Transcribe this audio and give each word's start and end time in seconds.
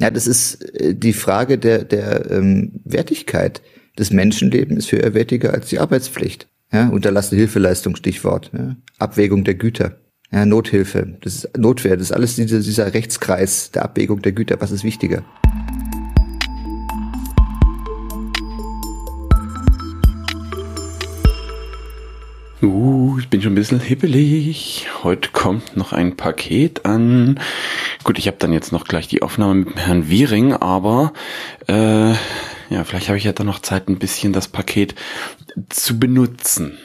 Ja, 0.00 0.10
das 0.10 0.26
ist 0.26 0.62
äh, 0.80 0.94
die 0.94 1.12
Frage 1.12 1.58
der, 1.58 1.84
der 1.84 2.30
ähm, 2.30 2.80
Wertigkeit. 2.84 3.62
Das 3.96 4.10
Menschenleben 4.10 4.76
ist 4.76 4.90
höher 4.90 5.14
wertiger 5.14 5.54
als 5.54 5.68
die 5.68 5.78
Arbeitspflicht. 5.78 6.48
Ja, 6.72 6.88
unterlassene 6.88 7.38
Hilfeleistung, 7.38 7.94
Stichwort. 7.94 8.50
Ja. 8.52 8.76
Abwägung 8.98 9.44
der 9.44 9.54
Güter. 9.54 9.96
Ja, 10.32 10.44
Nothilfe, 10.46 11.16
das 11.20 11.36
ist 11.36 11.56
Notwehr, 11.56 11.96
das 11.96 12.08
ist 12.08 12.12
alles 12.12 12.34
dieser, 12.34 12.58
dieser 12.58 12.92
Rechtskreis 12.92 13.70
der 13.70 13.84
Abwägung 13.84 14.20
der 14.20 14.32
Güter. 14.32 14.60
Was 14.60 14.72
ist 14.72 14.82
wichtiger? 14.82 15.24
Uh, 22.64 23.18
ich 23.18 23.28
bin 23.28 23.42
schon 23.42 23.52
ein 23.52 23.56
bisschen 23.56 23.78
hippelig. 23.78 24.86
Heute 25.02 25.28
kommt 25.32 25.76
noch 25.76 25.92
ein 25.92 26.16
Paket 26.16 26.86
an. 26.86 27.38
Gut, 28.04 28.18
ich 28.18 28.26
habe 28.26 28.38
dann 28.38 28.54
jetzt 28.54 28.72
noch 28.72 28.86
gleich 28.86 29.06
die 29.06 29.20
Aufnahme 29.20 29.66
mit 29.66 29.76
Herrn 29.76 30.08
Wiering, 30.08 30.54
aber 30.54 31.12
äh, 31.68 32.12
ja, 32.12 32.84
vielleicht 32.84 33.08
habe 33.08 33.18
ich 33.18 33.24
ja 33.24 33.34
dann 33.34 33.48
noch 33.48 33.58
Zeit, 33.58 33.88
ein 33.88 33.98
bisschen 33.98 34.32
das 34.32 34.48
Paket 34.48 34.94
zu 35.68 35.98
benutzen. 35.98 36.78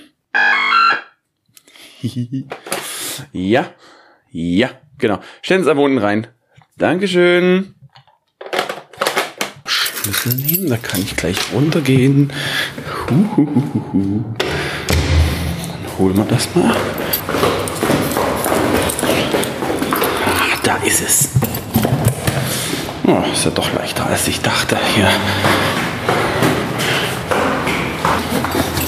ja, 3.32 3.72
ja, 4.32 4.72
genau. 4.98 5.22
Stellen 5.42 5.62
Sie 5.64 5.70
es 5.70 5.72
einfach 5.72 5.84
unten 5.84 6.00
rein. 6.00 6.28
Dankeschön. 6.78 7.74
Schlüssel 9.66 10.34
nehmen, 10.34 10.70
da 10.70 10.76
kann 10.76 11.02
ich 11.02 11.16
gleich 11.16 11.38
runtergehen. 11.54 12.34
Huhuhuhu 13.10 14.26
holen 16.00 16.16
wir 16.16 16.24
das 16.24 16.48
mal. 16.56 16.74
Ah, 20.26 20.58
da 20.64 20.78
ist 20.78 21.02
es. 21.02 21.30
Oh, 23.06 23.22
ist 23.34 23.46
ja 23.46 23.52
doch 23.52 23.72
leichter 23.74 24.06
als 24.06 24.28
ich 24.28 24.40
dachte 24.42 24.78
hier. 24.96 25.10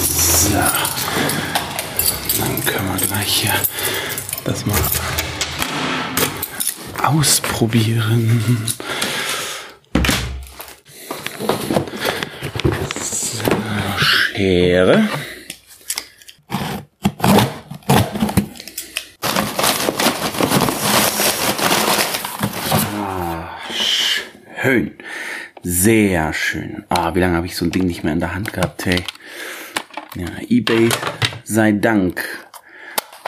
So. 0.00 0.54
Dann 2.38 2.64
können 2.64 2.98
wir 2.98 3.06
gleich 3.06 3.42
hier 3.42 3.52
das 4.44 4.64
mal 4.64 4.78
ausprobieren. 7.02 8.64
So, 13.00 13.42
Schere. 13.98 15.08
Schön. 24.72 24.92
Sehr 25.62 26.32
schön. 26.32 26.84
Ah, 26.88 27.14
wie 27.14 27.20
lange 27.20 27.36
habe 27.36 27.44
ich 27.44 27.56
so 27.56 27.66
ein 27.66 27.70
Ding 27.70 27.84
nicht 27.84 28.04
mehr 28.04 28.14
in 28.14 28.20
der 28.20 28.34
Hand 28.34 28.54
gehabt, 28.54 28.86
hey. 28.86 29.04
Ja, 30.14 30.28
eBay 30.48 30.88
sei 31.44 31.72
Dank. 31.72 32.24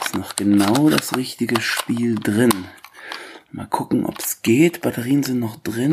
Ist 0.03 0.15
noch 0.15 0.35
genau 0.35 0.89
das 0.89 1.15
richtige 1.15 1.61
Spiel 1.61 2.15
drin. 2.15 2.65
Mal 3.51 3.67
gucken, 3.67 4.07
ob 4.07 4.17
es 4.17 4.41
geht. 4.41 4.81
Batterien 4.81 5.21
sind 5.21 5.39
noch 5.39 5.57
drin. 5.57 5.91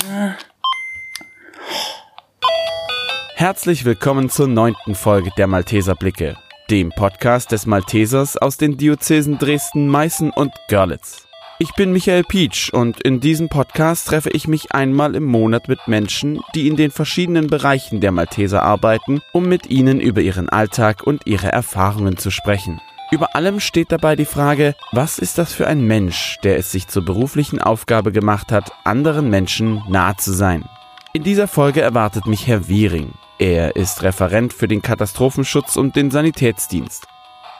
Herzlich 3.35 3.85
willkommen 3.85 4.31
zur 4.31 4.49
neunten 4.49 4.95
Folge 4.95 5.33
der 5.37 5.49
Malteser 5.49 5.97
Blicke, 5.97 6.35
dem 6.71 6.89
Podcast 6.97 7.53
des 7.53 7.67
Maltesers 7.67 8.39
aus 8.39 8.57
den 8.57 8.79
Diözesen 8.79 9.37
Dresden, 9.37 9.87
Meißen 9.89 10.31
und 10.31 10.55
Görlitz. 10.69 11.27
Ich 11.63 11.75
bin 11.75 11.93
Michael 11.93 12.25
Pietsch 12.25 12.71
und 12.71 13.01
in 13.03 13.21
diesem 13.21 13.49
Podcast 13.49 14.09
treffe 14.09 14.31
ich 14.31 14.49
mich 14.49 14.73
einmal 14.73 15.15
im 15.15 15.23
Monat 15.23 15.69
mit 15.69 15.79
Menschen, 15.87 16.41
die 16.57 16.67
in 16.67 16.75
den 16.75 16.91
verschiedenen 16.91 17.47
Bereichen 17.47 18.01
der 18.01 18.11
Malteser 18.11 18.65
arbeiten, 18.65 19.21
um 19.31 19.49
mit 19.49 19.71
ihnen 19.71 20.01
über 20.01 20.23
ihren 20.23 20.49
Alltag 20.49 21.05
und 21.05 21.25
ihre 21.25 21.53
Erfahrungen 21.53 22.17
zu 22.17 22.33
sprechen. 22.33 22.81
Über 23.13 23.37
allem 23.37 23.61
steht 23.61 23.93
dabei 23.93 24.17
die 24.17 24.25
Frage, 24.25 24.75
was 24.91 25.21
ist 25.21 25.39
das 25.39 25.53
für 25.53 25.69
ein 25.69 25.87
Mensch, 25.87 26.37
der 26.43 26.59
es 26.59 26.73
sich 26.73 26.89
zur 26.89 27.05
beruflichen 27.05 27.61
Aufgabe 27.61 28.11
gemacht 28.11 28.51
hat, 28.51 28.73
anderen 28.83 29.31
Menschen 29.31 29.85
nahe 29.89 30.17
zu 30.17 30.33
sein. 30.33 30.65
In 31.13 31.23
dieser 31.23 31.47
Folge 31.47 31.81
erwartet 31.81 32.27
mich 32.27 32.49
Herr 32.49 32.67
Wiering. 32.67 33.13
Er 33.39 33.77
ist 33.77 34.03
Referent 34.03 34.53
für 34.53 34.67
den 34.67 34.83
Katastrophenschutz 34.83 35.77
und 35.77 35.95
den 35.95 36.11
Sanitätsdienst. 36.11 37.07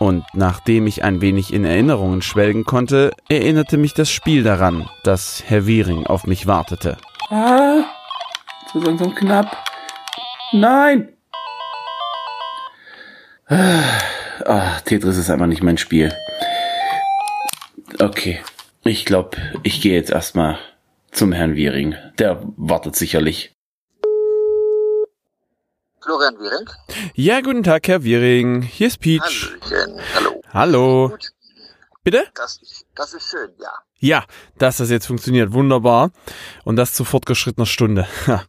Und 0.03 0.25
nachdem 0.33 0.89
ich 0.89 1.05
ein 1.05 1.21
wenig 1.21 1.53
in 1.53 1.65
Erinnerungen 1.65 2.23
schwelgen 2.23 2.65
konnte, 2.65 3.13
erinnerte 3.29 3.77
mich 3.77 3.95
das 3.95 4.11
Spiel 4.11 4.43
daran, 4.43 4.91
dass 5.05 5.45
Herr 5.47 5.65
Wiering 5.69 6.09
auf 6.09 6.27
mich 6.27 6.49
wartete. 6.49 6.97
Ah, 7.31 7.85
so 8.73 8.81
langsam 8.81 9.15
knapp. 9.15 9.57
Nein! 10.51 11.11
Ah, 13.47 14.81
Tetris 14.85 15.19
ist 15.19 15.31
einfach 15.31 15.47
nicht 15.47 15.63
mein 15.63 15.79
Spiel. 15.79 16.13
Okay, 18.01 18.41
ich 18.83 19.05
glaube, 19.05 19.37
ich 19.63 19.81
gehe 19.83 19.95
jetzt 19.95 20.11
erstmal 20.11 20.59
zum 21.13 21.31
Herrn 21.31 21.55
Wiering. 21.55 21.95
Der 22.19 22.43
wartet 22.57 22.97
sicherlich. 22.97 23.52
Florian 26.03 26.35
Wiering. 26.39 26.69
Ja, 27.15 27.41
guten 27.41 27.63
Tag, 27.63 27.87
Herr 27.87 28.03
Wiering. 28.03 28.63
Hier 28.63 28.89
ist 28.89 28.99
Peach. 28.99 29.53
Hallöchen. 29.63 30.01
Hallo. 30.15 30.43
Hallo. 30.53 31.09
Gut, 31.11 31.31
Bitte? 32.03 32.25
das, 32.35 32.61
das 32.97 33.15
ist 33.15 33.31
schön, 33.31 33.51
ja. 33.61 33.71
Ja, 34.01 34.25
dass 34.59 34.79
das 34.79 34.91
jetzt 34.91 35.07
funktioniert. 35.07 35.53
Wunderbar. 35.53 36.11
Und 36.65 36.75
das 36.77 36.93
zu 36.93 37.05
fortgeschrittener 37.05 37.67
Stunde. 37.67 38.07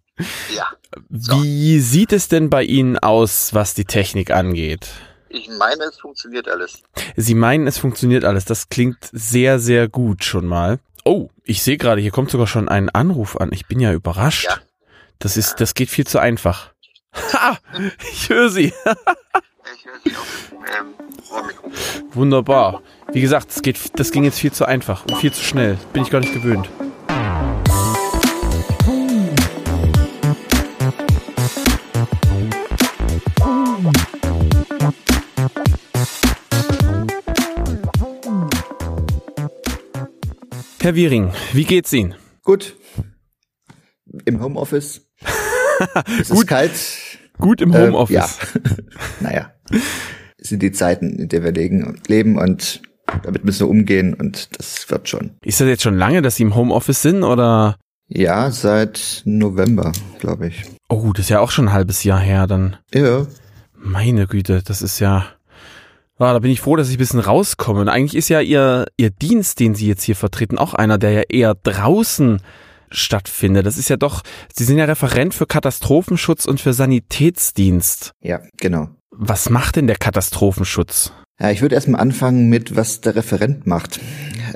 Ja. 0.55 0.67
Wie 1.09 1.79
sieht 1.79 2.13
es 2.13 2.27
denn 2.27 2.51
bei 2.51 2.63
Ihnen 2.63 2.99
aus, 2.99 3.55
was 3.55 3.73
die 3.73 3.85
Technik 3.85 4.29
angeht? 4.29 4.87
Ich 5.29 5.49
meine, 5.49 5.85
es 5.85 5.99
funktioniert 5.99 6.47
alles. 6.47 6.83
Sie 7.15 7.33
meinen, 7.33 7.65
es 7.65 7.79
funktioniert 7.79 8.23
alles. 8.23 8.45
Das 8.45 8.69
klingt 8.69 9.09
sehr, 9.11 9.57
sehr 9.57 9.87
gut 9.87 10.23
schon 10.23 10.45
mal. 10.45 10.77
Oh, 11.03 11.29
ich 11.43 11.63
sehe 11.63 11.77
gerade, 11.77 11.99
hier 11.99 12.11
kommt 12.11 12.29
sogar 12.29 12.45
schon 12.45 12.69
ein 12.69 12.91
Anruf 12.91 13.37
an. 13.37 13.49
Ich 13.53 13.65
bin 13.65 13.79
ja 13.79 13.91
überrascht. 13.91 14.45
Ja. 14.45 14.59
Das 15.17 15.35
ist, 15.35 15.55
das 15.59 15.73
geht 15.73 15.89
viel 15.89 16.05
zu 16.05 16.19
einfach. 16.19 16.72
Ha! 17.33 17.57
Ich 18.11 18.29
höre 18.29 18.49
Sie. 18.49 18.65
Ich 18.65 19.85
höre 19.85 19.99
Sie 20.03 20.15
auf 20.15 20.51
ähm, 20.51 20.93
Rohrmikrofon. 21.29 21.73
Wunderbar. 22.13 22.81
Wie 23.11 23.21
gesagt, 23.21 23.49
das, 23.49 23.61
geht, 23.61 23.99
das 23.99 24.11
ging 24.11 24.23
jetzt 24.23 24.39
viel 24.39 24.51
zu 24.51 24.65
einfach 24.65 25.05
und 25.05 25.17
viel 25.17 25.31
zu 25.31 25.43
schnell. 25.43 25.77
Bin 25.93 26.03
ich 26.03 26.09
gar 26.09 26.19
nicht 26.19 26.33
gewöhnt. 26.33 26.69
Herr 40.83 40.95
Wiering, 40.95 41.31
wie 41.53 41.63
geht's 41.63 41.93
Ihnen? 41.93 42.15
Gut. 42.43 42.75
Im 44.25 44.41
Homeoffice. 44.41 45.09
Es 46.19 46.29
Gut. 46.29 46.39
ist 46.39 46.47
kalt. 46.47 46.71
Gut 47.39 47.61
im 47.61 47.73
Äh, 47.73 47.87
Homeoffice. 47.87 48.13
ja. 48.15 48.27
naja. 49.19 49.51
Es 50.37 50.49
sind 50.49 50.61
die 50.61 50.71
Zeiten, 50.71 51.17
in 51.19 51.29
der 51.29 51.43
wir 51.43 51.51
leben 51.51 52.37
und 52.37 52.81
damit 53.23 53.43
müssen 53.45 53.61
wir 53.61 53.69
umgehen 53.69 54.13
und 54.13 54.57
das 54.57 54.89
wird 54.89 55.09
schon. 55.09 55.31
Ist 55.43 55.59
das 55.61 55.67
jetzt 55.67 55.83
schon 55.83 55.97
lange, 55.97 56.21
dass 56.21 56.35
Sie 56.37 56.43
im 56.43 56.55
Homeoffice 56.55 57.01
sind 57.01 57.23
oder? 57.23 57.77
Ja, 58.07 58.51
seit 58.51 59.21
November, 59.25 59.91
glaube 60.19 60.47
ich. 60.47 60.63
Oh, 60.89 61.11
das 61.13 61.25
ist 61.25 61.29
ja 61.29 61.39
auch 61.39 61.51
schon 61.51 61.69
ein 61.69 61.73
halbes 61.73 62.03
Jahr 62.03 62.19
her 62.19 62.47
dann. 62.47 62.77
Ja, 62.93 63.25
Meine 63.75 64.27
Güte, 64.27 64.61
das 64.63 64.81
ist 64.81 64.99
ja. 64.99 65.25
Ah, 66.19 66.31
da 66.33 66.39
bin 66.39 66.51
ich 66.51 66.61
froh, 66.61 66.75
dass 66.75 66.89
ich 66.89 66.95
ein 66.95 66.99
bisschen 66.99 67.19
rauskomme. 67.19 67.81
Und 67.81 67.89
eigentlich 67.89 68.15
ist 68.15 68.29
ja 68.29 68.39
Ihr, 68.39 68.85
Ihr 68.97 69.09
Dienst, 69.09 69.59
den 69.59 69.75
Sie 69.75 69.87
jetzt 69.87 70.03
hier 70.03 70.15
vertreten, 70.15 70.57
auch 70.57 70.73
einer, 70.73 70.97
der 70.97 71.11
ja 71.11 71.21
eher 71.27 71.55
draußen 71.55 72.41
stattfindet. 72.93 73.65
Das 73.65 73.77
ist 73.77 73.89
ja 73.89 73.97
doch, 73.97 74.23
Sie 74.55 74.63
sind 74.63 74.77
ja 74.77 74.85
Referent 74.85 75.33
für 75.33 75.45
Katastrophenschutz 75.45 76.45
und 76.45 76.61
für 76.61 76.73
Sanitätsdienst. 76.73 78.11
ja, 78.21 78.41
genau. 78.57 78.89
Was 79.15 79.51
macht 79.51 79.75
denn 79.75 79.85
der 79.85 79.97
Katastrophenschutz? 79.97 81.13
Ja, 81.39 81.51
ich 81.51 81.61
würde 81.61 81.75
erstmal 81.75 82.01
anfangen 82.01 82.49
mit, 82.49 82.75
was 82.75 83.01
der 83.01 83.15
Referent 83.15 83.67
macht. 83.67 83.99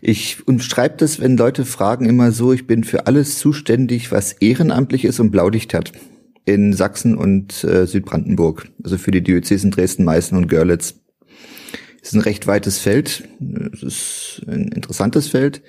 Ich 0.02 0.48
umschreibe 0.48 0.96
das, 0.98 1.20
wenn 1.20 1.38
Leute 1.38 1.64
fragen, 1.66 2.08
immer 2.08 2.32
so, 2.32 2.54
ich 2.54 2.66
bin 2.66 2.84
für 2.84 3.06
alles 3.08 3.38
zuständig, 3.38 4.12
was 4.12 4.34
ehrenamtlich 4.34 5.06
ist 5.06 5.20
und 5.20 5.32
Blaulicht 5.32 5.74
hat. 5.74 5.92
In 6.46 6.74
Sachsen 6.74 7.18
und 7.18 7.64
äh, 7.66 7.86
Südbrandenburg. 7.86 8.70
Also 8.84 8.98
für 8.98 9.12
die 9.12 9.22
Diözesen 9.22 9.70
Dresden, 9.70 10.06
Meißen 10.06 10.38
und 10.38 10.48
Görlitz. 10.48 10.96
Es 12.02 12.10
ist 12.10 12.16
ein 12.16 12.22
recht 12.22 12.48
weites 12.48 12.80
Feld. 12.80 13.28
Es 13.74 13.84
ist 13.84 14.42
ein 14.48 14.70
interessantes 14.70 15.28
Feld. 15.28 15.62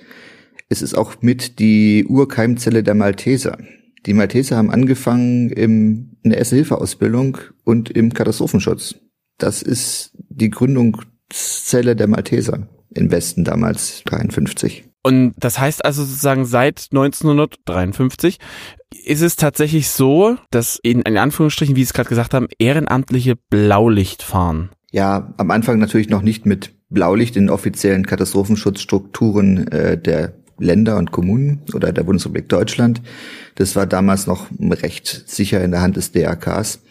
Es 0.69 0.83
ist 0.83 0.93
auch 0.93 1.15
mit 1.21 1.59
die 1.59 2.05
Urkeimzelle 2.07 2.83
der 2.83 2.93
Malteser. 2.93 3.57
Die 4.05 4.13
Malteser 4.13 4.55
haben 4.55 4.69
angefangen 4.69 5.49
im, 5.49 6.17
in 6.21 6.29
der 6.29 6.37
Erste-Hilfe-Ausbildung 6.37 7.39
und 7.63 7.89
im 7.89 8.13
Katastrophenschutz. 8.13 8.95
Das 9.39 9.61
ist 9.61 10.11
die 10.29 10.51
Gründungszelle 10.51 11.95
der 11.95 12.07
Malteser 12.07 12.67
im 12.93 13.11
Westen 13.11 13.43
damals, 13.43 14.03
53. 14.05 14.85
Und 15.01 15.33
das 15.37 15.59
heißt 15.59 15.83
also 15.85 16.03
sozusagen 16.03 16.45
seit 16.45 16.87
1953 16.91 18.37
ist 19.05 19.21
es 19.21 19.35
tatsächlich 19.35 19.89
so, 19.89 20.37
dass 20.51 20.77
in, 20.81 21.01
in 21.01 21.17
Anführungsstrichen, 21.17 21.75
wie 21.75 21.81
Sie 21.81 21.85
es 21.85 21.93
gerade 21.93 22.09
gesagt 22.09 22.33
haben, 22.33 22.47
ehrenamtliche 22.57 23.35
Blaulicht 23.35 24.23
fahren. 24.23 24.69
Ja, 24.91 25.33
am 25.37 25.51
Anfang 25.51 25.79
natürlich 25.79 26.09
noch 26.09 26.21
nicht 26.21 26.45
mit 26.45 26.73
Blaulicht 26.89 27.37
in 27.37 27.49
offiziellen 27.49 28.05
Katastrophenschutzstrukturen 28.05 29.67
äh, 29.67 29.97
der 29.97 30.33
Länder 30.59 30.97
und 30.97 31.11
Kommunen 31.11 31.61
oder 31.73 31.91
der 31.91 32.03
Bundesrepublik 32.03 32.49
Deutschland. 32.49 33.01
Das 33.55 33.75
war 33.75 33.87
damals 33.87 34.27
noch 34.27 34.47
recht 34.59 35.23
sicher 35.27 35.63
in 35.63 35.71
der 35.71 35.81
Hand 35.81 35.97
des 35.97 36.11
DRKs. 36.11 36.81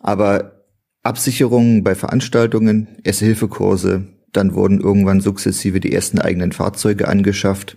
Aber 0.00 0.64
Absicherungen 1.02 1.82
bei 1.84 1.94
Veranstaltungen, 1.94 2.88
Erste-Hilfe-Kurse, 3.02 4.08
dann 4.32 4.54
wurden 4.54 4.80
irgendwann 4.80 5.20
sukzessive 5.20 5.80
die 5.80 5.92
ersten 5.92 6.18
eigenen 6.18 6.52
Fahrzeuge 6.52 7.08
angeschafft. 7.08 7.76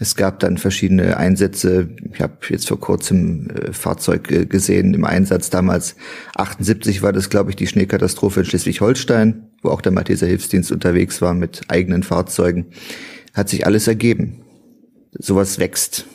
Es 0.00 0.14
gab 0.14 0.38
dann 0.38 0.58
verschiedene 0.58 1.16
Einsätze. 1.16 1.88
Ich 2.12 2.20
habe 2.20 2.34
jetzt 2.48 2.68
vor 2.68 2.78
kurzem 2.78 3.48
äh, 3.50 3.72
Fahrzeug 3.72 4.30
äh, 4.30 4.46
gesehen 4.46 4.94
im 4.94 5.04
Einsatz. 5.04 5.50
Damals 5.50 5.96
78 6.36 7.02
war 7.02 7.12
das, 7.12 7.30
glaube 7.30 7.50
ich, 7.50 7.56
die 7.56 7.66
Schneekatastrophe 7.66 8.40
in 8.40 8.46
Schleswig-Holstein, 8.46 9.48
wo 9.62 9.70
auch 9.70 9.80
der 9.80 9.92
Malteser 9.92 10.26
Hilfsdienst 10.26 10.70
unterwegs 10.70 11.20
war 11.20 11.34
mit 11.34 11.62
eigenen 11.68 12.04
Fahrzeugen. 12.04 12.66
Hat 13.34 13.48
sich 13.48 13.66
alles 13.66 13.88
ergeben. 13.88 14.44
Sowas 15.12 15.58
wächst. 15.58 16.06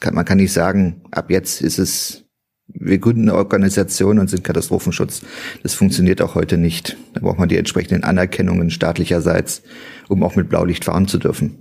Kann, 0.00 0.14
man 0.14 0.24
kann 0.24 0.38
nicht 0.38 0.52
sagen, 0.52 1.02
ab 1.10 1.30
jetzt 1.30 1.62
ist 1.62 1.78
es 1.78 2.24
wir 2.66 2.98
gründen 2.98 3.28
eine 3.28 3.38
Organisation 3.38 4.18
und 4.18 4.28
sind 4.28 4.42
Katastrophenschutz. 4.42 5.22
Das 5.62 5.74
funktioniert 5.74 6.22
auch 6.22 6.34
heute 6.34 6.56
nicht. 6.56 6.96
Da 7.12 7.20
braucht 7.20 7.38
man 7.38 7.48
die 7.48 7.58
entsprechenden 7.58 8.04
Anerkennungen 8.04 8.70
staatlicherseits, 8.70 9.62
um 10.08 10.22
auch 10.22 10.34
mit 10.34 10.48
Blaulicht 10.48 10.84
fahren 10.84 11.06
zu 11.06 11.18
dürfen. 11.18 11.58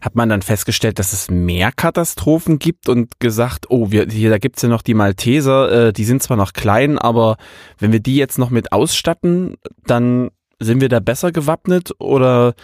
Hat 0.00 0.14
man 0.14 0.28
dann 0.28 0.42
festgestellt, 0.42 0.98
dass 0.98 1.12
es 1.12 1.30
mehr 1.30 1.70
Katastrophen 1.70 2.58
gibt 2.58 2.88
und 2.88 3.20
gesagt, 3.20 3.66
oh, 3.68 3.90
wir, 3.90 4.06
hier, 4.08 4.30
da 4.30 4.38
gibt's 4.38 4.62
ja 4.62 4.68
noch 4.68 4.82
die 4.82 4.94
Malteser, 4.94 5.88
äh, 5.88 5.92
die 5.92 6.04
sind 6.04 6.22
zwar 6.22 6.36
noch 6.36 6.52
klein, 6.52 6.98
aber 6.98 7.36
wenn 7.78 7.92
wir 7.92 8.00
die 8.00 8.16
jetzt 8.16 8.38
noch 8.38 8.50
mit 8.50 8.72
ausstatten, 8.72 9.56
dann 9.86 10.30
sind 10.58 10.80
wir 10.80 10.88
da 10.88 11.00
besser 11.00 11.32
gewappnet 11.32 11.92
oder 11.98 12.54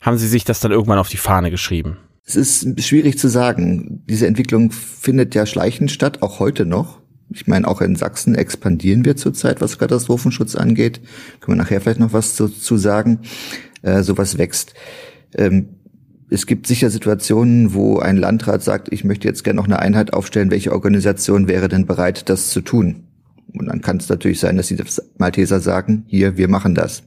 haben 0.00 0.18
Sie 0.18 0.26
sich 0.26 0.44
das 0.44 0.60
dann 0.60 0.72
irgendwann 0.72 0.98
auf 0.98 1.08
die 1.08 1.16
Fahne 1.16 1.50
geschrieben? 1.50 1.98
Es 2.28 2.36
ist 2.36 2.84
schwierig 2.84 3.18
zu 3.18 3.28
sagen. 3.28 4.02
Diese 4.06 4.26
Entwicklung 4.26 4.70
findet 4.70 5.34
ja 5.34 5.46
schleichend 5.46 5.90
statt, 5.90 6.20
auch 6.20 6.40
heute 6.40 6.66
noch. 6.66 7.00
Ich 7.30 7.46
meine, 7.46 7.66
auch 7.66 7.80
in 7.80 7.96
Sachsen 7.96 8.34
expandieren 8.34 9.06
wir 9.06 9.16
zurzeit, 9.16 9.62
was 9.62 9.78
Katastrophenschutz 9.78 10.54
angeht. 10.54 11.00
Können 11.40 11.56
wir 11.56 11.62
nachher 11.62 11.80
vielleicht 11.80 12.00
noch 12.00 12.12
was 12.12 12.36
zu, 12.36 12.48
zu 12.48 12.76
sagen. 12.76 13.20
Äh, 13.80 14.02
sowas 14.02 14.36
wächst. 14.36 14.74
Ähm, 15.34 15.70
es 16.28 16.44
gibt 16.44 16.66
sicher 16.66 16.90
Situationen, 16.90 17.72
wo 17.72 17.98
ein 17.98 18.18
Landrat 18.18 18.62
sagt, 18.62 18.92
ich 18.92 19.04
möchte 19.04 19.26
jetzt 19.26 19.42
gerne 19.42 19.56
noch 19.56 19.66
eine 19.66 19.78
Einheit 19.78 20.12
aufstellen. 20.12 20.50
Welche 20.50 20.72
Organisation 20.72 21.48
wäre 21.48 21.68
denn 21.68 21.86
bereit, 21.86 22.28
das 22.28 22.50
zu 22.50 22.60
tun? 22.60 23.04
Und 23.54 23.68
dann 23.68 23.80
kann 23.80 23.96
es 23.96 24.10
natürlich 24.10 24.40
sein, 24.40 24.58
dass 24.58 24.68
die 24.68 24.76
Malteser 25.16 25.60
sagen, 25.60 26.04
hier, 26.08 26.36
wir 26.36 26.48
machen 26.48 26.74
das. 26.74 27.04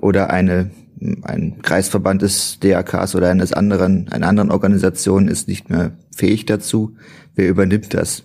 Oder 0.00 0.30
eine 0.30 0.72
ein 1.22 1.60
Kreisverband 1.62 2.22
des 2.22 2.58
DRKs 2.60 3.14
oder 3.14 3.30
eines 3.30 3.52
anderen, 3.52 4.08
einer 4.10 4.28
anderen 4.28 4.50
Organisation 4.50 5.28
ist 5.28 5.48
nicht 5.48 5.68
mehr 5.68 5.92
fähig 6.14 6.46
dazu. 6.46 6.96
Wer 7.34 7.48
übernimmt 7.48 7.92
das? 7.94 8.24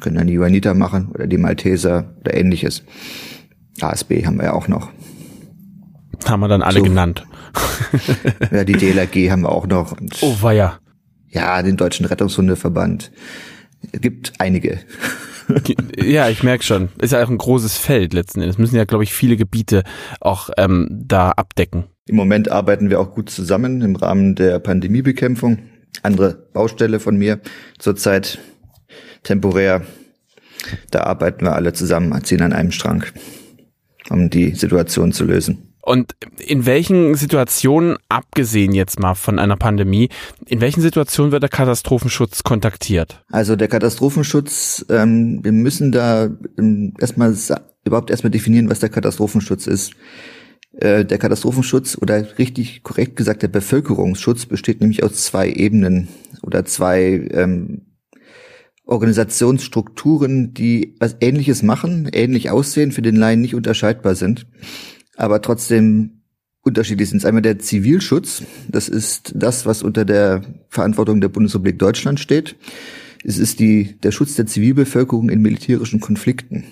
Können 0.00 0.16
dann 0.16 0.26
die 0.26 0.34
Johanniter 0.34 0.74
machen 0.74 1.08
oder 1.08 1.26
die 1.26 1.38
Malteser 1.38 2.14
oder 2.20 2.34
ähnliches. 2.34 2.84
ASB 3.80 4.24
haben 4.24 4.36
wir 4.36 4.44
ja 4.44 4.52
auch 4.52 4.68
noch. 4.68 4.90
Haben 6.24 6.40
wir 6.40 6.48
dann 6.48 6.62
alle 6.62 6.78
so. 6.78 6.84
genannt. 6.84 7.26
ja, 8.50 8.64
die 8.64 8.74
DLRG 8.74 9.30
haben 9.30 9.42
wir 9.42 9.50
auch 9.50 9.66
noch. 9.66 9.92
Und 9.92 10.16
oh, 10.22 10.36
war 10.40 10.52
ja. 10.52 10.78
Ja, 11.28 11.62
den 11.62 11.76
Deutschen 11.76 12.06
Rettungshundeverband. 12.06 13.10
Es 13.90 14.00
gibt 14.00 14.34
einige. 14.38 14.78
Ja, 15.96 16.28
ich 16.28 16.42
merke 16.42 16.64
schon. 16.64 16.88
Ist 17.00 17.12
ja 17.12 17.22
auch 17.22 17.30
ein 17.30 17.38
großes 17.38 17.78
Feld 17.78 18.12
letzten 18.14 18.40
Endes. 18.40 18.58
Müssen 18.58 18.76
ja, 18.76 18.84
glaube 18.84 19.04
ich, 19.04 19.12
viele 19.12 19.36
Gebiete 19.36 19.82
auch 20.20 20.50
ähm, 20.56 20.88
da 20.90 21.30
abdecken. 21.30 21.84
Im 22.06 22.16
Moment 22.16 22.50
arbeiten 22.50 22.90
wir 22.90 23.00
auch 23.00 23.14
gut 23.14 23.30
zusammen 23.30 23.80
im 23.82 23.96
Rahmen 23.96 24.34
der 24.34 24.58
Pandemiebekämpfung. 24.58 25.58
Andere 26.02 26.48
Baustelle 26.52 27.00
von 27.00 27.16
mir 27.16 27.40
zurzeit 27.78 28.38
temporär. 29.22 29.82
Da 30.90 31.04
arbeiten 31.04 31.44
wir 31.44 31.54
alle 31.54 31.72
zusammen, 31.72 32.24
ziehen 32.24 32.42
an 32.42 32.52
einem 32.52 32.72
Strang, 32.72 33.04
um 34.10 34.30
die 34.30 34.54
Situation 34.54 35.12
zu 35.12 35.24
lösen. 35.24 35.71
Und 35.84 36.14
in 36.38 36.64
welchen 36.64 37.16
Situationen, 37.16 37.96
abgesehen 38.08 38.72
jetzt 38.72 39.00
mal 39.00 39.14
von 39.14 39.40
einer 39.40 39.56
Pandemie, 39.56 40.10
in 40.46 40.60
welchen 40.60 40.80
Situationen 40.80 41.32
wird 41.32 41.42
der 41.42 41.50
Katastrophenschutz 41.50 42.44
kontaktiert? 42.44 43.24
Also 43.32 43.56
der 43.56 43.66
Katastrophenschutz, 43.66 44.86
ähm, 44.88 45.40
wir 45.42 45.50
müssen 45.50 45.90
da 45.90 46.30
ähm, 46.56 46.94
erstmal 47.00 47.36
überhaupt 47.84 48.10
erstmal 48.10 48.30
definieren, 48.30 48.70
was 48.70 48.78
der 48.78 48.90
Katastrophenschutz 48.90 49.66
ist. 49.66 49.94
Äh, 50.78 51.04
der 51.04 51.18
Katastrophenschutz 51.18 51.98
oder 52.00 52.38
richtig 52.38 52.84
korrekt 52.84 53.16
gesagt 53.16 53.42
der 53.42 53.48
Bevölkerungsschutz 53.48 54.46
besteht 54.46 54.80
nämlich 54.80 55.02
aus 55.02 55.24
zwei 55.24 55.50
Ebenen 55.50 56.06
oder 56.42 56.64
zwei 56.64 57.28
ähm, 57.32 57.82
Organisationsstrukturen, 58.86 60.54
die 60.54 60.94
was 61.00 61.16
Ähnliches 61.20 61.64
machen, 61.64 62.08
ähnlich 62.12 62.50
aussehen, 62.50 62.92
für 62.92 63.02
den 63.02 63.16
Laien 63.16 63.40
nicht 63.40 63.56
unterscheidbar 63.56 64.14
sind 64.14 64.46
aber 65.16 65.42
trotzdem 65.42 66.22
unterschiedlich 66.62 67.10
sind. 67.10 67.24
Einmal 67.24 67.42
der 67.42 67.58
Zivilschutz, 67.58 68.42
das 68.68 68.88
ist 68.88 69.32
das, 69.34 69.66
was 69.66 69.82
unter 69.82 70.04
der 70.04 70.42
Verantwortung 70.68 71.20
der 71.20 71.28
Bundesrepublik 71.28 71.78
Deutschland 71.78 72.20
steht. 72.20 72.56
Es 73.24 73.38
ist 73.38 73.60
die, 73.60 73.96
der 74.02 74.12
Schutz 74.12 74.34
der 74.34 74.46
Zivilbevölkerung 74.46 75.28
in 75.28 75.42
militärischen 75.42 76.00
Konflikten. 76.00 76.64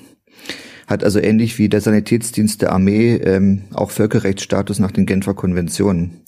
Hat 0.87 1.05
also 1.05 1.21
ähnlich 1.21 1.59
wie 1.59 1.69
der 1.69 1.81
Sanitätsdienst 1.81 2.63
der 2.63 2.73
Armee 2.73 3.15
ähm, 3.15 3.63
auch 3.73 3.93
Völkerrechtsstatus 3.93 4.81
nach 4.81 4.91
den 4.91 5.07
Genfer 5.07 5.35
Konventionen. 5.35 6.23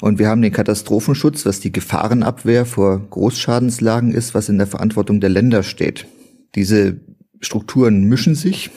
Und 0.00 0.18
wir 0.18 0.28
haben 0.28 0.40
den 0.40 0.52
Katastrophenschutz, 0.52 1.44
was 1.44 1.60
die 1.60 1.72
Gefahrenabwehr 1.72 2.64
vor 2.64 3.06
Großschadenslagen 3.10 4.12
ist, 4.12 4.34
was 4.34 4.48
in 4.48 4.56
der 4.56 4.66
Verantwortung 4.66 5.20
der 5.20 5.28
Länder 5.28 5.62
steht. 5.62 6.06
Diese 6.54 7.00
Strukturen 7.40 8.04
mischen 8.04 8.34
sich 8.34 8.70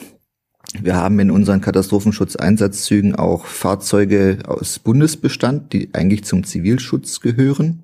wir 0.80 0.96
haben 0.96 1.18
in 1.20 1.30
unseren 1.30 1.60
Katastrophenschutzeinsatzzügen 1.60 3.14
auch 3.14 3.44
Fahrzeuge 3.44 4.38
aus 4.46 4.78
Bundesbestand, 4.78 5.72
die 5.72 5.90
eigentlich 5.92 6.24
zum 6.24 6.44
Zivilschutz 6.44 7.20
gehören. 7.20 7.82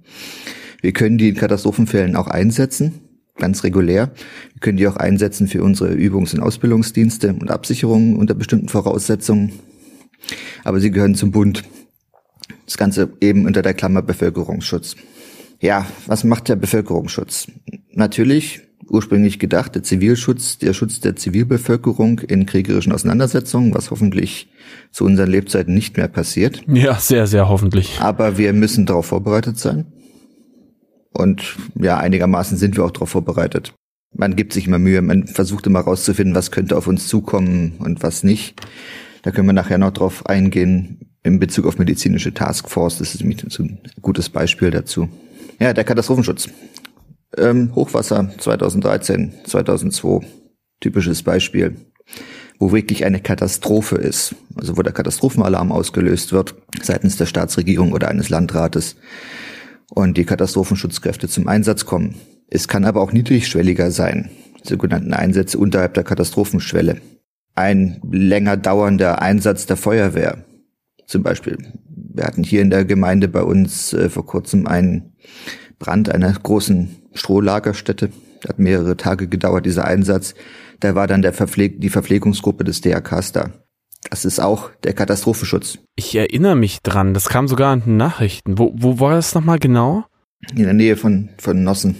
Wir 0.81 0.93
können 0.93 1.19
die 1.19 1.29
in 1.29 1.35
Katastrophenfällen 1.35 2.17
auch 2.17 2.29
einsetzen, 2.29 2.95
ganz 3.37 3.63
regulär. 3.65 4.13
Wir 4.53 4.61
können 4.61 4.79
die 4.79 4.89
auch 4.89 4.97
einsetzen 4.97 5.49
für 5.49 5.63
unsere 5.63 5.93
Übungs- 5.93 6.35
und 6.35 6.41
Ausbildungsdienste 6.41 7.35
und 7.35 7.51
Absicherungen 7.51 8.17
unter 8.17 8.35
bestimmten 8.35 8.69
Voraussetzungen. 8.69 9.53
Aber 10.65 10.81
sie 10.81 10.91
gehören 10.91 11.15
zum 11.15 11.31
Bund. 11.31 11.65
Das 12.65 12.77
Ganze 12.77 13.11
eben 13.21 13.47
unter 13.47 13.63
der 13.63 13.75
Klammer 13.75 14.03
Bevölkerungsschutz. 14.03 14.97
Ja, 15.61 15.87
was 16.07 16.25
macht 16.25 16.49
der 16.49 16.57
Bevölkerungsschutz? 16.57 17.49
Natürlich 17.93 18.68
ursprünglich 18.91 19.39
gedacht, 19.39 19.75
der 19.75 19.83
Zivilschutz, 19.83 20.59
der 20.59 20.73
Schutz 20.73 21.01
der 21.01 21.17
Zivilbevölkerung 21.17 22.21
in 22.21 22.47
kriegerischen 22.47 22.93
Auseinandersetzungen, 22.93 23.75
was 23.75 23.91
hoffentlich 23.91 24.51
zu 24.91 25.05
unseren 25.05 25.31
Lebzeiten 25.31 25.75
nicht 25.75 25.97
mehr 25.97 26.09
passiert. 26.09 26.63
Ja, 26.67 26.95
sehr, 26.95 27.27
sehr 27.27 27.49
hoffentlich. 27.49 27.99
Aber 28.01 28.39
wir 28.39 28.53
müssen 28.53 28.87
darauf 28.87 29.07
vorbereitet 29.07 29.59
sein. 29.59 29.87
Und 31.13 31.57
ja, 31.75 31.99
einigermaßen 31.99 32.57
sind 32.57 32.77
wir 32.77 32.85
auch 32.85 32.91
darauf 32.91 33.11
vorbereitet. 33.11 33.75
Man 34.15 34.37
gibt 34.37 34.53
sich 34.53 34.67
immer 34.67 34.79
Mühe, 34.79 35.03
man 35.03 35.27
versucht 35.27 35.67
immer 35.67 35.81
rauszufinden, 35.81 36.35
was 36.35 36.51
könnte 36.51 36.77
auf 36.77 36.87
uns 36.87 37.09
zukommen 37.09 37.75
und 37.79 38.03
was 38.03 38.23
nicht. 38.23 38.61
Da 39.23 39.31
können 39.31 39.49
wir 39.49 39.53
nachher 39.53 39.79
noch 39.79 39.93
drauf 39.93 40.27
eingehen 40.27 41.01
in 41.23 41.41
Bezug 41.41 41.67
auf 41.67 41.79
medizinische 41.79 42.33
Taskforce. 42.33 42.99
Das 42.99 43.15
ist 43.15 43.21
nämlich 43.21 43.45
ein 43.59 43.81
gutes 44.01 44.29
Beispiel 44.29 44.71
dazu. 44.71 45.09
Ja, 45.59 45.73
der 45.73 45.85
Katastrophenschutz. 45.85 46.49
Ähm, 47.39 47.75
Hochwasser 47.75 48.31
2013, 48.39 49.33
2002, 49.45 50.27
typisches 50.81 51.23
Beispiel, 51.23 51.77
wo 52.59 52.73
wirklich 52.73 53.05
eine 53.05 53.21
Katastrophe 53.21 53.97
ist, 53.97 54.35
also 54.57 54.77
wo 54.77 54.83
der 54.83 54.93
Katastrophenalarm 54.93 55.73
ausgelöst 55.73 56.33
wird 56.33 56.55
seitens 56.83 57.17
der 57.17 57.27
Staatsregierung 57.27 57.93
oder 57.93 58.09
eines 58.09 58.29
Landrates 58.29 58.97
und 59.95 60.17
die 60.17 60.25
Katastrophenschutzkräfte 60.25 61.29
zum 61.29 61.49
Einsatz 61.49 61.85
kommen. 61.85 62.17
Es 62.49 62.69
kann 62.69 62.85
aber 62.85 63.01
auch 63.01 63.13
niedrigschwelliger 63.13 63.91
sein, 63.91 64.31
sogenannten 64.63 65.13
Einsätze 65.13 65.59
unterhalb 65.59 65.95
der 65.95 66.05
Katastrophenschwelle. 66.05 67.01
Ein 67.55 68.01
länger 68.11 68.57
dauernder 68.57 69.21
Einsatz 69.21 69.67
der 69.67 69.77
Feuerwehr, 69.77 70.45
zum 71.07 71.23
Beispiel. 71.23 71.59
Wir 71.89 72.25
hatten 72.25 72.43
hier 72.43 72.63
in 72.63 72.71
der 72.71 72.85
Gemeinde 72.85 73.29
bei 73.29 73.43
uns 73.43 73.93
äh, 73.93 74.09
vor 74.09 74.27
kurzem 74.27 74.67
einen 74.67 75.13
Brand 75.79 76.13
einer 76.13 76.33
großen 76.33 76.97
Strohlagerstätte. 77.15 78.11
Hat 78.49 78.59
mehrere 78.59 78.97
Tage 78.97 79.29
gedauert, 79.29 79.67
dieser 79.67 79.85
Einsatz. 79.85 80.35
Da 80.81 80.95
war 80.95 81.07
dann 81.07 81.23
der 81.23 81.33
Verpfleg 81.33 81.81
die 81.81 81.91
Verpflegungsgruppe 81.91 82.65
des 82.65 82.81
DRKs 82.81 83.33
da. 83.33 83.51
Das 84.11 84.25
ist 84.25 84.39
auch 84.39 84.71
der 84.85 84.93
Katastrophenschutz. 84.93 85.79
Ich 85.97 86.15
erinnere 86.15 86.55
mich 86.55 86.83
dran, 86.83 87.15
das 87.15 87.29
kam 87.29 87.49
sogar 87.49 87.73
an 87.73 87.83
den 87.83 87.97
Nachrichten. 87.97 88.59
Wo, 88.59 88.73
wo 88.77 89.01
war 89.01 89.15
das 89.15 89.35
nochmal 89.35 89.59
genau? 89.59 90.05
In 90.55 90.63
der 90.63 90.75
Nähe 90.75 90.97
von, 90.97 91.31
von 91.39 91.65
Nossen. 91.65 91.97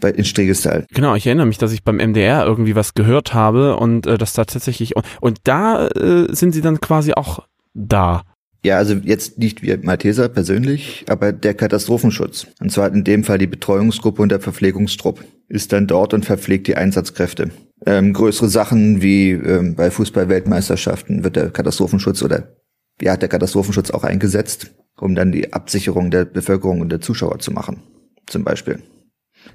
Bei, 0.00 0.10
in 0.10 0.24
Stregestal. 0.24 0.86
Genau, 0.92 1.16
ich 1.16 1.26
erinnere 1.26 1.46
mich, 1.46 1.58
dass 1.58 1.72
ich 1.72 1.82
beim 1.82 1.96
MDR 1.96 2.44
irgendwie 2.44 2.76
was 2.76 2.94
gehört 2.94 3.34
habe 3.34 3.76
und 3.76 4.06
äh, 4.06 4.16
das 4.16 4.32
da 4.32 4.44
tatsächlich 4.44 4.94
und, 4.94 5.04
und 5.20 5.38
da 5.42 5.88
äh, 5.88 6.32
sind 6.32 6.52
sie 6.52 6.60
dann 6.60 6.80
quasi 6.80 7.14
auch 7.14 7.40
da. 7.74 8.22
Ja, 8.64 8.76
also 8.76 8.94
jetzt 8.94 9.38
nicht 9.38 9.62
wir 9.62 9.78
Malteser 9.78 10.28
persönlich, 10.28 11.04
aber 11.08 11.32
der 11.32 11.54
Katastrophenschutz. 11.54 12.48
Und 12.60 12.72
zwar 12.72 12.92
in 12.92 13.04
dem 13.04 13.22
Fall 13.22 13.38
die 13.38 13.46
Betreuungsgruppe 13.46 14.20
und 14.20 14.30
der 14.30 14.40
Verpflegungstrupp 14.40 15.24
ist 15.48 15.72
dann 15.72 15.86
dort 15.86 16.12
und 16.12 16.24
verpflegt 16.24 16.66
die 16.66 16.76
Einsatzkräfte. 16.76 17.50
Ähm, 17.86 18.12
größere 18.12 18.48
Sachen 18.48 19.00
wie 19.00 19.30
ähm, 19.30 19.76
bei 19.76 19.90
Fußball-Weltmeisterschaften 19.90 21.22
wird 21.22 21.36
der 21.36 21.50
Katastrophenschutz 21.50 22.22
oder 22.22 22.56
ja, 23.00 23.16
der 23.16 23.28
Katastrophenschutz 23.28 23.92
auch 23.92 24.02
eingesetzt, 24.02 24.72
um 25.00 25.14
dann 25.14 25.30
die 25.30 25.52
Absicherung 25.52 26.10
der 26.10 26.24
Bevölkerung 26.24 26.80
und 26.80 26.90
der 26.90 27.00
Zuschauer 27.00 27.38
zu 27.38 27.52
machen, 27.52 27.82
zum 28.26 28.42
Beispiel. 28.42 28.80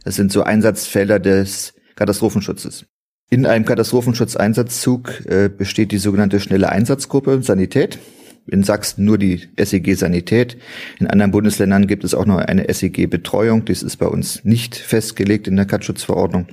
Das 0.06 0.16
sind 0.16 0.32
so 0.32 0.44
Einsatzfelder 0.44 1.20
des 1.20 1.74
Katastrophenschutzes. 1.96 2.86
In 3.30 3.46
einem 3.46 3.66
Katastrophenschutz-Einsatzzug 3.66 5.26
äh, 5.26 5.50
besteht 5.50 5.92
die 5.92 5.98
sogenannte 5.98 6.40
schnelle 6.40 6.70
Einsatzgruppe 6.70 7.42
Sanität. 7.44 8.00
In 8.48 8.64
Sachsen 8.64 9.06
nur 9.06 9.18
die 9.18 9.48
SEG 9.58 9.96
Sanität. 9.96 10.58
In 11.00 11.08
anderen 11.08 11.32
Bundesländern 11.32 11.88
gibt 11.88 12.04
es 12.04 12.14
auch 12.14 12.26
noch 12.26 12.38
eine 12.38 12.72
SEG 12.74 13.10
Betreuung. 13.10 13.66
Dies 13.66 13.84
ist 13.84 13.98
bei 13.98 14.08
uns 14.08 14.44
nicht 14.44 14.76
festgelegt 14.76 15.48
in 15.48 15.56
der 15.56 15.66
Katschutzverordnung. 15.66 16.48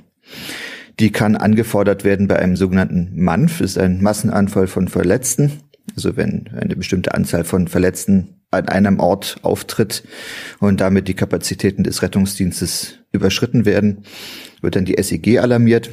Die 0.99 1.11
kann 1.11 1.35
angefordert 1.35 2.03
werden 2.03 2.27
bei 2.27 2.37
einem 2.37 2.55
sogenannten 2.55 3.11
MANF, 3.15 3.61
ist 3.61 3.77
ein 3.77 4.01
Massenanfall 4.01 4.67
von 4.67 4.87
Verletzten. 4.87 5.51
Also 5.95 6.15
wenn 6.15 6.49
eine 6.55 6.75
bestimmte 6.75 7.13
Anzahl 7.13 7.43
von 7.43 7.67
Verletzten 7.67 8.41
an 8.51 8.67
einem 8.67 8.99
Ort 8.99 9.37
auftritt 9.41 10.03
und 10.59 10.81
damit 10.81 11.07
die 11.07 11.13
Kapazitäten 11.13 11.83
des 11.83 12.01
Rettungsdienstes 12.01 12.99
überschritten 13.11 13.65
werden, 13.65 14.03
wird 14.61 14.75
dann 14.75 14.85
die 14.85 15.01
SEG 15.01 15.39
alarmiert, 15.39 15.89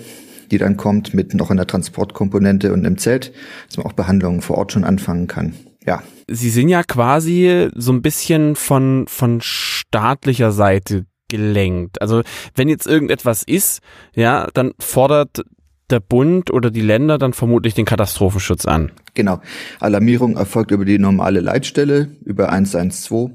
die 0.51 0.59
dann 0.59 0.77
kommt 0.77 1.15
mit 1.15 1.35
noch 1.35 1.51
einer 1.51 1.67
Transportkomponente 1.67 2.73
und 2.73 2.85
einem 2.85 2.99
Zelt, 2.99 3.33
dass 3.67 3.77
man 3.77 3.87
auch 3.87 3.93
Behandlungen 3.93 4.41
vor 4.41 4.59
Ort 4.59 4.73
schon 4.73 4.85
anfangen 4.85 5.27
kann. 5.27 5.55
Ja. 5.89 6.03
Sie 6.29 6.51
sind 6.51 6.69
ja 6.69 6.83
quasi 6.83 7.71
so 7.75 7.93
ein 7.93 8.03
bisschen 8.03 8.57
von, 8.57 9.07
von 9.09 9.41
staatlicher 9.41 10.53
Seite 10.53 11.07
gelenkt. 11.29 12.03
Also 12.03 12.23
wenn 12.55 12.69
jetzt 12.69 12.87
irgendetwas 12.87 13.43
ist, 13.43 13.81
ja, 14.15 14.49
dann 14.53 14.73
fordert 14.79 15.45
der 15.89 16.01
Bund 16.01 16.51
oder 16.51 16.71
die 16.71 16.83
Länder 16.83 17.17
dann 17.17 17.33
vermutlich 17.33 17.73
den 17.73 17.87
Katastrophenschutz 17.87 18.67
an. 18.67 18.93
Genau. 19.15 19.41
Alarmierung 19.81 20.37
erfolgt 20.37 20.73
über 20.73 20.85
die 20.85 20.99
normale 20.99 21.41
Leitstelle, 21.41 22.11
über 22.23 22.51
112. 22.51 23.31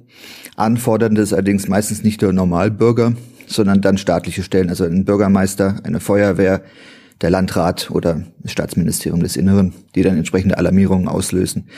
Anfordernde 0.56 1.24
ist 1.24 1.34
allerdings 1.34 1.68
meistens 1.68 2.04
nicht 2.04 2.22
der 2.22 2.34
Normalbürger, 2.34 3.14
sondern 3.48 3.82
dann 3.82 3.98
staatliche 3.98 4.44
Stellen, 4.44 4.70
also 4.70 4.84
ein 4.84 5.06
Bürgermeister, 5.06 5.80
eine 5.84 6.00
Feuerwehr, 6.00 6.62
der 7.22 7.32
Landrat 7.32 7.90
oder 7.90 8.22
das 8.44 8.52
Staatsministerium 8.52 9.24
des 9.24 9.38
Inneren, 9.38 9.74
die 9.96 10.04
dann 10.04 10.18
entsprechende 10.18 10.60
Alarmierungen 10.60 11.08
auslösen. 11.08 11.70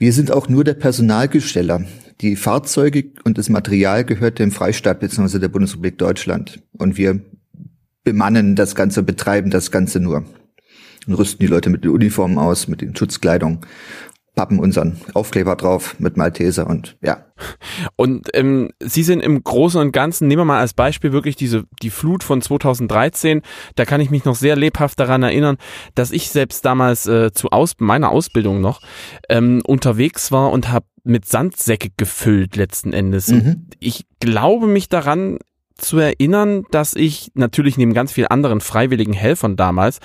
Wir 0.00 0.12
sind 0.12 0.30
auch 0.30 0.48
nur 0.48 0.62
der 0.62 0.74
Personalgesteller. 0.74 1.84
Die 2.20 2.36
Fahrzeuge 2.36 3.06
und 3.24 3.36
das 3.36 3.48
Material 3.48 4.04
gehört 4.04 4.38
dem 4.38 4.52
Freistaat 4.52 5.00
bzw. 5.00 5.40
der 5.40 5.48
Bundesrepublik 5.48 5.98
Deutschland. 5.98 6.62
Und 6.70 6.96
wir 6.96 7.20
bemannen 8.04 8.54
das 8.54 8.76
Ganze, 8.76 9.02
betreiben 9.02 9.50
das 9.50 9.72
Ganze 9.72 9.98
nur. 9.98 10.24
Und 11.08 11.14
rüsten 11.14 11.40
die 11.40 11.48
Leute 11.48 11.68
mit 11.68 11.82
den 11.82 11.90
Uniformen 11.90 12.38
aus, 12.38 12.68
mit 12.68 12.80
den 12.80 12.94
Schutzkleidung, 12.94 13.66
pappen 14.38 14.60
unseren 14.60 15.00
Aufkleber 15.14 15.56
drauf 15.56 15.96
mit 15.98 16.16
Malteser 16.16 16.68
und 16.68 16.96
ja. 17.02 17.24
Und 17.96 18.28
ähm, 18.34 18.70
Sie 18.78 19.02
sind 19.02 19.18
im 19.18 19.42
Großen 19.42 19.80
und 19.80 19.90
Ganzen, 19.90 20.28
nehmen 20.28 20.42
wir 20.42 20.44
mal 20.44 20.60
als 20.60 20.74
Beispiel 20.74 21.10
wirklich 21.10 21.34
diese 21.34 21.64
die 21.82 21.90
Flut 21.90 22.22
von 22.22 22.40
2013. 22.40 23.42
Da 23.74 23.84
kann 23.84 24.00
ich 24.00 24.10
mich 24.10 24.24
noch 24.24 24.36
sehr 24.36 24.54
lebhaft 24.54 25.00
daran 25.00 25.24
erinnern, 25.24 25.56
dass 25.96 26.12
ich 26.12 26.30
selbst 26.30 26.64
damals 26.64 27.08
äh, 27.08 27.32
zu 27.32 27.48
aus 27.48 27.74
meiner 27.78 28.10
Ausbildung 28.10 28.60
noch 28.60 28.80
ähm, 29.28 29.60
unterwegs 29.66 30.30
war 30.30 30.52
und 30.52 30.70
habe 30.70 30.86
mit 31.02 31.26
Sandsäcke 31.26 31.88
gefüllt 31.96 32.54
letzten 32.54 32.92
Endes. 32.92 33.26
Mhm. 33.26 33.66
Ich 33.80 34.06
glaube 34.20 34.68
mich 34.68 34.88
daran 34.88 35.38
zu 35.78 35.98
erinnern, 35.98 36.62
dass 36.70 36.94
ich 36.94 37.32
natürlich 37.34 37.76
neben 37.76 37.92
ganz 37.92 38.12
vielen 38.12 38.28
anderen 38.28 38.60
freiwilligen 38.60 39.14
Helfern 39.14 39.56
damals, 39.56 39.98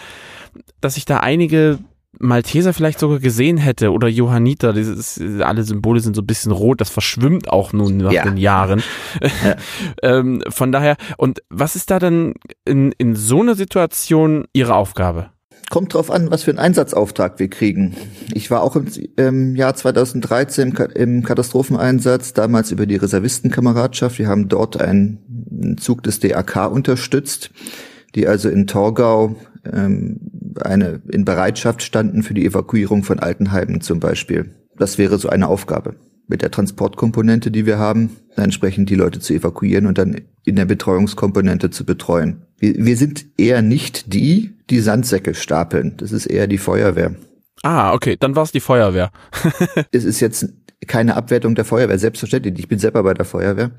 dass 0.81 0.97
ich 0.97 1.05
da 1.05 1.17
einige 1.17 1.77
Malteser 2.19 2.73
vielleicht 2.73 2.99
sogar 2.99 3.19
gesehen 3.19 3.57
hätte 3.57 3.91
oder 3.91 4.07
Johanniter, 4.07 4.73
dieses, 4.73 5.19
alle 5.41 5.63
Symbole 5.63 5.99
sind 5.99 6.15
so 6.15 6.21
ein 6.21 6.27
bisschen 6.27 6.51
rot, 6.51 6.81
das 6.81 6.89
verschwimmt 6.89 7.49
auch 7.49 7.73
nun 7.73 7.97
nach 7.97 8.11
ja. 8.11 8.23
den 8.23 8.37
Jahren. 8.37 8.83
Ja. 9.43 9.55
ähm, 10.17 10.43
von 10.49 10.71
daher, 10.71 10.95
und 11.17 11.41
was 11.49 11.75
ist 11.75 11.91
da 11.91 11.99
denn 11.99 12.35
in, 12.65 12.93
in 12.97 13.15
so 13.15 13.41
einer 13.41 13.55
Situation 13.55 14.45
Ihre 14.53 14.75
Aufgabe? 14.75 15.29
Kommt 15.69 15.93
drauf 15.93 16.11
an, 16.11 16.29
was 16.29 16.43
für 16.43 16.51
einen 16.51 16.59
Einsatzauftrag 16.59 17.39
wir 17.39 17.49
kriegen. 17.49 17.95
Ich 18.33 18.51
war 18.51 18.61
auch 18.61 18.75
im, 18.75 18.85
im 19.15 19.55
Jahr 19.55 19.73
2013 19.73 20.73
im 20.93 21.23
Katastropheneinsatz, 21.23 22.33
damals 22.33 22.71
über 22.71 22.85
die 22.85 22.97
Reservistenkameradschaft. 22.97 24.19
Wir 24.19 24.27
haben 24.27 24.49
dort 24.49 24.79
einen 24.79 25.77
Zug 25.79 26.03
des 26.03 26.19
DAK 26.19 26.69
unterstützt, 26.71 27.49
die 28.13 28.27
also 28.27 28.49
in 28.49 28.67
Torgau 28.67 29.35
ähm, 29.71 30.19
eine 30.61 31.01
in 31.11 31.25
Bereitschaft 31.25 31.83
standen 31.83 32.23
für 32.23 32.33
die 32.33 32.45
Evakuierung 32.45 33.03
von 33.03 33.19
Altenheimen 33.19 33.81
zum 33.81 33.99
Beispiel. 33.99 34.51
Das 34.77 34.97
wäre 34.97 35.17
so 35.17 35.29
eine 35.29 35.47
Aufgabe 35.47 35.95
mit 36.27 36.41
der 36.41 36.51
Transportkomponente, 36.51 37.51
die 37.51 37.65
wir 37.65 37.77
haben, 37.77 38.17
entsprechend 38.35 38.89
die 38.89 38.95
Leute 38.95 39.19
zu 39.19 39.33
evakuieren 39.33 39.85
und 39.87 39.97
dann 39.97 40.21
in 40.45 40.55
der 40.55 40.65
Betreuungskomponente 40.65 41.69
zu 41.69 41.85
betreuen. 41.85 42.45
Wir, 42.57 42.73
wir 42.77 42.97
sind 42.97 43.25
eher 43.37 43.61
nicht 43.61 44.13
die, 44.13 44.57
die 44.69 44.79
Sandsäcke 44.79 45.35
stapeln. 45.35 45.95
Das 45.97 46.11
ist 46.11 46.25
eher 46.25 46.47
die 46.47 46.57
Feuerwehr. 46.57 47.15
Ah, 47.61 47.93
okay, 47.93 48.17
dann 48.19 48.35
war 48.35 48.43
es 48.43 48.51
die 48.51 48.59
Feuerwehr. 48.61 49.11
es 49.91 50.05
ist 50.05 50.19
jetzt 50.19 50.49
keine 50.87 51.15
Abwertung 51.15 51.55
der 51.55 51.65
Feuerwehr, 51.65 51.99
selbstverständlich. 51.99 52.57
Ich 52.57 52.67
bin 52.67 52.79
selber 52.79 53.03
bei 53.03 53.13
der 53.13 53.25
Feuerwehr. 53.25 53.71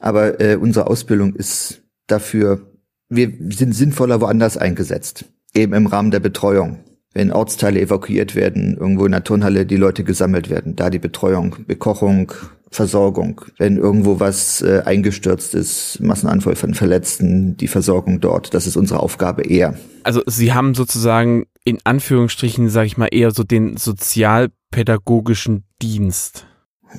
Aber 0.00 0.40
äh, 0.40 0.56
unsere 0.56 0.86
Ausbildung 0.86 1.34
ist 1.34 1.82
dafür, 2.06 2.67
wir 3.08 3.32
sind 3.50 3.74
sinnvoller 3.74 4.20
woanders 4.20 4.56
eingesetzt. 4.56 5.24
Eben 5.54 5.72
im 5.72 5.86
Rahmen 5.86 6.10
der 6.10 6.20
Betreuung 6.20 6.78
wenn 7.14 7.32
Ortsteile 7.32 7.80
evakuiert 7.80 8.34
werden, 8.34 8.76
irgendwo 8.76 9.06
in 9.06 9.12
der 9.12 9.24
Turnhalle 9.24 9.66
die 9.66 9.76
Leute 9.76 10.04
gesammelt 10.04 10.50
werden, 10.50 10.76
da 10.76 10.90
die 10.90 10.98
Betreuung, 10.98 11.56
Bekochung, 11.66 12.32
Versorgung. 12.70 13.40
Wenn 13.56 13.78
irgendwo 13.78 14.20
was 14.20 14.60
äh, 14.60 14.82
eingestürzt 14.84 15.54
ist, 15.54 16.00
Massenanfall 16.00 16.54
von 16.54 16.74
Verletzten, 16.74 17.56
die 17.56 17.68
Versorgung 17.68 18.20
dort, 18.20 18.52
das 18.52 18.66
ist 18.66 18.76
unsere 18.76 19.00
Aufgabe 19.00 19.42
eher. 19.42 19.74
Also 20.04 20.22
Sie 20.26 20.52
haben 20.52 20.74
sozusagen 20.74 21.46
in 21.64 21.78
Anführungsstrichen, 21.84 22.68
sage 22.68 22.86
ich 22.86 22.98
mal, 22.98 23.08
eher 23.10 23.30
so 23.30 23.42
den 23.42 23.76
sozialpädagogischen 23.76 25.64
Dienst. 25.80 26.46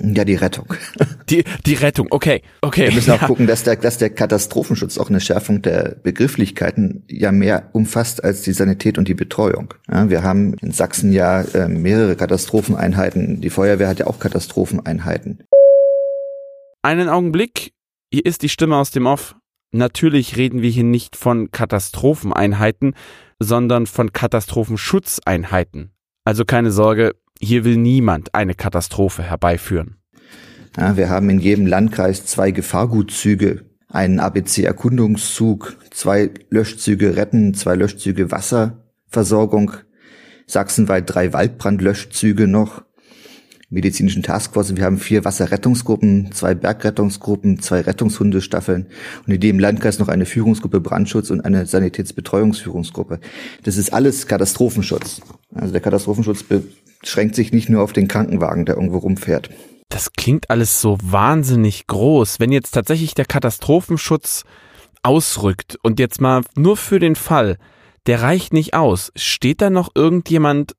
Ja, 0.01 0.23
die 0.23 0.35
Rettung. 0.35 0.67
Die, 1.29 1.43
die 1.63 1.75
Rettung, 1.75 2.07
okay, 2.09 2.41
okay. 2.61 2.87
Wir 2.87 2.95
müssen 2.95 3.11
auch 3.11 3.21
ja. 3.21 3.27
gucken, 3.27 3.45
dass 3.45 3.63
der, 3.63 3.75
dass 3.75 3.99
der 3.99 4.09
Katastrophenschutz 4.09 4.97
auch 4.97 5.09
eine 5.09 5.19
Schärfung 5.19 5.61
der 5.61 5.95
Begrifflichkeiten 6.01 7.03
ja 7.07 7.31
mehr 7.31 7.69
umfasst 7.73 8.23
als 8.23 8.41
die 8.41 8.51
Sanität 8.51 8.97
und 8.97 9.07
die 9.07 9.13
Betreuung. 9.13 9.75
Ja, 9.91 10.09
wir 10.09 10.23
haben 10.23 10.55
in 10.55 10.71
Sachsen 10.71 11.13
ja 11.13 11.41
äh, 11.41 11.67
mehrere 11.67 12.15
Katastropheneinheiten. 12.15 13.41
Die 13.41 13.51
Feuerwehr 13.51 13.87
hat 13.87 13.99
ja 13.99 14.07
auch 14.07 14.19
Katastropheneinheiten. 14.19 15.43
Einen 16.81 17.09
Augenblick. 17.09 17.73
Hier 18.11 18.25
ist 18.25 18.41
die 18.41 18.49
Stimme 18.49 18.77
aus 18.77 18.89
dem 18.89 19.05
Off. 19.05 19.35
Natürlich 19.71 20.35
reden 20.35 20.63
wir 20.63 20.71
hier 20.71 20.83
nicht 20.83 21.15
von 21.15 21.51
Katastropheneinheiten, 21.51 22.95
sondern 23.37 23.85
von 23.85 24.13
Katastrophenschutzeinheiten. 24.13 25.91
Also 26.25 26.43
keine 26.43 26.71
Sorge, 26.71 27.15
hier 27.39 27.63
will 27.63 27.77
niemand 27.77 28.35
eine 28.35 28.53
Katastrophe 28.53 29.23
herbeiführen. 29.23 29.95
Ja, 30.77 30.97
wir 30.97 31.09
haben 31.09 31.29
in 31.29 31.39
jedem 31.39 31.65
Landkreis 31.65 32.25
zwei 32.25 32.51
Gefahrgutzüge, 32.51 33.65
einen 33.87 34.19
ABC-Erkundungszug, 34.19 35.77
zwei 35.89 36.31
Löschzüge 36.49 37.15
Retten, 37.15 37.53
zwei 37.53 37.75
Löschzüge 37.75 38.31
Wasserversorgung, 38.31 39.71
sachsenweit 40.45 41.05
drei 41.07 41.33
Waldbrandlöschzüge 41.33 42.47
noch, 42.47 42.83
medizinischen 43.69 44.23
Taskforce. 44.23 44.75
Wir 44.75 44.85
haben 44.85 44.97
vier 44.97 45.25
Wasserrettungsgruppen, 45.25 46.31
zwei 46.31 46.55
Bergrettungsgruppen, 46.55 47.59
zwei 47.59 47.81
Rettungshundestaffeln 47.81 48.87
und 49.25 49.33
in 49.33 49.39
dem 49.39 49.59
Landkreis 49.59 49.99
noch 49.99 50.07
eine 50.07 50.25
Führungsgruppe 50.25 50.79
Brandschutz 50.79 51.29
und 51.29 51.41
eine 51.41 51.65
Sanitätsbetreuungsführungsgruppe. 51.65 53.19
Das 53.63 53.77
ist 53.77 53.93
alles 53.93 54.27
Katastrophenschutz. 54.27 55.21
Also 55.53 55.71
der 55.71 55.81
Katastrophenschutz 55.81 56.45
schränkt 57.03 57.35
sich 57.35 57.53
nicht 57.53 57.69
nur 57.69 57.83
auf 57.83 57.93
den 57.93 58.07
Krankenwagen, 58.07 58.65
der 58.65 58.75
irgendwo 58.75 58.97
rumfährt. 58.97 59.49
Das 59.89 60.13
klingt 60.13 60.49
alles 60.49 60.81
so 60.81 60.97
wahnsinnig 61.01 61.87
groß. 61.87 62.39
Wenn 62.39 62.51
jetzt 62.51 62.71
tatsächlich 62.71 63.15
der 63.15 63.25
Katastrophenschutz 63.25 64.43
ausrückt 65.01 65.77
und 65.81 65.99
jetzt 65.99 66.21
mal 66.21 66.43
nur 66.55 66.77
für 66.77 66.99
den 66.99 67.15
Fall, 67.15 67.57
der 68.05 68.21
reicht 68.21 68.53
nicht 68.53 68.73
aus, 68.73 69.11
steht 69.15 69.61
da 69.61 69.69
noch 69.69 69.89
irgendjemand 69.95 70.75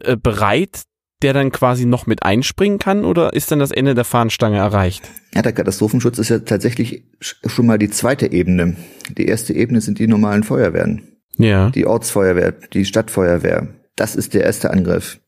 äh, 0.00 0.16
bereit, 0.16 0.82
der 1.22 1.32
dann 1.32 1.50
quasi 1.50 1.84
noch 1.84 2.06
mit 2.06 2.22
einspringen 2.22 2.78
kann 2.78 3.04
oder 3.04 3.32
ist 3.32 3.50
dann 3.50 3.58
das 3.58 3.70
Ende 3.70 3.94
der 3.94 4.04
Fahnenstange 4.04 4.58
erreicht? 4.58 5.10
Ja, 5.34 5.42
der 5.42 5.52
Katastrophenschutz 5.52 6.18
ist 6.18 6.28
ja 6.28 6.38
tatsächlich 6.38 7.04
schon 7.20 7.66
mal 7.66 7.78
die 7.78 7.90
zweite 7.90 8.30
Ebene. 8.30 8.76
Die 9.10 9.26
erste 9.26 9.52
Ebene 9.52 9.80
sind 9.80 9.98
die 9.98 10.06
normalen 10.06 10.44
Feuerwehren. 10.44 11.18
Ja. 11.36 11.70
Die 11.70 11.86
Ortsfeuerwehr, 11.86 12.52
die 12.52 12.84
Stadtfeuerwehr. 12.84 13.68
Das 13.96 14.16
ist 14.16 14.34
der 14.34 14.44
erste 14.44 14.70
Angriff. 14.70 15.20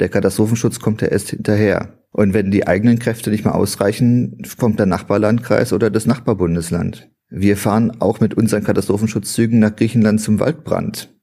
Der 0.00 0.08
Katastrophenschutz 0.08 0.80
kommt 0.80 1.02
ja 1.02 1.08
erst 1.08 1.30
hinterher. 1.30 1.98
Und 2.12 2.34
wenn 2.34 2.50
die 2.50 2.66
eigenen 2.66 2.98
Kräfte 2.98 3.30
nicht 3.30 3.44
mehr 3.44 3.54
ausreichen, 3.54 4.42
kommt 4.58 4.78
der 4.78 4.86
Nachbarlandkreis 4.86 5.72
oder 5.72 5.90
das 5.90 6.06
Nachbarbundesland. 6.06 7.08
Wir 7.30 7.56
fahren 7.56 8.00
auch 8.00 8.20
mit 8.20 8.34
unseren 8.34 8.64
Katastrophenschutzzügen 8.64 9.58
nach 9.58 9.74
Griechenland 9.74 10.20
zum 10.20 10.38
Waldbrand. 10.38 11.14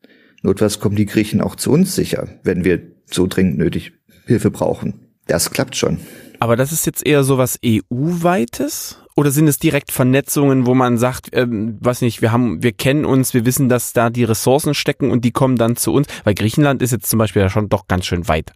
Notfalls 0.42 0.80
kommen 0.80 0.96
die 0.96 1.06
Griechen 1.06 1.42
auch 1.42 1.56
zu 1.56 1.72
uns 1.72 1.96
sicher, 1.96 2.28
wenn 2.44 2.64
wir 2.64 2.82
so 3.06 3.28
dringend 3.28 3.58
nötig 3.58 3.99
Hilfe 4.30 4.52
brauchen. 4.52 5.08
Das 5.28 5.52
klappt 5.52 5.76
schon. 5.76 6.00
Aber 6.40 6.56
das 6.56 6.72
ist 6.72 6.86
jetzt 6.86 7.06
eher 7.06 7.24
so 7.24 7.38
was 7.38 7.60
EU-weites? 7.66 9.00
Oder 9.16 9.32
sind 9.32 9.48
es 9.48 9.60
direkt 9.60 9.92
Vernetzungen, 9.92 10.66
wo 10.66 10.74
man 10.74 10.98
sagt, 10.98 11.28
ähm, 11.34 11.78
was 11.82 12.02
nicht, 12.02 12.22
wir 12.22 12.32
haben, 12.32 12.64
wir 12.64 12.72
kennen 12.72 13.04
uns, 13.04 13.34
wir 13.34 13.46
wissen, 13.46 13.68
dass 13.68 13.92
da 13.92 14.10
die 14.10 14.24
Ressourcen 14.24 14.74
stecken 14.74 15.12
und 15.12 15.26
die 15.26 15.32
kommen 15.32 15.58
dann 15.58 15.76
zu 15.76 15.92
uns? 15.92 16.08
Weil 16.24 16.36
Griechenland 16.36 16.82
ist 16.82 16.92
jetzt 16.92 17.10
zum 17.10 17.20
Beispiel 17.20 17.42
ja 17.42 17.50
schon 17.50 17.68
doch 17.68 17.88
ganz 17.88 18.06
schön 18.06 18.30
weit. 18.30 18.54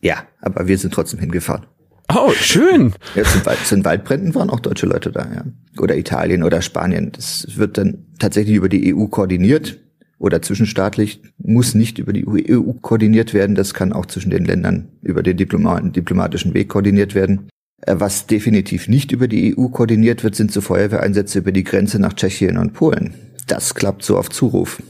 Ja, 0.00 0.24
aber 0.40 0.66
wir 0.66 0.78
sind 0.78 0.94
trotzdem 0.94 1.20
hingefahren. 1.20 1.66
Oh, 2.14 2.32
schön. 2.32 2.94
Ja, 3.14 3.22
Wald, 3.44 3.58
zum 3.66 3.84
Waldbränden 3.84 4.34
waren 4.34 4.50
auch 4.50 4.60
deutsche 4.60 4.86
Leute 4.86 5.12
da, 5.12 5.26
ja. 5.32 5.44
Oder 5.78 5.96
Italien 5.96 6.42
oder 6.42 6.62
Spanien. 6.62 7.12
Das 7.12 7.56
wird 7.56 7.76
dann 7.76 8.06
tatsächlich 8.18 8.56
über 8.56 8.68
die 8.68 8.94
EU 8.94 9.06
koordiniert 9.06 9.78
oder 10.22 10.40
zwischenstaatlich, 10.40 11.20
muss 11.38 11.74
nicht 11.74 11.98
über 11.98 12.12
die 12.12 12.24
EU 12.28 12.74
koordiniert 12.74 13.34
werden. 13.34 13.56
Das 13.56 13.74
kann 13.74 13.92
auch 13.92 14.06
zwischen 14.06 14.30
den 14.30 14.44
Ländern 14.44 14.88
über 15.02 15.20
den 15.24 15.36
diplomatischen 15.36 16.54
Weg 16.54 16.68
koordiniert 16.68 17.16
werden. 17.16 17.48
Äh, 17.84 17.96
was 17.98 18.28
definitiv 18.28 18.86
nicht 18.86 19.10
über 19.10 19.26
die 19.26 19.58
EU 19.58 19.66
koordiniert 19.66 20.22
wird, 20.22 20.36
sind 20.36 20.52
so 20.52 20.60
Feuerwehreinsätze 20.60 21.40
über 21.40 21.50
die 21.50 21.64
Grenze 21.64 21.98
nach 21.98 22.12
Tschechien 22.12 22.56
und 22.56 22.72
Polen. 22.72 23.14
Das 23.48 23.74
klappt 23.74 24.04
so 24.04 24.16
auf 24.16 24.30
Zuruf. 24.30 24.80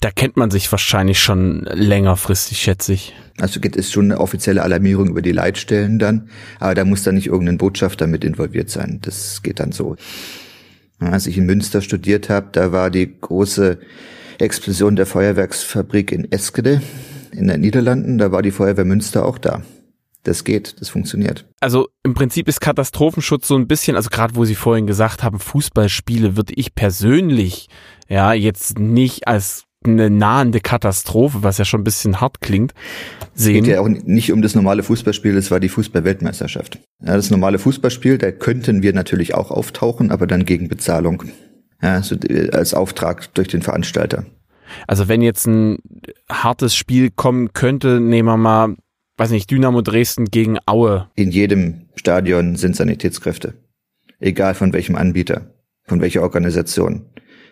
Da 0.00 0.12
kennt 0.12 0.36
man 0.36 0.52
sich 0.52 0.70
wahrscheinlich 0.70 1.18
schon 1.18 1.64
längerfristig, 1.64 2.58
schätze 2.58 2.92
ich. 2.92 3.16
Also 3.40 3.58
gibt 3.58 3.76
es 3.76 3.90
schon 3.90 4.04
eine 4.04 4.20
offizielle 4.20 4.62
Alarmierung 4.62 5.08
über 5.08 5.22
die 5.22 5.32
Leitstellen 5.32 5.98
dann, 5.98 6.28
aber 6.60 6.76
da 6.76 6.84
muss 6.84 7.02
dann 7.02 7.16
nicht 7.16 7.26
irgendein 7.26 7.58
Botschafter 7.58 8.06
mit 8.06 8.22
involviert 8.22 8.70
sein. 8.70 9.00
Das 9.02 9.42
geht 9.42 9.58
dann 9.58 9.72
so. 9.72 9.96
Als 11.00 11.26
ich 11.26 11.36
in 11.36 11.46
Münster 11.46 11.82
studiert 11.82 12.28
habe, 12.28 12.50
da 12.52 12.70
war 12.70 12.90
die 12.90 13.18
große 13.20 13.78
Explosion 14.40 14.96
der 14.96 15.06
Feuerwerksfabrik 15.06 16.12
in 16.12 16.30
Eskede 16.30 16.82
in 17.32 17.48
den 17.48 17.60
Niederlanden, 17.60 18.18
da 18.18 18.32
war 18.32 18.42
die 18.42 18.50
Feuerwehr 18.50 18.84
Münster 18.84 19.24
auch 19.24 19.38
da. 19.38 19.62
Das 20.24 20.44
geht, 20.44 20.80
das 20.80 20.88
funktioniert. 20.88 21.46
Also 21.60 21.88
im 22.02 22.14
Prinzip 22.14 22.48
ist 22.48 22.60
Katastrophenschutz 22.60 23.48
so 23.48 23.56
ein 23.56 23.66
bisschen, 23.66 23.96
also 23.96 24.10
gerade 24.10 24.36
wo 24.36 24.44
Sie 24.44 24.56
vorhin 24.56 24.86
gesagt 24.86 25.22
haben, 25.22 25.38
Fußballspiele 25.38 26.36
würde 26.36 26.54
ich 26.56 26.74
persönlich 26.74 27.68
ja 28.08 28.32
jetzt 28.32 28.78
nicht 28.78 29.28
als 29.28 29.64
eine 29.84 30.10
nahende 30.10 30.60
Katastrophe, 30.60 31.42
was 31.42 31.58
ja 31.58 31.64
schon 31.64 31.80
ein 31.80 31.84
bisschen 31.84 32.20
hart 32.20 32.40
klingt, 32.40 32.74
sehen. 33.32 33.58
Es 33.58 33.64
geht 33.64 33.74
ja 33.74 33.80
auch 33.80 33.88
nicht 33.88 34.32
um 34.32 34.42
das 34.42 34.54
normale 34.54 34.82
Fußballspiel, 34.82 35.36
es 35.36 35.50
war 35.50 35.60
die 35.60 35.68
Fußballweltmeisterschaft. 35.68 36.80
Ja, 37.00 37.14
das 37.14 37.30
normale 37.30 37.58
Fußballspiel, 37.58 38.18
da 38.18 38.32
könnten 38.32 38.82
wir 38.82 38.92
natürlich 38.92 39.34
auch 39.34 39.50
auftauchen, 39.50 40.10
aber 40.10 40.26
dann 40.26 40.44
gegen 40.44 40.68
Bezahlung. 40.68 41.24
Ja, 41.82 42.02
so 42.02 42.16
als 42.52 42.74
Auftrag 42.74 43.32
durch 43.34 43.48
den 43.48 43.62
Veranstalter. 43.62 44.26
Also 44.86 45.08
wenn 45.08 45.22
jetzt 45.22 45.46
ein 45.46 45.78
hartes 46.30 46.74
Spiel 46.74 47.10
kommen 47.10 47.52
könnte, 47.52 48.00
nehmen 48.00 48.28
wir 48.28 48.36
mal, 48.36 48.76
weiß 49.16 49.30
nicht, 49.30 49.50
Dynamo 49.50 49.82
Dresden 49.82 50.26
gegen 50.26 50.58
Aue. 50.66 51.08
In 51.14 51.30
jedem 51.30 51.86
Stadion 51.94 52.56
sind 52.56 52.76
Sanitätskräfte. 52.76 53.54
Egal 54.20 54.54
von 54.54 54.72
welchem 54.72 54.96
Anbieter, 54.96 55.54
von 55.84 56.00
welcher 56.00 56.22
Organisation. 56.22 57.06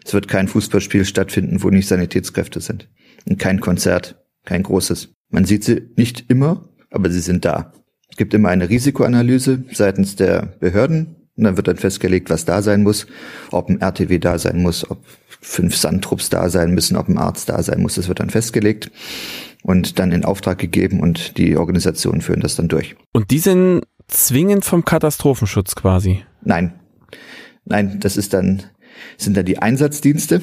Es 0.04 0.12
wird 0.12 0.28
kein 0.28 0.48
Fußballspiel 0.48 1.04
stattfinden, 1.04 1.62
wo 1.62 1.70
nicht 1.70 1.88
Sanitätskräfte 1.88 2.60
sind. 2.60 2.88
Und 3.28 3.38
kein 3.38 3.60
Konzert, 3.60 4.24
kein 4.44 4.62
großes. 4.62 5.14
Man 5.30 5.44
sieht 5.44 5.64
sie 5.64 5.90
nicht 5.96 6.30
immer, 6.30 6.68
aber 6.90 7.10
sie 7.10 7.20
sind 7.20 7.44
da. 7.44 7.72
Es 8.08 8.16
gibt 8.16 8.32
immer 8.34 8.48
eine 8.48 8.68
Risikoanalyse 8.68 9.64
seitens 9.72 10.16
der 10.16 10.54
Behörden 10.60 11.25
und 11.36 11.44
dann 11.44 11.56
wird 11.56 11.68
dann 11.68 11.76
festgelegt, 11.76 12.30
was 12.30 12.44
da 12.44 12.62
sein 12.62 12.82
muss, 12.82 13.06
ob 13.50 13.68
ein 13.68 13.80
RTW 13.80 14.18
da 14.18 14.38
sein 14.38 14.62
muss, 14.62 14.90
ob 14.90 14.98
fünf 15.40 15.76
Sandtrupps 15.76 16.30
da 16.30 16.48
sein 16.48 16.72
müssen, 16.72 16.96
ob 16.96 17.08
ein 17.08 17.18
Arzt 17.18 17.48
da 17.48 17.62
sein 17.62 17.80
muss. 17.80 17.96
Das 17.96 18.08
wird 18.08 18.20
dann 18.20 18.30
festgelegt 18.30 18.90
und 19.62 19.98
dann 19.98 20.12
in 20.12 20.24
Auftrag 20.24 20.58
gegeben 20.58 21.00
und 21.00 21.36
die 21.38 21.56
Organisationen 21.56 22.22
führen 22.22 22.40
das 22.40 22.56
dann 22.56 22.68
durch. 22.68 22.96
Und 23.12 23.30
die 23.30 23.38
sind 23.38 23.82
zwingend 24.08 24.64
vom 24.64 24.84
Katastrophenschutz 24.84 25.74
quasi? 25.74 26.22
Nein. 26.42 26.72
Nein, 27.64 27.98
das 28.00 28.16
ist 28.16 28.32
dann 28.32 28.62
sind 29.18 29.36
da 29.36 29.42
die 29.42 29.58
Einsatzdienste. 29.58 30.42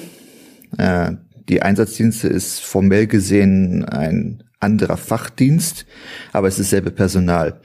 Äh, 0.77 1.13
die 1.49 1.61
Einsatzdienste 1.61 2.27
ist 2.27 2.59
formell 2.59 3.07
gesehen 3.07 3.85
ein 3.85 4.43
anderer 4.59 4.97
Fachdienst, 4.97 5.85
aber 6.31 6.47
es 6.47 6.59
ist 6.59 6.69
selbe 6.69 6.91
Personal. 6.91 7.59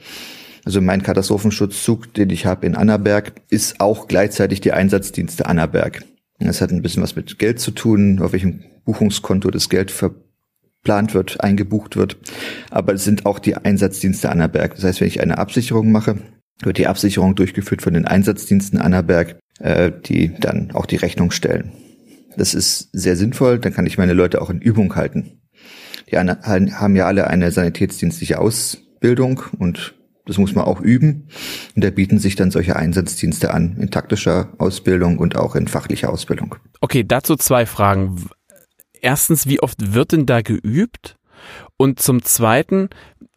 Also 0.69 0.81
mein 0.81 1.01
Katastrophenschutzzug, 1.01 2.13
den 2.13 2.29
ich 2.29 2.45
habe 2.45 2.67
in 2.67 2.75
Annaberg, 2.75 3.31
ist 3.49 3.81
auch 3.81 4.07
gleichzeitig 4.07 4.61
die 4.61 4.71
Einsatzdienste 4.71 5.47
Annaberg. 5.47 6.03
Das 6.37 6.61
hat 6.61 6.69
ein 6.69 6.83
bisschen 6.83 7.01
was 7.01 7.15
mit 7.15 7.39
Geld 7.39 7.59
zu 7.59 7.71
tun, 7.71 8.21
auf 8.21 8.33
welchem 8.33 8.61
Buchungskonto 8.85 9.49
das 9.49 9.69
Geld 9.69 9.89
verplant 9.89 11.15
wird, 11.15 11.41
eingebucht 11.41 11.95
wird. 11.95 12.17
Aber 12.69 12.93
es 12.93 13.03
sind 13.03 13.25
auch 13.25 13.39
die 13.39 13.55
Einsatzdienste 13.55 14.29
Annaberg. 14.29 14.75
Das 14.75 14.83
heißt, 14.83 15.01
wenn 15.01 15.07
ich 15.07 15.21
eine 15.21 15.39
Absicherung 15.39 15.91
mache, 15.91 16.19
wird 16.61 16.77
die 16.77 16.85
Absicherung 16.85 17.33
durchgeführt 17.33 17.81
von 17.81 17.95
den 17.95 18.05
Einsatzdiensten 18.05 18.77
Annaberg 18.77 19.39
äh, 19.57 19.91
die 20.05 20.35
dann 20.39 20.69
auch 20.73 20.85
die 20.85 20.97
Rechnung 20.97 21.31
stellen. 21.31 21.71
Das 22.37 22.53
ist 22.53 22.89
sehr 22.93 23.15
sinnvoll, 23.15 23.57
dann 23.57 23.73
kann 23.73 23.87
ich 23.87 23.97
meine 23.97 24.13
Leute 24.13 24.39
auch 24.39 24.51
in 24.51 24.61
Übung 24.61 24.95
halten. 24.95 25.41
Die 26.11 26.15
haben 26.15 26.95
ja 26.95 27.07
alle 27.07 27.25
eine 27.25 27.49
sanitätsdienstliche 27.49 28.37
Ausbildung 28.37 29.41
und 29.57 29.95
das 30.29 30.37
muss 30.37 30.53
man 30.53 30.63
auch 30.63 30.79
üben. 30.79 31.27
Und 31.75 31.83
da 31.83 31.89
bieten 31.89 32.19
sich 32.19 32.35
dann 32.35 32.51
solche 32.51 32.75
Einsatzdienste 32.75 33.51
an, 33.51 33.77
in 33.79 33.89
taktischer 33.89 34.53
Ausbildung 34.59 35.17
und 35.17 35.35
auch 35.35 35.55
in 35.55 35.67
fachlicher 35.67 36.11
Ausbildung. 36.13 36.55
Okay, 36.81 37.03
dazu 37.03 37.35
zwei 37.35 37.65
Fragen. 37.65 38.27
Erstens, 39.01 39.47
wie 39.47 39.59
oft 39.59 39.93
wird 39.95 40.11
denn 40.11 40.27
da 40.27 40.41
geübt? 40.41 41.17
Und 41.77 41.99
zum 41.99 42.21
Zweiten, 42.21 42.89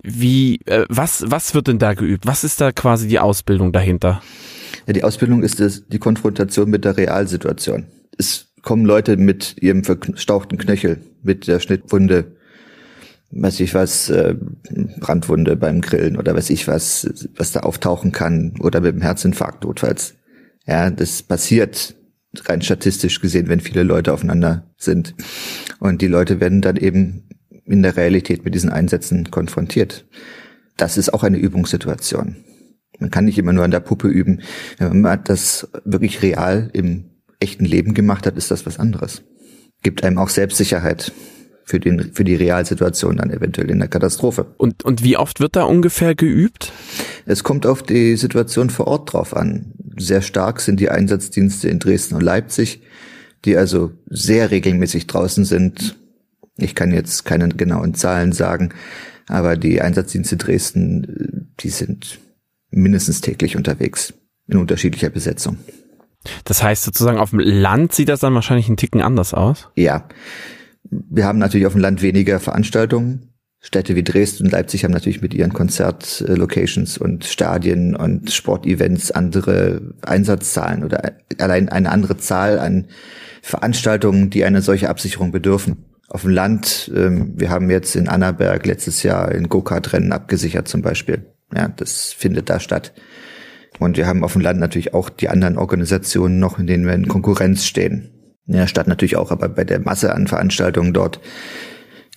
wie, 0.02 0.60
äh, 0.66 0.84
was, 0.90 1.24
was 1.26 1.54
wird 1.54 1.68
denn 1.68 1.78
da 1.78 1.94
geübt? 1.94 2.26
Was 2.26 2.44
ist 2.44 2.60
da 2.60 2.72
quasi 2.72 3.08
die 3.08 3.20
Ausbildung 3.20 3.72
dahinter? 3.72 4.20
Ja, 4.86 4.92
die 4.92 5.04
Ausbildung 5.04 5.42
ist 5.42 5.60
das, 5.60 5.86
die 5.88 5.98
Konfrontation 5.98 6.68
mit 6.68 6.84
der 6.84 6.98
Realsituation. 6.98 7.86
Es 8.18 8.48
kommen 8.60 8.84
Leute 8.84 9.16
mit 9.16 9.56
ihrem 9.62 9.82
verstauchten 9.82 10.58
Knöchel, 10.58 10.98
mit 11.22 11.46
der 11.46 11.58
Schnittwunde, 11.58 12.36
weiß 13.32 13.60
ich 13.60 13.74
was, 13.74 14.10
äh, 14.10 14.36
Brandwunde 15.00 15.56
beim 15.56 15.80
Grillen 15.80 16.16
oder 16.16 16.34
weiß 16.34 16.50
ich 16.50 16.68
was, 16.68 17.28
was 17.36 17.52
da 17.52 17.60
auftauchen 17.60 18.12
kann 18.12 18.54
oder 18.60 18.80
mit 18.80 18.94
dem 18.94 19.02
Herzinfarkt 19.02 19.64
notfalls. 19.64 20.14
Ja, 20.66 20.90
das 20.90 21.22
passiert 21.22 21.96
rein 22.44 22.62
statistisch 22.62 23.20
gesehen, 23.20 23.48
wenn 23.48 23.60
viele 23.60 23.82
Leute 23.82 24.12
aufeinander 24.12 24.70
sind. 24.76 25.14
Und 25.80 26.02
die 26.02 26.06
Leute 26.06 26.40
werden 26.40 26.60
dann 26.60 26.76
eben 26.76 27.28
in 27.64 27.82
der 27.82 27.96
Realität 27.96 28.44
mit 28.44 28.54
diesen 28.54 28.70
Einsätzen 28.70 29.30
konfrontiert. 29.30 30.06
Das 30.76 30.96
ist 30.96 31.12
auch 31.12 31.22
eine 31.22 31.38
Übungssituation. 31.38 32.36
Man 32.98 33.10
kann 33.10 33.24
nicht 33.24 33.38
immer 33.38 33.52
nur 33.52 33.64
an 33.64 33.70
der 33.70 33.80
Puppe 33.80 34.08
üben. 34.08 34.42
Wenn 34.78 35.00
man 35.00 35.24
das 35.24 35.68
wirklich 35.84 36.22
real 36.22 36.70
im 36.72 37.10
echten 37.40 37.64
Leben 37.64 37.94
gemacht 37.94 38.26
hat, 38.26 38.36
ist 38.36 38.50
das 38.50 38.66
was 38.66 38.78
anderes. 38.78 39.22
Gibt 39.82 40.04
einem 40.04 40.18
auch 40.18 40.28
Selbstsicherheit 40.28 41.12
für, 41.64 41.80
den, 41.80 42.12
für 42.12 42.24
die 42.24 42.34
Realsituation 42.34 43.16
dann 43.16 43.30
eventuell 43.30 43.70
in 43.70 43.78
der 43.78 43.88
Katastrophe. 43.88 44.46
Und, 44.56 44.84
und 44.84 45.02
wie 45.02 45.16
oft 45.16 45.40
wird 45.40 45.56
da 45.56 45.64
ungefähr 45.64 46.14
geübt? 46.14 46.72
Es 47.26 47.44
kommt 47.44 47.66
auf 47.66 47.82
die 47.82 48.16
Situation 48.16 48.70
vor 48.70 48.86
Ort 48.86 49.12
drauf 49.12 49.36
an. 49.36 49.72
Sehr 49.96 50.22
stark 50.22 50.60
sind 50.60 50.80
die 50.80 50.90
Einsatzdienste 50.90 51.68
in 51.68 51.78
Dresden 51.78 52.16
und 52.16 52.22
Leipzig, 52.22 52.82
die 53.44 53.56
also 53.56 53.92
sehr 54.08 54.50
regelmäßig 54.50 55.06
draußen 55.06 55.44
sind. 55.44 55.96
Ich 56.56 56.74
kann 56.74 56.92
jetzt 56.92 57.24
keine 57.24 57.48
genauen 57.48 57.94
Zahlen 57.94 58.32
sagen, 58.32 58.70
aber 59.28 59.56
die 59.56 59.80
Einsatzdienste 59.80 60.36
Dresden, 60.36 61.50
die 61.60 61.70
sind 61.70 62.18
mindestens 62.70 63.20
täglich 63.20 63.56
unterwegs 63.56 64.14
in 64.48 64.58
unterschiedlicher 64.58 65.10
Besetzung. 65.10 65.58
Das 66.44 66.62
heißt 66.62 66.84
sozusagen 66.84 67.18
auf 67.18 67.30
dem 67.30 67.40
Land 67.40 67.92
sieht 67.92 68.08
das 68.08 68.20
dann 68.20 68.34
wahrscheinlich 68.34 68.68
einen 68.68 68.76
Ticken 68.76 69.02
anders 69.02 69.34
aus? 69.34 69.68
Ja. 69.74 70.08
Wir 70.92 71.24
haben 71.24 71.38
natürlich 71.38 71.66
auf 71.66 71.72
dem 71.72 71.80
Land 71.80 72.02
weniger 72.02 72.38
Veranstaltungen. 72.38 73.32
Städte 73.60 73.94
wie 73.94 74.02
Dresden 74.02 74.44
und 74.44 74.50
Leipzig 74.50 74.84
haben 74.84 74.90
natürlich 74.90 75.22
mit 75.22 75.34
ihren 75.34 75.52
Konzertlocations 75.52 76.98
und 76.98 77.24
Stadien 77.24 77.94
und 77.94 78.30
Sportevents 78.30 79.12
andere 79.12 79.94
Einsatzzahlen 80.02 80.82
oder 80.84 81.12
allein 81.38 81.68
eine 81.68 81.90
andere 81.90 82.16
Zahl 82.16 82.58
an 82.58 82.88
Veranstaltungen, 83.40 84.30
die 84.30 84.44
eine 84.44 84.62
solche 84.62 84.88
Absicherung 84.90 85.32
bedürfen. 85.32 85.84
auf 86.08 86.22
dem 86.22 86.32
Land, 86.32 86.92
ähm, 86.94 87.32
wir 87.36 87.48
haben 87.48 87.70
jetzt 87.70 87.96
in 87.96 88.06
Annaberg 88.06 88.66
letztes 88.66 89.02
Jahr 89.02 89.28
ein 89.28 89.48
Go-Kart-Rennen 89.48 90.12
abgesichert 90.12 90.68
zum 90.68 90.82
Beispiel. 90.82 91.24
Ja, 91.56 91.68
das 91.68 92.12
findet 92.12 92.50
da 92.50 92.60
statt. 92.60 92.92
Und 93.78 93.96
wir 93.96 94.06
haben 94.06 94.22
auf 94.22 94.34
dem 94.34 94.42
Land 94.42 94.60
natürlich 94.60 94.92
auch 94.92 95.08
die 95.08 95.30
anderen 95.30 95.56
Organisationen 95.56 96.38
noch, 96.38 96.58
in 96.58 96.66
denen 96.66 96.84
wir 96.84 96.92
in 96.92 97.08
Konkurrenz 97.08 97.64
stehen. 97.64 98.11
Der 98.46 98.66
Stadt 98.66 98.88
natürlich 98.88 99.16
auch, 99.16 99.30
aber 99.30 99.48
bei 99.48 99.64
der 99.64 99.80
Masse 99.80 100.14
an 100.14 100.26
Veranstaltungen 100.26 100.92
dort 100.92 101.20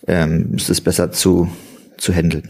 ähm, 0.07 0.53
ist 0.55 0.69
es 0.69 0.81
besser 0.81 1.11
zu, 1.11 1.49
zu 1.97 2.13
handeln. 2.13 2.49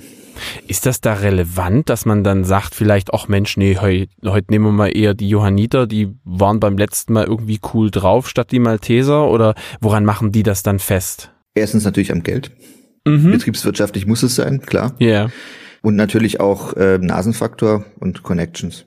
Ist 0.67 0.85
das 0.85 1.01
da 1.01 1.13
relevant, 1.13 1.89
dass 1.89 2.05
man 2.05 2.23
dann 2.23 2.43
sagt, 2.43 2.75
vielleicht, 2.75 3.13
ach 3.13 3.27
Mensch, 3.27 3.57
nee, 3.57 3.77
heute 3.77 4.09
heut 4.25 4.51
nehmen 4.51 4.65
wir 4.65 4.71
mal 4.71 4.97
eher 4.97 5.13
die 5.13 5.29
Johanniter, 5.29 5.87
die 5.87 6.13
waren 6.23 6.59
beim 6.59 6.77
letzten 6.77 7.13
Mal 7.13 7.25
irgendwie 7.25 7.59
cool 7.73 7.89
drauf 7.89 8.27
statt 8.27 8.51
die 8.51 8.59
Malteser 8.59 9.29
oder 9.29 9.55
woran 9.79 10.03
machen 10.05 10.31
die 10.31 10.43
das 10.43 10.63
dann 10.63 10.79
fest? 10.79 11.31
Erstens 11.53 11.85
natürlich 11.85 12.11
am 12.11 12.23
Geld. 12.23 12.51
Mhm. 13.05 13.31
Betriebswirtschaftlich 13.31 14.05
muss 14.07 14.23
es 14.23 14.35
sein, 14.35 14.61
klar. 14.61 14.93
Ja. 14.99 15.07
Yeah. 15.07 15.31
Und 15.81 15.95
natürlich 15.95 16.39
auch 16.39 16.73
äh, 16.73 16.97
Nasenfaktor 16.97 17.85
und 17.99 18.23
Connections. 18.23 18.85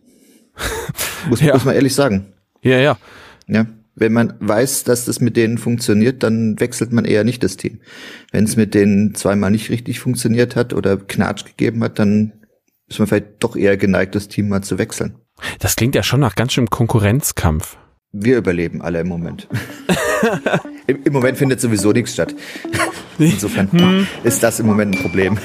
muss, 1.28 1.40
ja. 1.40 1.54
muss 1.54 1.64
man 1.64 1.76
ehrlich 1.76 1.94
sagen. 1.94 2.32
Ja, 2.60 2.78
ja. 2.78 2.98
Ja. 3.46 3.66
Wenn 3.98 4.12
man 4.12 4.34
weiß, 4.38 4.84
dass 4.84 5.04
das 5.04 5.20
mit 5.20 5.36
denen 5.36 5.58
funktioniert, 5.58 6.22
dann 6.22 6.58
wechselt 6.60 6.92
man 6.92 7.04
eher 7.04 7.24
nicht 7.24 7.42
das 7.42 7.56
Team. 7.56 7.80
Wenn 8.30 8.44
es 8.44 8.56
mit 8.56 8.74
denen 8.74 9.14
zweimal 9.14 9.50
nicht 9.50 9.70
richtig 9.70 9.98
funktioniert 9.98 10.54
hat 10.54 10.72
oder 10.72 10.96
Knatsch 10.96 11.44
gegeben 11.44 11.82
hat, 11.82 11.98
dann 11.98 12.32
ist 12.86 12.98
man 12.98 13.08
vielleicht 13.08 13.26
doch 13.40 13.56
eher 13.56 13.76
geneigt, 13.76 14.14
das 14.14 14.28
Team 14.28 14.48
mal 14.48 14.62
zu 14.62 14.78
wechseln. 14.78 15.16
Das 15.58 15.76
klingt 15.76 15.94
ja 15.94 16.02
schon 16.02 16.20
nach 16.20 16.36
ganz 16.36 16.52
schön 16.52 16.70
Konkurrenzkampf. 16.70 17.76
Wir 18.12 18.38
überleben 18.38 18.82
alle 18.82 19.00
im 19.00 19.08
Moment. 19.08 19.48
Im, 20.86 21.02
Im, 21.04 21.12
Moment 21.12 21.36
findet 21.36 21.60
sowieso 21.60 21.92
nichts 21.92 22.14
statt. 22.14 22.34
Insofern 23.18 23.70
hm. 23.70 24.06
ist 24.24 24.42
das 24.42 24.58
im 24.58 24.66
Moment 24.66 24.96
ein 24.96 25.02
Problem. 25.02 25.38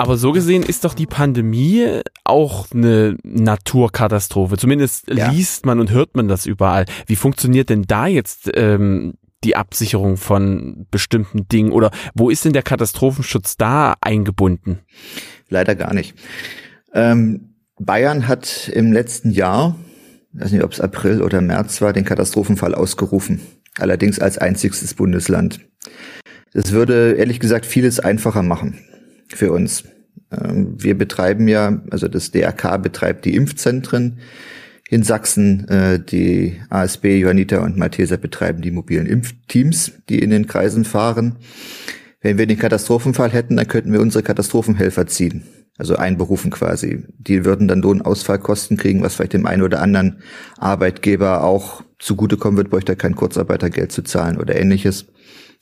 Aber 0.00 0.16
so 0.16 0.32
gesehen 0.32 0.62
ist 0.62 0.84
doch 0.84 0.94
die 0.94 1.04
Pandemie 1.04 2.00
auch 2.24 2.68
eine 2.72 3.18
Naturkatastrophe. 3.22 4.56
Zumindest 4.56 5.12
ja. 5.12 5.30
liest 5.30 5.66
man 5.66 5.78
und 5.78 5.90
hört 5.90 6.16
man 6.16 6.26
das 6.26 6.46
überall. 6.46 6.86
Wie 7.06 7.16
funktioniert 7.16 7.68
denn 7.68 7.82
da 7.82 8.06
jetzt 8.06 8.50
ähm, 8.54 9.18
die 9.44 9.56
Absicherung 9.56 10.16
von 10.16 10.86
bestimmten 10.90 11.48
Dingen 11.48 11.70
oder 11.70 11.90
wo 12.14 12.30
ist 12.30 12.46
denn 12.46 12.54
der 12.54 12.62
Katastrophenschutz 12.62 13.58
da 13.58 13.94
eingebunden? 14.00 14.78
Leider 15.50 15.74
gar 15.74 15.92
nicht. 15.92 16.14
Ähm, 16.94 17.56
Bayern 17.78 18.26
hat 18.26 18.70
im 18.72 18.94
letzten 18.94 19.30
Jahr, 19.32 19.76
ich 20.32 20.40
weiß 20.40 20.52
nicht, 20.52 20.64
ob 20.64 20.72
es 20.72 20.80
April 20.80 21.20
oder 21.20 21.42
März 21.42 21.82
war, 21.82 21.92
den 21.92 22.06
Katastrophenfall 22.06 22.74
ausgerufen. 22.74 23.42
Allerdings 23.78 24.18
als 24.18 24.38
einzigstes 24.38 24.94
Bundesland. 24.94 25.60
Das 26.54 26.72
würde 26.72 27.16
ehrlich 27.18 27.38
gesagt 27.38 27.66
vieles 27.66 28.00
einfacher 28.00 28.42
machen 28.42 28.78
für 29.34 29.52
uns. 29.52 29.84
Ähm, 30.30 30.74
wir 30.78 30.96
betreiben 30.96 31.48
ja, 31.48 31.82
also 31.90 32.08
das 32.08 32.30
DRK 32.30 32.78
betreibt 32.78 33.24
die 33.24 33.34
Impfzentren 33.34 34.18
in 34.88 35.02
Sachsen. 35.02 35.68
Äh, 35.68 36.00
die 36.00 36.60
ASB, 36.68 37.18
Johanniter 37.18 37.62
und 37.62 37.76
Malteser 37.76 38.16
betreiben 38.16 38.62
die 38.62 38.70
mobilen 38.70 39.06
Impfteams, 39.06 39.92
die 40.08 40.18
in 40.18 40.30
den 40.30 40.46
Kreisen 40.46 40.84
fahren. 40.84 41.36
Wenn 42.20 42.36
wir 42.36 42.46
den 42.46 42.58
Katastrophenfall 42.58 43.30
hätten, 43.30 43.56
dann 43.56 43.68
könnten 43.68 43.92
wir 43.92 44.00
unsere 44.00 44.22
Katastrophenhelfer 44.22 45.06
ziehen. 45.06 45.44
Also 45.78 45.96
einberufen 45.96 46.50
quasi. 46.50 47.04
Die 47.16 47.46
würden 47.46 47.66
dann 47.66 47.80
Lohnausfallkosten 47.80 48.76
kriegen, 48.76 49.02
was 49.02 49.14
vielleicht 49.14 49.32
dem 49.32 49.46
einen 49.46 49.62
oder 49.62 49.80
anderen 49.80 50.20
Arbeitgeber 50.58 51.42
auch 51.42 51.82
zugutekommen 51.98 52.58
wird, 52.58 52.68
bräuchte 52.68 52.92
er 52.92 52.96
kein 52.96 53.16
Kurzarbeitergeld 53.16 53.90
zu 53.90 54.02
zahlen 54.02 54.36
oder 54.36 54.56
ähnliches. 54.56 55.06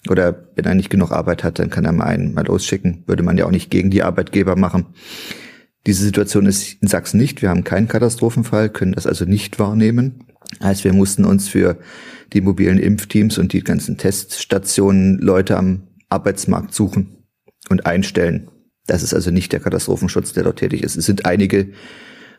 Oder 0.08 0.48
wenn 0.54 0.64
er 0.64 0.74
nicht 0.74 0.90
genug 0.90 1.10
Arbeit 1.10 1.42
hat, 1.42 1.58
dann 1.58 1.70
kann 1.70 1.84
er 1.84 1.92
mal 1.92 2.04
einen 2.04 2.34
mal 2.34 2.46
losschicken. 2.46 3.02
Würde 3.06 3.22
man 3.22 3.36
ja 3.36 3.46
auch 3.46 3.50
nicht 3.50 3.70
gegen 3.70 3.90
die 3.90 4.02
Arbeitgeber 4.02 4.56
machen. 4.56 4.86
Diese 5.86 6.04
Situation 6.04 6.46
ist 6.46 6.80
in 6.80 6.88
Sachsen 6.88 7.18
nicht. 7.18 7.42
Wir 7.42 7.48
haben 7.50 7.64
keinen 7.64 7.88
Katastrophenfall, 7.88 8.68
können 8.68 8.92
das 8.92 9.06
also 9.06 9.24
nicht 9.24 9.58
wahrnehmen. 9.58 10.24
Heißt, 10.62 10.84
wir 10.84 10.92
mussten 10.92 11.24
uns 11.24 11.48
für 11.48 11.78
die 12.32 12.40
mobilen 12.40 12.78
Impfteams 12.78 13.38
und 13.38 13.52
die 13.52 13.64
ganzen 13.64 13.96
Teststationen 13.96 15.18
Leute 15.18 15.56
am 15.56 15.88
Arbeitsmarkt 16.08 16.74
suchen 16.74 17.24
und 17.68 17.86
einstellen. 17.86 18.48
Das 18.86 19.02
ist 19.02 19.14
also 19.14 19.30
nicht 19.30 19.52
der 19.52 19.60
Katastrophenschutz, 19.60 20.32
der 20.32 20.44
dort 20.44 20.58
tätig 20.58 20.82
ist. 20.82 20.96
Es 20.96 21.06
sind 21.06 21.26
einige 21.26 21.72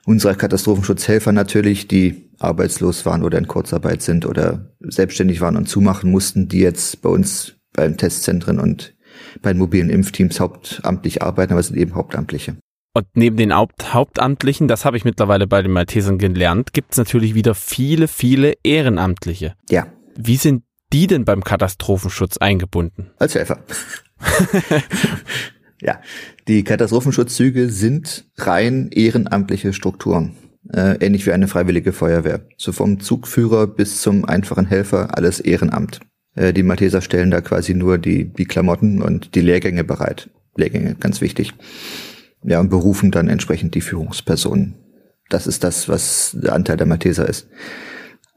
unserer 0.06 0.36
Katastrophenschutzhelfer 0.36 1.32
natürlich, 1.32 1.88
die 1.88 2.29
arbeitslos 2.40 3.06
waren 3.06 3.24
oder 3.24 3.38
in 3.38 3.48
Kurzarbeit 3.48 4.02
sind 4.02 4.26
oder 4.26 4.74
selbstständig 4.80 5.42
waren 5.42 5.58
und 5.58 5.68
zumachen 5.68 6.12
mussten, 6.12 6.48
die 6.48 6.60
jetzt 6.60 7.02
bei 7.02 7.10
uns 7.10 7.56
beim 7.74 7.98
Testzentren 7.98 8.60
und 8.60 8.96
bei 9.42 9.54
den 9.54 9.60
mobilen 9.60 9.90
Impfteams 9.90 10.40
hauptamtlich 10.40 11.22
arbeiten, 11.22 11.54
aber 11.54 11.60
es 11.60 11.68
sind 11.68 11.78
eben 11.78 11.96
Hauptamtliche. 11.96 12.58
Und 12.94 13.06
neben 13.14 13.38
den 13.38 13.56
Haupt 13.56 13.94
Hauptamtlichen, 13.94 14.68
das 14.68 14.84
habe 14.84 14.98
ich 14.98 15.06
mittlerweile 15.06 15.48
bei 15.48 15.62
den 15.62 15.72
Maltesern 15.72 16.18
gelernt, 16.18 16.74
gibt 16.74 16.94
es 16.94 16.98
natürlich 16.98 17.36
wieder 17.36 17.54
viele, 17.54 18.08
viele 18.08 18.56
Ehrenamtliche. 18.64 19.54
Ja. 19.70 19.88
Wie 20.18 20.38
sind 20.38 20.64
die 20.92 21.08
denn 21.08 21.24
beim 21.24 21.44
Katastrophenschutz 21.44 22.38
eingebunden? 22.38 23.12
Als 23.20 23.36
Helfer. 23.36 23.64
ja, 25.82 26.02
die 26.48 26.64
Katastrophenschutzzüge 26.64 27.70
sind 27.70 28.26
rein 28.38 28.90
ehrenamtliche 28.92 29.72
Strukturen. 29.72 30.36
Äh, 30.72 30.98
ähnlich 31.04 31.26
wie 31.26 31.32
eine 31.32 31.48
freiwillige 31.48 31.94
Feuerwehr. 31.94 32.42
So 32.58 32.72
vom 32.72 33.00
Zugführer 33.00 33.66
bis 33.66 34.02
zum 34.02 34.26
einfachen 34.26 34.68
Helfer, 34.68 35.18
alles 35.18 35.40
Ehrenamt. 35.40 36.00
Äh, 36.36 36.54
die 36.54 36.64
Malteser 36.64 37.02
stellen 37.02 37.32
da 37.32 37.42
quasi 37.42 37.74
nur 37.74 37.98
die, 37.98 38.26
die 38.26 38.46
Klamotten 38.46 39.02
und 39.02 39.36
die 39.36 39.42
Lehrgänge 39.42 39.84
bereit. 39.84 40.30
Lehrgänge, 40.56 40.96
ganz 40.96 41.22
wichtig. 41.22 41.54
Ja, 42.44 42.60
und 42.60 42.70
berufen 42.70 43.12
dann 43.12 43.28
entsprechend 43.28 43.76
die 43.76 43.82
Führungspersonen. 43.82 44.76
Das 45.30 45.48
ist 45.48 45.64
das, 45.64 45.90
was 45.90 46.38
der 46.40 46.54
Anteil 46.54 46.78
der 46.78 46.88
Malteser 46.88 47.28
ist. 47.28 47.48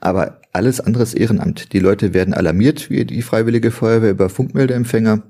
Aber 0.02 0.40
alles 0.52 0.80
andere 0.80 1.04
ist 1.04 1.14
Ehrenamt. 1.14 1.72
Die 1.72 1.78
Leute 1.78 2.12
werden 2.12 2.34
alarmiert, 2.34 2.90
wie 2.90 3.04
die 3.04 3.22
Freiwillige 3.22 3.70
Feuerwehr 3.70 4.10
über 4.10 4.28
Funkmeldeempfänger, 4.28 5.22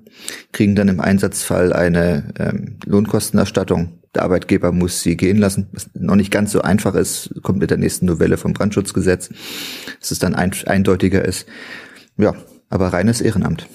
kriegen 0.50 0.74
dann 0.74 0.88
im 0.88 0.98
Einsatzfall 0.98 1.74
eine 1.74 2.32
ähm, 2.38 2.78
Lohnkostenerstattung. 2.86 4.00
Der 4.14 4.22
Arbeitgeber 4.22 4.72
muss 4.72 5.02
sie 5.02 5.18
gehen 5.18 5.36
lassen, 5.36 5.68
was 5.72 5.90
noch 5.92 6.16
nicht 6.16 6.30
ganz 6.30 6.52
so 6.52 6.62
einfach 6.62 6.94
ist, 6.94 7.34
kommt 7.42 7.58
mit 7.58 7.70
der 7.70 7.76
nächsten 7.76 8.06
Novelle 8.06 8.38
vom 8.38 8.54
Brandschutzgesetz, 8.54 9.28
dass 10.00 10.10
es 10.10 10.18
dann 10.18 10.34
ein, 10.34 10.52
eindeutiger 10.64 11.22
ist. 11.22 11.46
Ja, 12.16 12.34
aber 12.70 12.94
reines 12.94 13.20
Ehrenamt. 13.20 13.68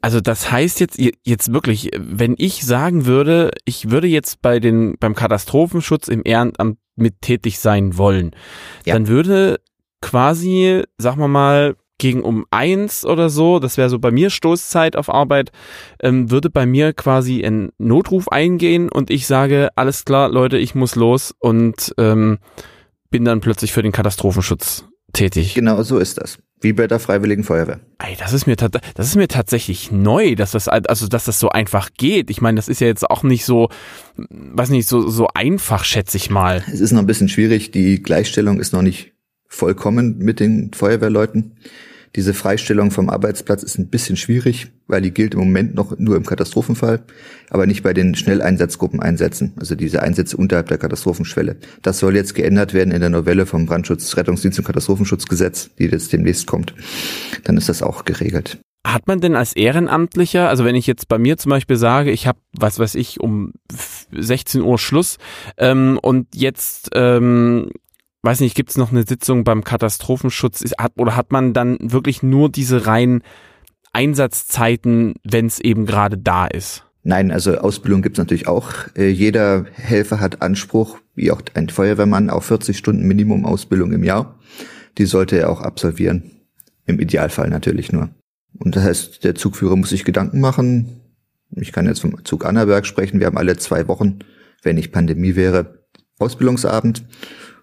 Also 0.00 0.22
das 0.22 0.50
heißt 0.50 0.80
jetzt 0.80 0.98
jetzt 0.98 1.52
wirklich, 1.52 1.90
wenn 1.98 2.36
ich 2.38 2.64
sagen 2.64 3.04
würde, 3.04 3.50
ich 3.66 3.90
würde 3.90 4.08
jetzt 4.08 4.40
bei 4.40 4.60
den 4.60 4.96
beim 4.98 5.14
Katastrophenschutz 5.14 6.08
im 6.08 6.22
Ehrenamt 6.24 6.78
mit 6.96 7.20
tätig 7.20 7.58
sein 7.58 7.98
wollen, 7.98 8.32
ja. 8.86 8.94
dann 8.94 9.08
würde 9.08 9.60
quasi, 10.02 10.82
sag 10.98 11.16
mal 11.16 11.28
mal, 11.28 11.76
gegen 12.02 12.22
um 12.22 12.44
eins 12.50 13.06
oder 13.06 13.30
so, 13.30 13.60
das 13.60 13.76
wäre 13.76 13.88
so 13.88 14.00
bei 14.00 14.10
mir 14.10 14.28
Stoßzeit 14.28 14.96
auf 14.96 15.08
Arbeit, 15.08 15.52
ähm, 16.00 16.32
würde 16.32 16.50
bei 16.50 16.66
mir 16.66 16.92
quasi 16.92 17.44
ein 17.44 17.70
Notruf 17.78 18.28
eingehen 18.28 18.88
und 18.88 19.08
ich 19.08 19.28
sage, 19.28 19.68
alles 19.76 20.04
klar, 20.04 20.28
Leute, 20.28 20.58
ich 20.58 20.74
muss 20.74 20.96
los 20.96 21.32
und 21.38 21.94
ähm, 21.98 22.38
bin 23.10 23.24
dann 23.24 23.40
plötzlich 23.40 23.72
für 23.72 23.82
den 23.82 23.92
Katastrophenschutz 23.92 24.84
tätig. 25.12 25.54
Genau 25.54 25.80
so 25.84 25.98
ist 25.98 26.20
das. 26.20 26.38
Wie 26.60 26.72
bei 26.72 26.88
der 26.88 26.98
Freiwilligen 26.98 27.44
Feuerwehr. 27.44 27.80
Ey, 27.98 28.16
das 28.18 28.32
ist 28.32 28.46
mir 28.46 28.56
das 28.56 29.06
ist 29.06 29.16
mir 29.16 29.28
tatsächlich 29.28 29.90
neu, 29.90 30.34
dass 30.34 30.52
das 30.52 30.68
also 30.68 31.08
dass 31.08 31.24
das 31.24 31.38
so 31.40 31.50
einfach 31.50 31.90
geht. 31.96 32.30
Ich 32.30 32.40
meine, 32.40 32.56
das 32.56 32.68
ist 32.68 32.80
ja 32.80 32.86
jetzt 32.86 33.08
auch 33.10 33.24
nicht 33.24 33.44
so, 33.44 33.68
weiß 34.16 34.70
nicht 34.70 34.88
so 34.88 35.08
so 35.08 35.26
einfach, 35.34 35.84
schätze 35.84 36.16
ich 36.16 36.30
mal. 36.30 36.64
Es 36.72 36.80
ist 36.80 36.92
noch 36.92 37.00
ein 37.00 37.06
bisschen 37.06 37.28
schwierig. 37.28 37.72
Die 37.72 38.00
Gleichstellung 38.00 38.60
ist 38.60 38.72
noch 38.72 38.82
nicht 38.82 39.12
vollkommen 39.52 40.18
mit 40.18 40.40
den 40.40 40.72
Feuerwehrleuten. 40.72 41.52
Diese 42.16 42.34
Freistellung 42.34 42.90
vom 42.90 43.08
Arbeitsplatz 43.08 43.62
ist 43.62 43.78
ein 43.78 43.88
bisschen 43.88 44.16
schwierig, 44.16 44.70
weil 44.86 45.00
die 45.00 45.12
gilt 45.12 45.32
im 45.32 45.40
Moment 45.40 45.74
noch 45.74 45.98
nur 45.98 46.16
im 46.16 46.26
Katastrophenfall, 46.26 47.02
aber 47.48 47.66
nicht 47.66 47.82
bei 47.82 47.94
den 47.94 48.14
Schnelleinsatzgruppen 48.14 49.00
einsetzen, 49.00 49.54
also 49.56 49.74
diese 49.74 50.02
Einsätze 50.02 50.36
unterhalb 50.36 50.68
der 50.68 50.76
Katastrophenschwelle. 50.76 51.56
Das 51.80 51.98
soll 51.98 52.14
jetzt 52.14 52.34
geändert 52.34 52.74
werden 52.74 52.92
in 52.92 53.00
der 53.00 53.08
Novelle 53.08 53.46
vom 53.46 53.64
Brandschutz, 53.64 54.14
Rettungsdienst 54.16 54.58
und 54.58 54.66
Katastrophenschutzgesetz, 54.66 55.70
die 55.78 55.84
jetzt 55.84 56.12
demnächst 56.12 56.46
kommt. 56.46 56.74
Dann 57.44 57.56
ist 57.56 57.70
das 57.70 57.82
auch 57.82 58.04
geregelt. 58.04 58.58
Hat 58.86 59.06
man 59.06 59.20
denn 59.20 59.36
als 59.36 59.54
Ehrenamtlicher, 59.54 60.48
also 60.48 60.64
wenn 60.64 60.74
ich 60.74 60.86
jetzt 60.86 61.08
bei 61.08 61.16
mir 61.16 61.38
zum 61.38 61.50
Beispiel 61.50 61.76
sage, 61.76 62.10
ich 62.10 62.26
habe, 62.26 62.38
was 62.52 62.78
weiß 62.78 62.94
ich, 62.96 63.20
um 63.20 63.52
16 64.12 64.60
Uhr 64.60 64.78
Schluss 64.78 65.18
ähm, 65.56 65.98
und 66.02 66.34
jetzt 66.34 66.90
ähm, 66.94 67.70
weiß 68.22 68.40
nicht, 68.40 68.54
gibt 68.54 68.70
es 68.70 68.76
noch 68.76 68.92
eine 68.92 69.04
Sitzung 69.06 69.44
beim 69.44 69.64
Katastrophenschutz 69.64 70.60
ist, 70.62 70.78
hat, 70.78 70.92
oder 70.96 71.16
hat 71.16 71.32
man 71.32 71.52
dann 71.52 71.78
wirklich 71.80 72.22
nur 72.22 72.48
diese 72.48 72.86
reinen 72.86 73.22
Einsatzzeiten, 73.92 75.14
wenn 75.24 75.46
es 75.46 75.60
eben 75.60 75.86
gerade 75.86 76.16
da 76.18 76.46
ist? 76.46 76.84
Nein, 77.04 77.32
also 77.32 77.58
Ausbildung 77.58 78.02
gibt's 78.02 78.18
natürlich 78.18 78.46
auch. 78.46 78.72
Äh, 78.96 79.08
jeder 79.08 79.66
Helfer 79.72 80.20
hat 80.20 80.40
Anspruch, 80.40 80.98
wie 81.14 81.32
auch 81.32 81.42
ein 81.54 81.68
Feuerwehrmann, 81.68 82.30
auf 82.30 82.44
40 82.44 82.78
Stunden 82.78 83.06
Minimum 83.06 83.44
Ausbildung 83.44 83.92
im 83.92 84.04
Jahr. 84.04 84.38
Die 84.98 85.06
sollte 85.06 85.36
er 85.38 85.50
auch 85.50 85.60
absolvieren. 85.60 86.30
Im 86.86 87.00
Idealfall 87.00 87.50
natürlich 87.50 87.92
nur. 87.92 88.10
Und 88.58 88.76
das 88.76 88.84
heißt, 88.84 89.24
der 89.24 89.34
Zugführer 89.34 89.76
muss 89.76 89.90
sich 89.90 90.04
Gedanken 90.04 90.40
machen. 90.40 91.00
Ich 91.56 91.72
kann 91.72 91.86
jetzt 91.86 92.00
vom 92.00 92.24
Zug 92.24 92.44
Annaberg 92.44 92.86
sprechen. 92.86 93.18
Wir 93.18 93.26
haben 93.26 93.38
alle 93.38 93.56
zwei 93.56 93.88
Wochen, 93.88 94.20
wenn 94.62 94.76
nicht 94.76 94.92
Pandemie 94.92 95.34
wäre, 95.34 95.84
Ausbildungsabend, 96.18 97.04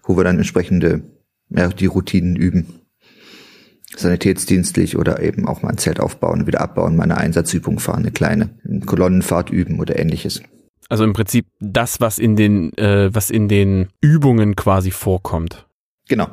wo 0.04 0.16
wir 0.16 0.24
dann 0.24 0.38
entsprechende 0.38 1.02
ja, 1.50 1.68
die 1.68 1.86
Routinen 1.86 2.36
üben 2.36 2.80
sanitätsdienstlich 3.96 4.96
oder 4.96 5.20
eben 5.20 5.48
auch 5.48 5.62
mal 5.62 5.70
ein 5.70 5.78
Zelt 5.78 6.00
aufbauen, 6.00 6.46
wieder 6.46 6.60
abbauen, 6.60 6.96
mal 6.96 7.04
eine 7.04 7.16
Einsatzübung 7.16 7.80
fahren, 7.80 8.00
eine 8.00 8.12
kleine 8.12 8.50
Kolonnenfahrt 8.86 9.50
üben 9.50 9.80
oder 9.80 9.98
ähnliches. 9.98 10.42
Also 10.88 11.04
im 11.04 11.12
Prinzip 11.12 11.46
das, 11.60 12.00
was 12.00 12.18
in 12.18 12.36
den, 12.36 12.76
äh, 12.76 13.14
was 13.14 13.30
in 13.30 13.48
den 13.48 13.88
Übungen 14.00 14.56
quasi 14.56 14.90
vorkommt. 14.90 15.66
Genau. 16.08 16.28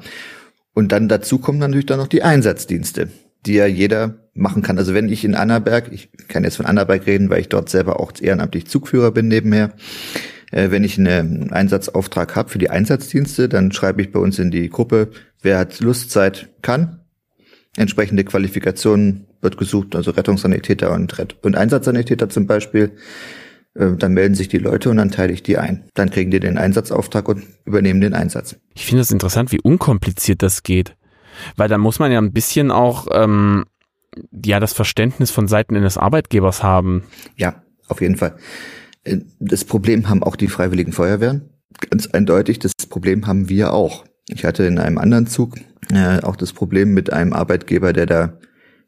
Und 0.74 0.92
dann 0.92 1.08
dazu 1.08 1.40
kommen 1.40 1.60
natürlich 1.60 1.86
dann 1.86 2.00
noch 2.00 2.08
die 2.08 2.24
Einsatzdienste, 2.24 3.10
die 3.46 3.54
ja 3.54 3.66
jeder 3.66 4.16
machen 4.34 4.62
kann. 4.62 4.78
Also 4.78 4.94
wenn 4.94 5.10
ich 5.10 5.26
in 5.26 5.36
Annaberg, 5.36 5.92
ich 5.92 6.10
kann 6.28 6.44
jetzt 6.44 6.58
von 6.58 6.66
Annaberg 6.66 7.06
reden, 7.06 7.30
weil 7.30 7.42
ich 7.42 7.50
dort 7.50 7.70
selber 7.70 8.00
auch 8.00 8.12
ehrenamtlich 8.20 8.68
Zugführer 8.68 9.12
bin 9.12 9.28
nebenher, 9.28 9.74
äh, 10.52 10.72
wenn 10.72 10.84
ich 10.84 10.98
einen 10.98 11.52
Einsatzauftrag 11.52 12.36
habe 12.36 12.50
für 12.50 12.60
die 12.60 12.70
Einsatzdienste, 12.70 13.50
dann 13.50 13.72
schreibe 13.72 14.02
ich 14.02 14.12
bei 14.12 14.20
uns 14.20 14.40
in 14.40 14.52
die 14.52 14.70
Gruppe, 14.70 15.10
wer 15.42 15.60
hat 15.60 15.80
Lust, 15.80 16.12
Zeit, 16.12 16.50
kann, 16.62 17.02
entsprechende 17.76 18.24
Qualifikationen 18.24 19.28
wird 19.42 19.58
gesucht, 19.58 19.96
also 19.96 20.12
Rettungssanitäter 20.12 20.92
und, 20.92 21.16
und 21.44 21.56
Einsatzsanitäter 21.56 22.30
zum 22.30 22.48
Beispiel. 22.48 22.92
Äh, 23.76 23.96
dann 23.98 24.14
melden 24.14 24.36
sich 24.36 24.48
die 24.48 24.58
Leute 24.58 24.90
und 24.90 24.98
dann 24.98 25.12
teile 25.12 25.34
ich 25.34 25.44
die 25.44 25.58
ein. 25.58 25.86
Dann 25.94 26.10
kriegen 26.10 26.32
die 26.32 26.40
den 26.40 26.58
Einsatzauftrag 26.58 27.30
und 27.30 27.44
übernehmen 27.66 28.02
den 28.02 28.14
Einsatz. 28.14 28.58
Ich 28.74 28.86
finde 28.86 29.02
es 29.02 29.08
das 29.08 29.14
interessant, 29.14 29.52
wie 29.52 29.62
unkompliziert 29.62 30.42
das 30.42 30.64
geht. 30.64 30.96
Weil 31.56 31.70
da 31.70 31.78
muss 31.78 32.00
man 32.00 32.12
ja 32.12 32.20
ein 32.20 32.34
bisschen 32.34 32.72
auch 32.72 33.08
ähm, 33.12 33.66
ja 34.44 34.60
das 34.60 34.74
Verständnis 34.74 35.30
von 35.30 35.48
Seiten 35.48 35.76
eines 35.76 35.98
Arbeitgebers 35.98 36.64
haben. 36.64 37.04
Ja, 37.36 37.62
auf 37.88 38.02
jeden 38.02 38.16
Fall. 38.16 38.38
Äh, 39.08 39.22
das 39.40 39.66
Problem 39.66 40.10
haben 40.10 40.24
auch 40.24 40.36
die 40.36 40.48
Freiwilligen 40.48 40.92
Feuerwehren. 40.92 41.50
Ganz 41.90 42.08
eindeutig, 42.08 42.60
das 42.60 42.74
Problem 42.90 43.28
haben 43.28 43.50
wir 43.50 43.74
auch. 43.74 44.06
Ich 44.30 44.46
hatte 44.46 44.64
in 44.64 44.80
einem 44.80 44.98
anderen 44.98 45.28
Zug 45.28 45.58
äh, 45.92 46.22
auch 46.22 46.36
das 46.36 46.54
Problem 46.54 46.94
mit 46.94 47.14
einem 47.14 47.34
Arbeitgeber, 47.34 47.94
der 47.94 48.06
da 48.06 48.34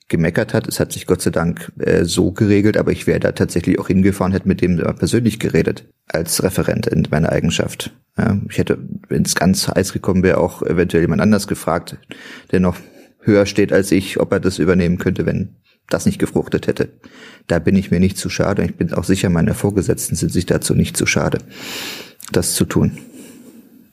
gemeckert 0.10 0.54
hat. 0.54 0.68
Es 0.68 0.80
hat 0.80 0.92
sich 0.92 1.06
Gott 1.06 1.22
sei 1.22 1.30
Dank 1.30 1.72
äh, 1.80 2.04
so 2.04 2.32
geregelt, 2.32 2.78
aber 2.78 2.92
ich 2.92 3.08
wäre 3.08 3.20
da 3.20 3.32
tatsächlich 3.32 3.80
auch 3.80 3.88
hingefahren, 3.88 4.34
hätte 4.34 4.48
mit 4.48 4.62
dem 4.62 4.78
persönlich 4.78 5.40
geredet, 5.40 5.86
als 6.08 6.44
Referent 6.44 6.88
in 6.88 7.08
meiner 7.12 7.32
Eigenschaft. 7.32 7.96
Ja, 8.18 8.38
ich 8.50 8.58
hätte, 8.58 8.80
wenn 9.08 9.24
es 9.24 9.36
ganz 9.36 9.68
heiß 9.68 9.94
gekommen 9.94 10.24
wäre, 10.24 10.40
auch 10.40 10.64
eventuell 10.64 11.04
jemand 11.04 11.22
anders 11.22 11.48
gefragt, 11.48 11.98
der 12.52 12.60
noch 12.60 12.76
höher 13.22 13.46
steht 13.46 13.72
als 13.72 13.92
ich, 13.92 14.20
ob 14.20 14.32
er 14.34 14.40
das 14.40 14.60
übernehmen 14.60 14.98
könnte, 14.98 15.26
wenn 15.26 15.56
das 15.90 16.06
nicht 16.06 16.20
gefruchtet 16.20 16.68
hätte. 16.68 16.90
Da 17.48 17.60
bin 17.60 17.76
ich 17.76 17.92
mir 17.92 18.00
nicht 18.00 18.18
zu 18.18 18.30
schade. 18.30 18.64
Ich 18.64 18.76
bin 18.76 18.94
auch 18.94 19.04
sicher, 19.04 19.30
meine 19.30 19.54
Vorgesetzten 19.54 20.16
sind 20.16 20.32
sich 20.32 20.46
dazu 20.46 20.76
nicht 20.76 20.96
zu 20.96 21.06
schade, 21.06 21.40
das 22.32 22.54
zu 22.54 22.66
tun. 22.66 22.98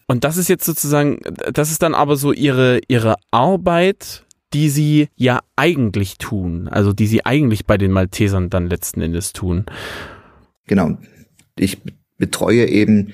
Und 0.06 0.24
das 0.24 0.36
ist 0.36 0.48
jetzt 0.48 0.64
sozusagen, 0.64 1.20
das 1.52 1.70
ist 1.70 1.82
dann 1.82 1.94
aber 1.94 2.16
so 2.16 2.32
ihre, 2.32 2.80
ihre 2.86 3.16
Arbeit, 3.30 4.24
die 4.52 4.68
sie 4.68 5.08
ja 5.16 5.40
eigentlich 5.56 6.18
tun, 6.18 6.68
also 6.68 6.92
die 6.92 7.06
sie 7.06 7.26
eigentlich 7.26 7.66
bei 7.66 7.76
den 7.76 7.90
Maltesern 7.90 8.48
dann 8.48 8.68
letzten 8.68 9.00
Endes 9.00 9.32
tun. 9.32 9.64
Genau. 10.66 10.98
Ich 11.58 11.78
betreue 12.18 12.66
eben 12.66 13.12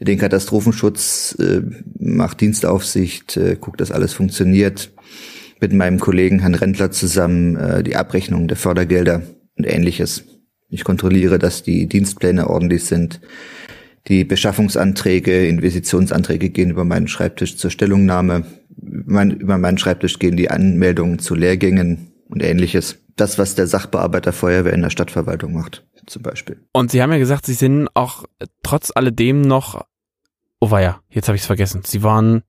den 0.00 0.18
Katastrophenschutz, 0.18 1.36
äh, 1.38 1.62
mache 1.98 2.36
Dienstaufsicht, 2.36 3.36
äh, 3.36 3.56
gucke, 3.56 3.76
dass 3.76 3.92
alles 3.92 4.12
funktioniert. 4.12 4.90
Mit 5.60 5.72
meinem 5.72 5.98
Kollegen 5.98 6.40
Herrn 6.40 6.54
Rentler 6.54 6.90
zusammen 6.90 7.56
äh, 7.56 7.82
die 7.82 7.96
Abrechnung 7.96 8.48
der 8.48 8.56
Fördergelder 8.56 9.22
und 9.56 9.64
ähnliches. 9.64 10.24
Ich 10.68 10.84
kontrolliere, 10.84 11.38
dass 11.38 11.62
die 11.62 11.86
Dienstpläne 11.86 12.50
ordentlich 12.50 12.84
sind, 12.84 13.20
die 14.08 14.24
Beschaffungsanträge, 14.24 15.46
Investitionsanträge 15.46 16.50
gehen 16.50 16.70
über 16.70 16.84
meinen 16.84 17.08
Schreibtisch 17.08 17.56
zur 17.56 17.70
Stellungnahme. 17.70 18.44
über 18.78 19.58
meinen 19.58 19.78
Schreibtisch 19.78 20.18
gehen 20.18 20.36
die 20.36 20.50
Anmeldungen 20.50 21.18
zu 21.18 21.34
Lehrgängen 21.34 22.12
und 22.28 22.42
ähnliches. 22.42 22.98
Das, 23.16 23.38
was 23.38 23.54
der 23.54 23.66
Sachbearbeiter 23.66 24.32
Feuerwehr 24.32 24.74
in 24.74 24.82
der 24.82 24.90
Stadtverwaltung 24.90 25.54
macht, 25.54 25.86
zum 26.06 26.22
Beispiel. 26.22 26.60
Und 26.72 26.90
Sie 26.90 27.02
haben 27.02 27.10
ja 27.10 27.18
gesagt, 27.18 27.46
Sie 27.46 27.54
sind 27.54 27.88
auch 27.94 28.24
trotz 28.62 28.92
alledem 28.94 29.40
noch, 29.40 29.86
oh 30.60 30.70
weia, 30.70 31.00
jetzt 31.08 31.28
habe 31.28 31.36
ich 31.36 31.42
es 31.42 31.46
vergessen. 31.46 31.80
Sie 31.84 32.02
waren 32.02 32.42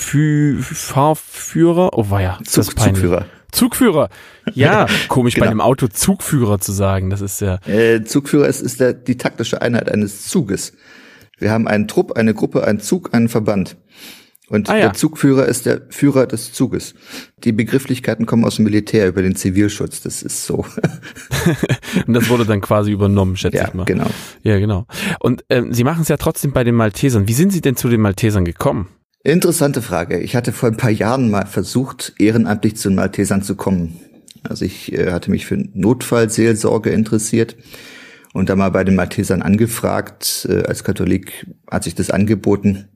Fahrführer, 0.00 1.90
oh 1.96 2.10
weia, 2.10 2.38
Zug, 2.44 2.78
Zugführer. 2.78 3.26
Zugführer. 3.52 4.08
Ja, 4.54 4.86
komisch 5.08 5.34
genau. 5.34 5.46
bei 5.46 5.50
einem 5.50 5.60
Auto 5.60 5.88
Zugführer 5.88 6.60
zu 6.60 6.72
sagen. 6.72 7.10
Das 7.10 7.20
ist 7.20 7.40
ja. 7.40 7.58
Äh, 7.66 8.04
Zugführer 8.04 8.46
ist, 8.46 8.60
ist 8.60 8.80
der, 8.80 8.92
die 8.92 9.16
taktische 9.16 9.62
Einheit 9.62 9.90
eines 9.90 10.28
Zuges. 10.28 10.72
Wir 11.38 11.50
haben 11.50 11.66
einen 11.66 11.88
Trupp, 11.88 12.12
eine 12.12 12.34
Gruppe, 12.34 12.64
einen 12.64 12.80
Zug, 12.80 13.14
einen 13.14 13.28
Verband. 13.28 13.76
Und 14.50 14.68
ah, 14.68 14.74
ja. 14.74 14.80
der 14.86 14.94
Zugführer 14.94 15.46
ist 15.46 15.64
der 15.64 15.82
Führer 15.90 16.26
des 16.26 16.52
Zuges. 16.52 16.94
Die 17.44 17.52
Begrifflichkeiten 17.52 18.26
kommen 18.26 18.44
aus 18.44 18.56
dem 18.56 18.64
Militär 18.64 19.06
über 19.06 19.22
den 19.22 19.36
Zivilschutz. 19.36 20.02
Das 20.02 20.22
ist 20.22 20.44
so. 20.44 20.56
Und 22.06 22.14
das 22.14 22.28
wurde 22.28 22.44
dann 22.44 22.60
quasi 22.60 22.90
übernommen, 22.90 23.36
schätze 23.36 23.58
ja, 23.58 23.68
ich 23.68 23.74
mal. 23.74 23.84
Genau. 23.84 24.08
Ja, 24.42 24.58
genau. 24.58 24.86
Und 25.20 25.44
ähm, 25.50 25.72
Sie 25.72 25.84
machen 25.84 26.02
es 26.02 26.08
ja 26.08 26.16
trotzdem 26.16 26.50
bei 26.50 26.64
den 26.64 26.74
Maltesern. 26.74 27.28
Wie 27.28 27.32
sind 27.32 27.52
Sie 27.52 27.60
denn 27.60 27.76
zu 27.76 27.88
den 27.88 28.00
Maltesern 28.00 28.44
gekommen? 28.44 28.88
Interessante 29.22 29.82
Frage. 29.82 30.18
Ich 30.20 30.34
hatte 30.34 30.52
vor 30.52 30.70
ein 30.70 30.78
paar 30.78 30.90
Jahren 30.90 31.30
mal 31.30 31.46
versucht, 31.46 32.14
ehrenamtlich 32.18 32.76
zu 32.76 32.88
den 32.88 32.96
Maltesern 32.96 33.42
zu 33.42 33.54
kommen. 33.54 34.00
Also 34.42 34.64
ich 34.64 34.92
äh, 34.92 35.12
hatte 35.12 35.30
mich 35.30 35.44
für 35.44 35.56
Notfallseelsorge 35.56 36.88
interessiert 36.88 37.56
und 38.32 38.48
da 38.48 38.56
mal 38.56 38.70
bei 38.70 38.82
den 38.82 38.94
Maltesern 38.94 39.42
angefragt. 39.42 40.46
Äh, 40.48 40.62
als 40.62 40.84
Katholik 40.84 41.46
hat 41.70 41.84
sich 41.84 41.94
das 41.94 42.10
angeboten. 42.10 42.88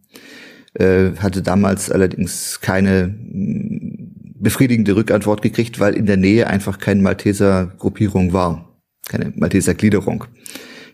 Äh, 0.73 1.13
hatte 1.19 1.43
damals 1.43 1.91
allerdings 1.91 2.61
keine 2.63 3.09
mm, 3.09 4.35
befriedigende 4.41 4.97
Rückantwort 4.97 5.43
gekriegt, 5.43 5.79
weil 5.79 5.95
in 5.95 6.07
der 6.07 6.17
Nähe 6.17 6.47
einfach 6.47 6.79
keine 6.79 7.03
Malteser-Gruppierung 7.03 8.33
war. 8.33 8.81
Keine 9.09 9.35
Malteser-Gliederung. 9.37 10.25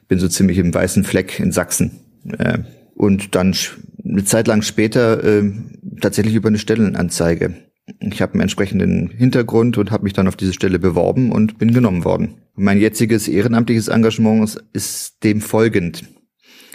Bin 0.08 0.18
so 0.18 0.26
ziemlich 0.26 0.58
im 0.58 0.74
weißen 0.74 1.04
Fleck 1.04 1.38
in 1.38 1.52
Sachsen. 1.52 2.00
Äh, 2.36 2.58
und 3.00 3.34
dann 3.34 3.56
eine 4.04 4.24
Zeit 4.24 4.46
lang 4.46 4.60
später 4.60 5.24
äh, 5.24 5.50
tatsächlich 6.02 6.34
über 6.34 6.48
eine 6.48 6.58
Stellenanzeige. 6.58 7.54
Ich 7.98 8.20
habe 8.20 8.34
einen 8.34 8.42
entsprechenden 8.42 9.08
Hintergrund 9.08 9.78
und 9.78 9.90
habe 9.90 10.04
mich 10.04 10.12
dann 10.12 10.28
auf 10.28 10.36
diese 10.36 10.52
Stelle 10.52 10.78
beworben 10.78 11.32
und 11.32 11.58
bin 11.58 11.72
genommen 11.72 12.04
worden. 12.04 12.42
Mein 12.56 12.78
jetziges 12.78 13.26
ehrenamtliches 13.26 13.88
Engagement 13.88 14.62
ist 14.74 15.24
dem 15.24 15.40
folgend. 15.40 16.04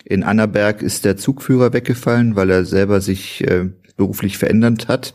In 0.03 0.23
Annaberg 0.23 0.81
ist 0.81 1.05
der 1.05 1.15
Zugführer 1.15 1.73
weggefallen, 1.73 2.35
weil 2.35 2.49
er 2.49 2.65
selber 2.65 3.01
sich 3.01 3.43
äh, 3.47 3.69
beruflich 3.95 4.39
verändert 4.39 4.87
hat. 4.87 5.13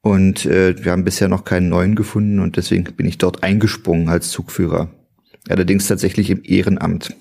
Und 0.00 0.46
äh, 0.46 0.82
wir 0.82 0.92
haben 0.92 1.04
bisher 1.04 1.28
noch 1.28 1.44
keinen 1.44 1.68
neuen 1.68 1.94
gefunden 1.94 2.40
und 2.40 2.56
deswegen 2.56 2.84
bin 2.84 3.06
ich 3.06 3.18
dort 3.18 3.42
eingesprungen 3.42 4.08
als 4.08 4.30
Zugführer. 4.30 4.88
Allerdings 5.46 5.86
tatsächlich 5.88 6.30
im 6.30 6.40
Ehrenamt. 6.42 7.14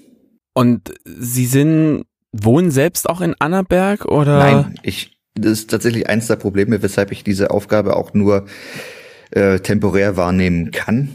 Und 0.53 0.93
Sie 1.03 1.45
sind 1.45 2.05
wohnen 2.43 2.71
selbst 2.71 3.09
auch 3.09 3.21
in 3.21 3.35
Annaberg 3.39 4.05
oder? 4.05 4.39
Nein, 4.39 4.79
ich, 4.83 5.17
das 5.35 5.51
ist 5.51 5.69
tatsächlich 5.69 6.09
eins 6.09 6.27
der 6.27 6.35
Probleme, 6.35 6.81
weshalb 6.81 7.11
ich 7.11 7.23
diese 7.23 7.51
Aufgabe 7.51 7.95
auch 7.95 8.13
nur 8.13 8.45
äh, 9.31 9.59
temporär 9.59 10.17
wahrnehmen 10.17 10.71
kann. 10.71 11.09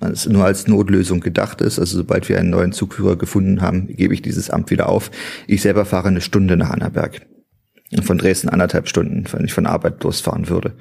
Also 0.00 0.30
nur 0.30 0.44
als 0.44 0.66
Notlösung 0.66 1.20
gedacht 1.20 1.60
ist. 1.60 1.78
Also 1.78 1.98
sobald 1.98 2.28
wir 2.28 2.38
einen 2.38 2.50
neuen 2.50 2.72
Zugführer 2.72 3.16
gefunden 3.16 3.62
haben, 3.62 3.86
gebe 3.88 4.12
ich 4.12 4.22
dieses 4.22 4.50
Amt 4.50 4.70
wieder 4.70 4.88
auf. 4.88 5.10
Ich 5.46 5.62
selber 5.62 5.84
fahre 5.84 6.08
eine 6.08 6.20
Stunde 6.20 6.56
nach 6.56 6.70
Annaberg. 6.70 7.22
Von 8.02 8.18
Dresden 8.18 8.48
anderthalb 8.48 8.88
Stunden, 8.88 9.24
wenn 9.30 9.44
ich 9.44 9.52
von 9.52 9.66
Arbeit 9.66 10.02
losfahren 10.02 10.48
würde. 10.48 10.72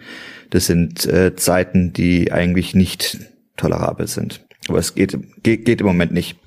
Das 0.50 0.66
sind 0.66 1.06
äh, 1.06 1.36
Zeiten, 1.36 1.94
die 1.94 2.32
eigentlich 2.32 2.74
nicht 2.74 3.20
tolerabel 3.56 4.08
sind. 4.08 4.46
Aber 4.68 4.80
es 4.80 4.96
geht, 4.96 5.18
geht, 5.44 5.66
geht 5.66 5.82
im 5.82 5.88
Moment 5.88 6.12
nicht 6.12 6.40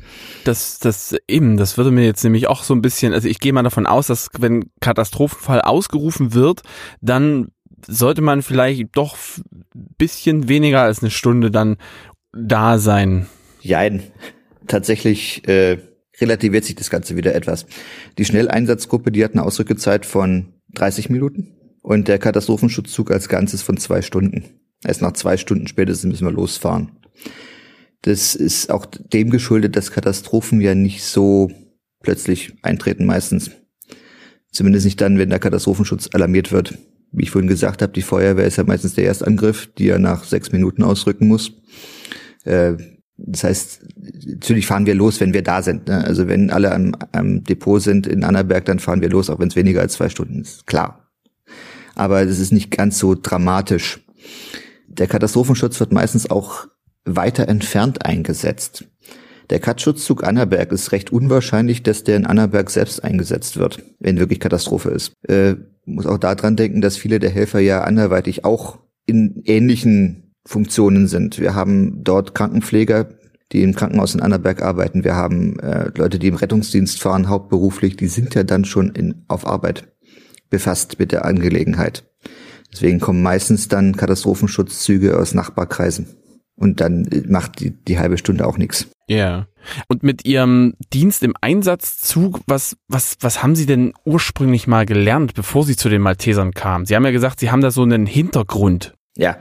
das, 0.47 0.79
das 0.79 1.17
eben, 1.29 1.57
das 1.57 1.77
würde 1.77 1.91
mir 1.91 2.05
jetzt 2.05 2.23
nämlich 2.23 2.49
auch 2.49 2.63
so 2.63 2.75
ein 2.75 2.83
bisschen, 2.83 3.13
also 3.13 3.29
ich 3.29 3.41
gehe 3.41 3.53
mal 3.53 3.63
davon 3.63 3.87
aus, 3.87 4.07
dass 4.07 4.29
wenn 4.39 4.71
Katastrophenfall 4.81 5.61
ausgerufen 5.63 6.35
wird, 6.35 6.63
dann 7.01 7.49
sollte 7.87 8.23
man 8.23 8.43
vielleicht 8.43 8.97
doch 8.97 9.17
bisschen 9.99 10.49
weniger 10.49 10.83
als 10.83 11.03
eine 11.03 11.11
Stunde 11.11 11.51
dann 11.51 11.77
da 12.33 12.79
sein. 12.79 13.27
Jein. 13.61 14.03
Tatsächlich 14.67 15.47
äh, 15.49 15.79
relativiert 16.21 16.65
sich 16.65 16.75
das 16.75 16.91
Ganze 16.91 17.17
wieder 17.17 17.35
etwas. 17.35 17.67
Die 18.19 18.25
Schnelleinsatzgruppe, 18.25 19.13
die 19.13 19.25
hat 19.25 19.33
eine 19.33 19.45
Ausrückezeit 19.45 20.07
von 20.07 20.55
30 20.75 21.11
Minuten 21.11 21.55
und 21.83 22.09
der 22.09 22.19
Katastrophenschutzzug 22.19 23.11
als 23.11 23.29
Ganzes 23.29 23.63
von 23.63 23.77
zwei 23.77 24.03
Stunden. 24.03 24.45
Erst 24.85 25.03
nach 25.03 25.13
zwei 25.13 25.37
Stunden 25.37 25.67
spätestens 25.67 26.11
müssen 26.11 26.27
wir 26.27 26.33
losfahren. 26.33 26.93
Das 28.07 28.37
ist 28.37 28.71
auch 28.71 28.87
dem 28.87 29.31
geschuldet, 29.31 29.75
dass 29.75 29.91
Katastrophen 29.91 30.61
ja 30.61 30.77
nicht 30.77 31.03
so 31.03 31.51
plötzlich 32.05 32.55
eintreten 32.63 33.05
meistens. 33.05 33.51
Zumindest 34.53 34.85
nicht 34.85 35.01
dann, 35.01 35.19
wenn 35.19 35.29
der 35.29 35.41
Katastrophenschutz 35.41 36.11
alarmiert 36.13 36.53
wird. 36.53 36.79
Wie 37.11 37.25
ich 37.25 37.33
vorhin 37.33 37.49
gesagt 37.49 37.83
habe, 37.83 37.93
die 37.93 38.03
Feuerwehr 38.03 38.47
ist 38.47 38.59
ja 38.59 38.65
meistens 38.65 38.95
der 38.95 39.07
Erstangriff, 39.07 39.67
die 39.77 39.87
ja 39.87 39.99
nach 39.99 40.23
sechs 40.23 40.53
Minuten 40.53 40.85
ausrücken 40.85 41.27
muss. 41.27 41.51
Äh, 42.45 42.75
das 43.17 43.43
heißt, 43.43 43.85
natürlich 44.25 44.69
fahren 44.69 44.87
wir 44.87 44.95
los, 44.95 45.19
wenn 45.21 45.35
wir 45.35 45.43
da 45.43 45.63
sind. 45.63 45.89
Ne? 45.89 46.05
Also 46.05 46.29
wenn 46.29 46.51
alle 46.51 46.73
am, 46.73 46.95
am 47.11 47.43
Depot 47.43 47.83
sind 47.83 48.07
in 48.07 48.23
Annaberg, 48.23 48.67
dann 48.67 48.79
fahren 48.79 49.01
wir 49.01 49.11
los, 49.11 49.31
auch 49.31 49.41
wenn 49.41 49.49
es 49.49 49.57
weniger 49.57 49.81
als 49.81 49.95
zwei 49.95 50.11
Stunden 50.11 50.43
ist. 50.43 50.65
Klar. 50.69 51.11
Aber 51.97 52.25
das 52.25 52.39
ist 52.39 52.53
nicht 52.53 52.71
ganz 52.71 53.01
so 53.01 53.17
dramatisch. 53.21 53.99
Der 54.87 55.09
Katastrophenschutz 55.09 55.81
wird 55.81 55.93
meistens 55.93 56.31
auch 56.31 56.69
weiter 57.07 57.49
entfernt 57.49 58.05
eingesetzt. 58.05 58.85
Der 59.49 59.61
Katschutzzug 59.61 60.25
Annaberg 60.25 60.73
ist 60.73 60.91
recht 60.93 61.13
unwahrscheinlich, 61.13 61.83
dass 61.83 62.03
der 62.03 62.17
in 62.17 62.27
Annaberg 62.27 62.69
selbst 62.69 63.03
eingesetzt 63.05 63.57
wird, 63.57 63.83
wenn 64.01 64.19
wirklich 64.19 64.41
Katastrophe 64.41 64.91
ist. 64.91 65.13
Äh, 65.29 65.55
muss 65.85 66.07
auch 66.07 66.19
daran 66.19 66.57
denken, 66.57 66.81
dass 66.81 66.97
viele 66.97 67.21
der 67.21 67.31
Helfer 67.31 67.61
ja 67.61 67.85
anderweitig 67.85 68.45
auch 68.45 68.81
in 69.07 69.43
ähnlichen 69.45 70.35
Funktionen 70.45 71.07
sind. 71.07 71.39
Wir 71.39 71.55
haben 71.55 72.03
dort 72.03 72.35
Krankenpfleger, 72.35 73.09
die 73.53 73.63
im 73.63 73.75
Krankenhaus 73.75 74.15
in 74.15 74.21
Annaberg 74.21 74.63
arbeiten. 74.63 75.05
Wir 75.05 75.15
haben 75.15 75.61
äh, 75.61 75.91
Leute, 75.97 76.19
die 76.19 76.27
im 76.27 76.35
Rettungsdienst 76.35 77.01
fahren, 77.01 77.29
hauptberuflich. 77.29 77.97
Die 77.97 78.09
sind 78.09 78.35
ja 78.35 78.43
dann 78.43 78.65
schon 78.65 78.91
in, 78.91 79.25
auf 79.29 79.47
Arbeit 79.47 79.93
befasst 80.51 80.99
mit 80.99 81.13
der 81.13 81.25
Angelegenheit. 81.25 82.05
Deswegen 82.73 82.99
kommen 82.99 83.23
meistens 83.23 83.69
dann 83.69 83.97
Katastrophenschutzzüge 83.97 85.17
aus 85.17 85.35
Nachbarkreisen. 85.35 86.07
Und 86.57 86.81
dann 86.81 87.09
macht 87.29 87.61
die, 87.61 87.71
die 87.71 87.99
halbe 87.99 88.19
Stunde 88.19 88.47
auch 88.47 88.57
nichts. 88.59 88.89
Ja. 89.09 89.17
Yeah. 89.17 89.49
Und 89.89 90.03
mit 90.03 90.25
Ihrem 90.27 90.75
Dienst 90.93 91.23
im 91.23 91.35
Einsatzzug, 91.41 92.41
was, 92.47 92.77
was, 92.89 93.17
was 93.21 93.43
haben 93.43 93.55
Sie 93.55 93.67
denn 93.67 93.93
ursprünglich 94.05 94.67
mal 94.67 94.87
gelernt, 94.87 95.35
bevor 95.35 95.65
Sie 95.65 95.77
zu 95.77 95.89
den 95.89 96.03
Maltesern 96.03 96.53
kamen? 96.53 96.87
Sie 96.87 96.97
haben 96.97 97.05
ja 97.05 97.11
gesagt, 97.11 97.41
Sie 97.41 97.51
haben 97.51 97.61
da 97.61 97.71
so 97.71 97.83
einen 97.83 98.07
Hintergrund. 98.07 98.95
Ja, 99.17 99.39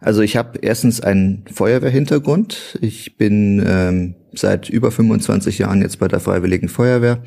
also 0.00 0.20
ich 0.20 0.36
habe 0.36 0.58
erstens 0.60 1.00
einen 1.00 1.44
Feuerwehrhintergrund. 1.52 2.78
Ich 2.82 3.16
bin 3.16 3.64
ähm, 3.66 4.14
seit 4.34 4.68
über 4.68 4.90
25 4.90 5.58
Jahren 5.58 5.80
jetzt 5.80 5.98
bei 5.98 6.08
der 6.08 6.20
Freiwilligen 6.20 6.68
Feuerwehr. 6.68 7.22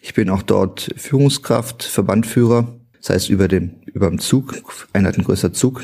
Ich 0.00 0.14
bin 0.14 0.30
auch 0.30 0.42
dort 0.42 0.94
Führungskraft, 0.96 1.82
Verbandführer. 1.82 2.78
Das 2.98 3.10
heißt 3.10 3.30
über 3.30 3.48
dem 3.48 3.82
über 3.84 4.08
dem 4.08 4.18
Zug, 4.18 4.62
einheitengrößer 4.92 5.52
Zug. 5.52 5.82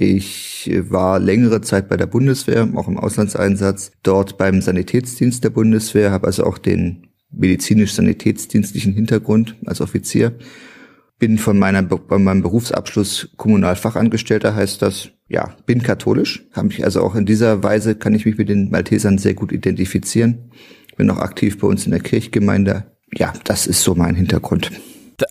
Ich 0.00 0.70
war 0.90 1.18
längere 1.18 1.60
Zeit 1.60 1.88
bei 1.88 1.96
der 1.96 2.06
Bundeswehr, 2.06 2.68
auch 2.76 2.86
im 2.86 2.98
Auslandseinsatz, 2.98 3.90
dort 4.04 4.38
beim 4.38 4.62
Sanitätsdienst 4.62 5.42
der 5.42 5.50
Bundeswehr, 5.50 6.12
habe 6.12 6.28
also 6.28 6.44
auch 6.44 6.58
den 6.58 7.08
medizinisch-sanitätsdienstlichen 7.32 8.92
Hintergrund 8.92 9.56
als 9.66 9.80
Offizier. 9.80 10.38
Bin 11.18 11.36
von 11.36 11.58
meiner, 11.58 11.82
bei 11.82 12.16
meinem 12.16 12.42
Berufsabschluss 12.42 13.30
Kommunalfachangestellter 13.36 14.54
heißt 14.54 14.82
das, 14.82 15.08
ja, 15.26 15.56
bin 15.66 15.82
katholisch, 15.82 16.46
habe 16.52 16.68
mich 16.68 16.84
also 16.84 17.02
auch 17.02 17.16
in 17.16 17.26
dieser 17.26 17.64
Weise 17.64 17.96
kann 17.96 18.14
ich 18.14 18.24
mich 18.24 18.38
mit 18.38 18.48
den 18.48 18.70
Maltesern 18.70 19.18
sehr 19.18 19.34
gut 19.34 19.50
identifizieren. 19.50 20.52
Bin 20.96 21.10
auch 21.10 21.18
aktiv 21.18 21.58
bei 21.58 21.66
uns 21.66 21.86
in 21.86 21.90
der 21.90 22.00
Kirchgemeinde. 22.00 22.84
Ja, 23.12 23.32
das 23.42 23.66
ist 23.66 23.82
so 23.82 23.96
mein 23.96 24.14
Hintergrund 24.14 24.70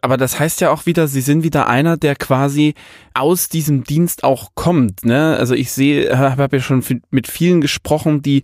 aber 0.01 0.17
das 0.17 0.39
heißt 0.39 0.61
ja 0.61 0.71
auch 0.71 0.85
wieder, 0.85 1.07
sie 1.07 1.21
sind 1.21 1.43
wieder 1.43 1.67
einer, 1.67 1.97
der 1.97 2.15
quasi 2.15 2.73
aus 3.13 3.49
diesem 3.49 3.83
Dienst 3.83 4.23
auch 4.23 4.51
kommt. 4.55 5.05
Ne? 5.05 5.35
Also 5.37 5.53
ich 5.53 5.71
sehe, 5.71 6.17
habe 6.17 6.43
hab 6.43 6.53
ja 6.53 6.59
schon 6.59 6.83
mit 7.09 7.27
vielen 7.27 7.61
gesprochen, 7.61 8.21
die 8.21 8.43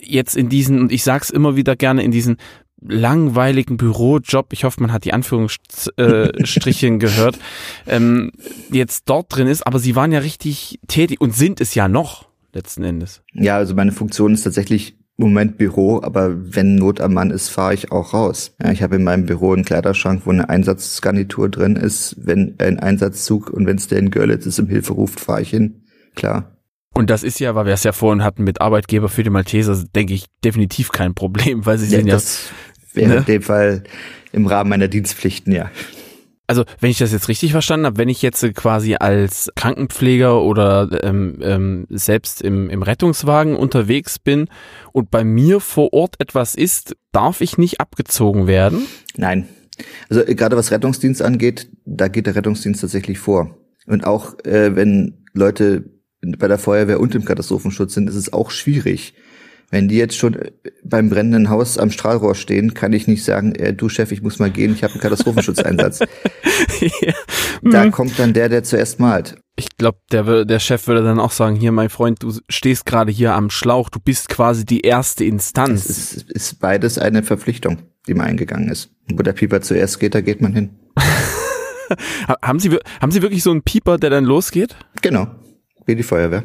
jetzt 0.00 0.36
in 0.36 0.48
diesen, 0.48 0.80
und 0.80 0.92
ich 0.92 1.02
sag's 1.02 1.30
immer 1.30 1.56
wieder 1.56 1.76
gerne, 1.76 2.02
in 2.02 2.10
diesen 2.10 2.36
langweiligen 2.80 3.76
Bürojob, 3.76 4.52
ich 4.52 4.64
hoffe, 4.64 4.80
man 4.80 4.92
hat 4.92 5.04
die 5.04 5.12
Anführungsstrichen 5.12 6.98
gehört, 7.00 7.38
ähm, 7.86 8.30
jetzt 8.70 9.04
dort 9.06 9.34
drin 9.34 9.48
ist, 9.48 9.66
aber 9.66 9.78
sie 9.78 9.96
waren 9.96 10.12
ja 10.12 10.20
richtig 10.20 10.78
tätig 10.86 11.20
und 11.20 11.34
sind 11.34 11.60
es 11.60 11.74
ja 11.74 11.88
noch 11.88 12.28
letzten 12.52 12.84
Endes. 12.84 13.22
Ja, 13.32 13.56
also 13.56 13.74
meine 13.74 13.92
Funktion 13.92 14.32
ist 14.32 14.42
tatsächlich 14.42 14.97
Moment 15.20 15.58
Büro, 15.58 16.00
aber 16.00 16.54
wenn 16.54 16.76
Not 16.76 17.00
am 17.00 17.14
Mann 17.14 17.30
ist, 17.30 17.48
fahre 17.48 17.74
ich 17.74 17.90
auch 17.90 18.14
raus. 18.14 18.54
Ja, 18.62 18.70
ich 18.70 18.84
habe 18.84 18.96
in 18.96 19.04
meinem 19.04 19.26
Büro 19.26 19.52
einen 19.52 19.64
Kleiderschrank, 19.64 20.22
wo 20.24 20.30
eine 20.30 20.48
Einsatzgarnitur 20.48 21.48
drin 21.48 21.74
ist. 21.74 22.14
Wenn 22.18 22.54
ein 22.58 22.78
Einsatzzug 22.78 23.50
und 23.50 23.66
wenn 23.66 23.76
es 23.76 23.88
der 23.88 23.98
in 23.98 24.12
Görlitz 24.12 24.46
ist, 24.46 24.60
im 24.60 24.68
Hilfe 24.68 24.92
ruft, 24.92 25.18
fahre 25.18 25.42
ich 25.42 25.50
hin. 25.50 25.82
Klar. 26.14 26.56
Und 26.94 27.10
das 27.10 27.24
ist 27.24 27.40
ja, 27.40 27.56
weil 27.56 27.66
wir 27.66 27.72
es 27.72 27.82
ja 27.82 27.90
vorhin 27.90 28.22
hatten 28.22 28.44
mit 28.44 28.60
Arbeitgeber 28.60 29.08
für 29.08 29.24
die 29.24 29.30
Malteser, 29.30 29.84
denke 29.94 30.14
ich, 30.14 30.26
definitiv 30.44 30.92
kein 30.92 31.14
Problem, 31.14 31.66
weil 31.66 31.78
sie 31.78 31.86
ja, 31.86 31.98
sind 31.98 32.06
ja. 32.06 32.14
Das 32.14 32.50
wäre 32.92 33.08
ne? 33.08 33.16
in 33.16 33.24
dem 33.24 33.42
Fall 33.42 33.82
im 34.32 34.46
Rahmen 34.46 34.70
meiner 34.70 34.88
Dienstpflichten, 34.88 35.52
ja. 35.52 35.68
Also, 36.48 36.64
wenn 36.80 36.90
ich 36.90 36.96
das 36.96 37.12
jetzt 37.12 37.28
richtig 37.28 37.52
verstanden 37.52 37.84
habe, 37.84 37.98
wenn 37.98 38.08
ich 38.08 38.22
jetzt 38.22 38.42
quasi 38.54 38.94
als 38.94 39.50
Krankenpfleger 39.54 40.42
oder 40.42 40.88
ähm, 41.04 41.38
ähm, 41.42 41.86
selbst 41.90 42.40
im, 42.40 42.70
im 42.70 42.82
Rettungswagen 42.82 43.54
unterwegs 43.54 44.18
bin 44.18 44.48
und 44.92 45.10
bei 45.10 45.24
mir 45.24 45.60
vor 45.60 45.92
Ort 45.92 46.14
etwas 46.20 46.54
ist, 46.54 46.96
darf 47.12 47.42
ich 47.42 47.58
nicht 47.58 47.80
abgezogen 47.80 48.46
werden? 48.46 48.86
Nein. 49.14 49.46
Also 50.08 50.26
äh, 50.26 50.34
gerade 50.34 50.56
was 50.56 50.70
Rettungsdienst 50.70 51.20
angeht, 51.20 51.70
da 51.84 52.08
geht 52.08 52.26
der 52.26 52.34
Rettungsdienst 52.34 52.80
tatsächlich 52.80 53.18
vor. 53.18 53.58
Und 53.86 54.06
auch 54.06 54.38
äh, 54.44 54.74
wenn 54.74 55.26
Leute 55.34 55.84
bei 56.22 56.48
der 56.48 56.58
Feuerwehr 56.58 56.98
und 56.98 57.14
im 57.14 57.26
Katastrophenschutz 57.26 57.92
sind, 57.92 58.08
ist 58.08 58.16
es 58.16 58.32
auch 58.32 58.50
schwierig 58.50 59.14
wenn 59.70 59.88
die 59.88 59.96
jetzt 59.96 60.16
schon 60.16 60.34
äh, 60.34 60.50
beim 60.82 61.10
brennenden 61.10 61.50
Haus 61.50 61.78
am 61.78 61.90
Strahlrohr 61.90 62.34
stehen, 62.34 62.74
kann 62.74 62.92
ich 62.92 63.06
nicht 63.06 63.24
sagen, 63.24 63.54
äh, 63.54 63.74
du 63.74 63.88
Chef, 63.88 64.12
ich 64.12 64.22
muss 64.22 64.38
mal 64.38 64.50
gehen, 64.50 64.72
ich 64.72 64.82
habe 64.82 64.94
einen 64.94 65.02
Katastrophenschutzeinsatz. 65.02 66.00
ja. 66.80 67.12
Da 67.62 67.84
mhm. 67.84 67.90
kommt 67.90 68.18
dann 68.18 68.32
der, 68.32 68.48
der 68.48 68.62
zuerst 68.62 69.00
malt. 69.00 69.36
Ich 69.56 69.76
glaube, 69.76 69.98
der, 70.12 70.44
der 70.44 70.58
Chef 70.60 70.86
würde 70.86 71.02
dann 71.02 71.18
auch 71.18 71.32
sagen, 71.32 71.56
hier, 71.56 71.72
mein 71.72 71.88
Freund, 71.88 72.22
du 72.22 72.32
stehst 72.48 72.86
gerade 72.86 73.10
hier 73.10 73.34
am 73.34 73.50
Schlauch, 73.50 73.90
du 73.90 73.98
bist 73.98 74.28
quasi 74.28 74.64
die 74.64 74.82
erste 74.82 75.24
Instanz. 75.24 75.88
Es 75.88 76.14
ist, 76.14 76.30
ist 76.30 76.60
beides 76.60 76.98
eine 76.98 77.22
Verpflichtung, 77.22 77.78
die 78.06 78.14
man 78.14 78.26
eingegangen 78.26 78.68
ist. 78.68 78.90
Wo 79.12 79.22
der 79.22 79.32
Pieper 79.32 79.60
zuerst 79.60 79.98
geht, 79.98 80.14
da 80.14 80.20
geht 80.20 80.40
man 80.40 80.54
hin. 80.54 80.78
haben, 82.42 82.60
Sie, 82.60 82.76
haben 83.00 83.10
Sie 83.10 83.20
wirklich 83.20 83.42
so 83.42 83.50
einen 83.50 83.62
Pieper, 83.62 83.98
der 83.98 84.10
dann 84.10 84.24
losgeht? 84.24 84.76
Genau, 85.02 85.26
wie 85.86 85.96
die 85.96 86.04
Feuerwehr. 86.04 86.44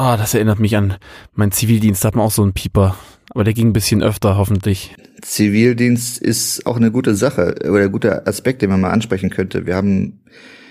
Ah, 0.00 0.16
das 0.16 0.32
erinnert 0.32 0.58
mich 0.60 0.78
an 0.78 0.96
meinen 1.34 1.52
Zivildienst, 1.52 2.02
da 2.02 2.08
hat 2.08 2.16
man 2.16 2.24
auch 2.24 2.30
so 2.30 2.42
einen 2.42 2.54
Pieper. 2.54 2.96
Aber 3.28 3.44
der 3.44 3.52
ging 3.52 3.68
ein 3.68 3.72
bisschen 3.74 4.02
öfter, 4.02 4.38
hoffentlich. 4.38 4.96
Zivildienst 5.20 6.16
ist 6.16 6.64
auch 6.64 6.78
eine 6.78 6.90
gute 6.90 7.14
Sache 7.14 7.54
oder 7.68 7.82
ein 7.82 7.92
guter 7.92 8.26
Aspekt, 8.26 8.62
den 8.62 8.70
man 8.70 8.80
mal 8.80 8.92
ansprechen 8.92 9.28
könnte. 9.28 9.66
Wir 9.66 9.76
haben 9.76 10.22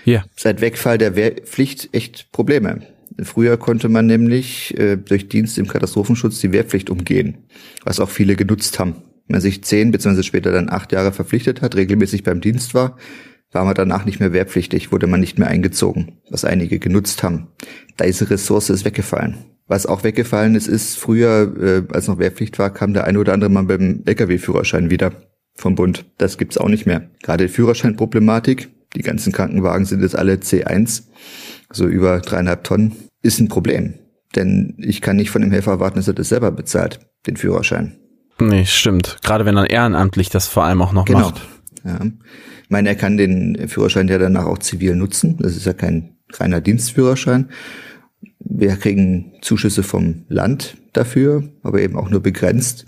yeah. 0.04 0.24
seit 0.34 0.60
Wegfall 0.60 0.98
der 0.98 1.14
Wehrpflicht 1.14 1.90
echt 1.92 2.32
Probleme. 2.32 2.80
Früher 3.22 3.56
konnte 3.56 3.88
man 3.88 4.06
nämlich 4.06 4.76
äh, 4.76 4.96
durch 4.96 5.28
Dienst 5.28 5.58
im 5.58 5.68
Katastrophenschutz 5.68 6.40
die 6.40 6.50
Wehrpflicht 6.50 6.90
umgehen, 6.90 7.38
was 7.84 8.00
auch 8.00 8.10
viele 8.10 8.34
genutzt 8.34 8.80
haben. 8.80 8.96
Wenn 9.28 9.34
man 9.34 9.40
sich 9.42 9.62
zehn 9.62 9.92
beziehungsweise 9.92 10.24
später 10.24 10.50
dann 10.50 10.68
acht 10.68 10.90
Jahre 10.90 11.12
verpflichtet 11.12 11.62
hat, 11.62 11.76
regelmäßig 11.76 12.24
beim 12.24 12.40
Dienst 12.40 12.74
war, 12.74 12.96
war 13.52 13.64
man 13.64 13.74
danach 13.74 14.04
nicht 14.04 14.20
mehr 14.20 14.32
wehrpflichtig, 14.32 14.92
wurde 14.92 15.06
man 15.06 15.20
nicht 15.20 15.38
mehr 15.38 15.48
eingezogen, 15.48 16.20
was 16.30 16.44
einige 16.44 16.78
genutzt 16.78 17.22
haben. 17.22 17.48
Diese 18.02 18.30
Ressource 18.30 18.70
ist 18.70 18.84
weggefallen. 18.84 19.38
Was 19.66 19.86
auch 19.86 20.02
weggefallen 20.02 20.54
ist, 20.54 20.66
ist 20.66 20.98
früher, 20.98 21.54
äh, 21.60 21.94
als 21.94 22.08
noch 22.08 22.18
Wehrpflicht 22.18 22.58
war, 22.58 22.70
kam 22.70 22.92
der 22.92 23.04
eine 23.04 23.18
oder 23.18 23.32
andere 23.32 23.50
Mal 23.50 23.64
beim 23.64 24.02
Lkw-Führerschein 24.04 24.90
wieder 24.90 25.12
vom 25.54 25.74
Bund. 25.74 26.06
Das 26.18 26.38
gibt's 26.38 26.58
auch 26.58 26.68
nicht 26.68 26.86
mehr. 26.86 27.10
Gerade 27.22 27.46
die 27.46 27.52
Führerscheinproblematik, 27.52 28.68
die 28.96 29.02
ganzen 29.02 29.32
Krankenwagen 29.32 29.86
sind 29.86 30.02
jetzt 30.02 30.16
alle 30.16 30.34
C1, 30.34 31.04
so 31.72 31.86
über 31.86 32.20
dreieinhalb 32.20 32.64
Tonnen, 32.64 32.96
ist 33.22 33.38
ein 33.38 33.48
Problem. 33.48 33.94
Denn 34.34 34.74
ich 34.78 35.00
kann 35.00 35.16
nicht 35.16 35.30
von 35.30 35.42
dem 35.42 35.52
Helfer 35.52 35.72
erwarten, 35.72 35.96
dass 35.96 36.08
er 36.08 36.14
das 36.14 36.28
selber 36.28 36.50
bezahlt, 36.50 37.00
den 37.26 37.36
Führerschein. 37.36 37.96
Nee, 38.40 38.64
stimmt. 38.64 39.18
Gerade 39.22 39.44
wenn 39.44 39.56
er 39.56 39.70
ehrenamtlich 39.70 40.30
das 40.30 40.48
vor 40.48 40.64
allem 40.64 40.82
auch 40.82 40.92
noch 40.92 41.04
genau. 41.04 41.20
macht. 41.20 41.42
Ja. 41.84 42.00
Ich 42.70 42.72
meine, 42.72 42.88
er 42.88 42.94
kann 42.94 43.16
den 43.16 43.66
Führerschein 43.66 44.06
ja 44.06 44.16
danach 44.16 44.44
auch 44.44 44.58
zivil 44.58 44.94
nutzen. 44.94 45.36
Das 45.40 45.56
ist 45.56 45.66
ja 45.66 45.72
kein 45.72 46.14
reiner 46.34 46.60
Dienstführerschein. 46.60 47.48
Wir 48.38 48.76
kriegen 48.76 49.32
Zuschüsse 49.42 49.82
vom 49.82 50.24
Land 50.28 50.76
dafür, 50.92 51.42
aber 51.64 51.80
eben 51.80 51.96
auch 51.96 52.10
nur 52.10 52.20
begrenzt. 52.22 52.86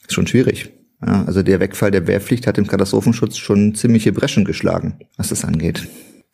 Ist 0.00 0.14
schon 0.14 0.26
schwierig. 0.26 0.72
Ja, 1.06 1.22
also 1.26 1.42
der 1.42 1.60
Wegfall 1.60 1.90
der 1.90 2.06
Wehrpflicht 2.06 2.46
hat 2.46 2.56
im 2.56 2.66
Katastrophenschutz 2.66 3.36
schon 3.36 3.74
ziemliche 3.74 4.10
Breschen 4.10 4.46
geschlagen, 4.46 5.00
was 5.18 5.28
das 5.28 5.44
angeht. 5.44 5.86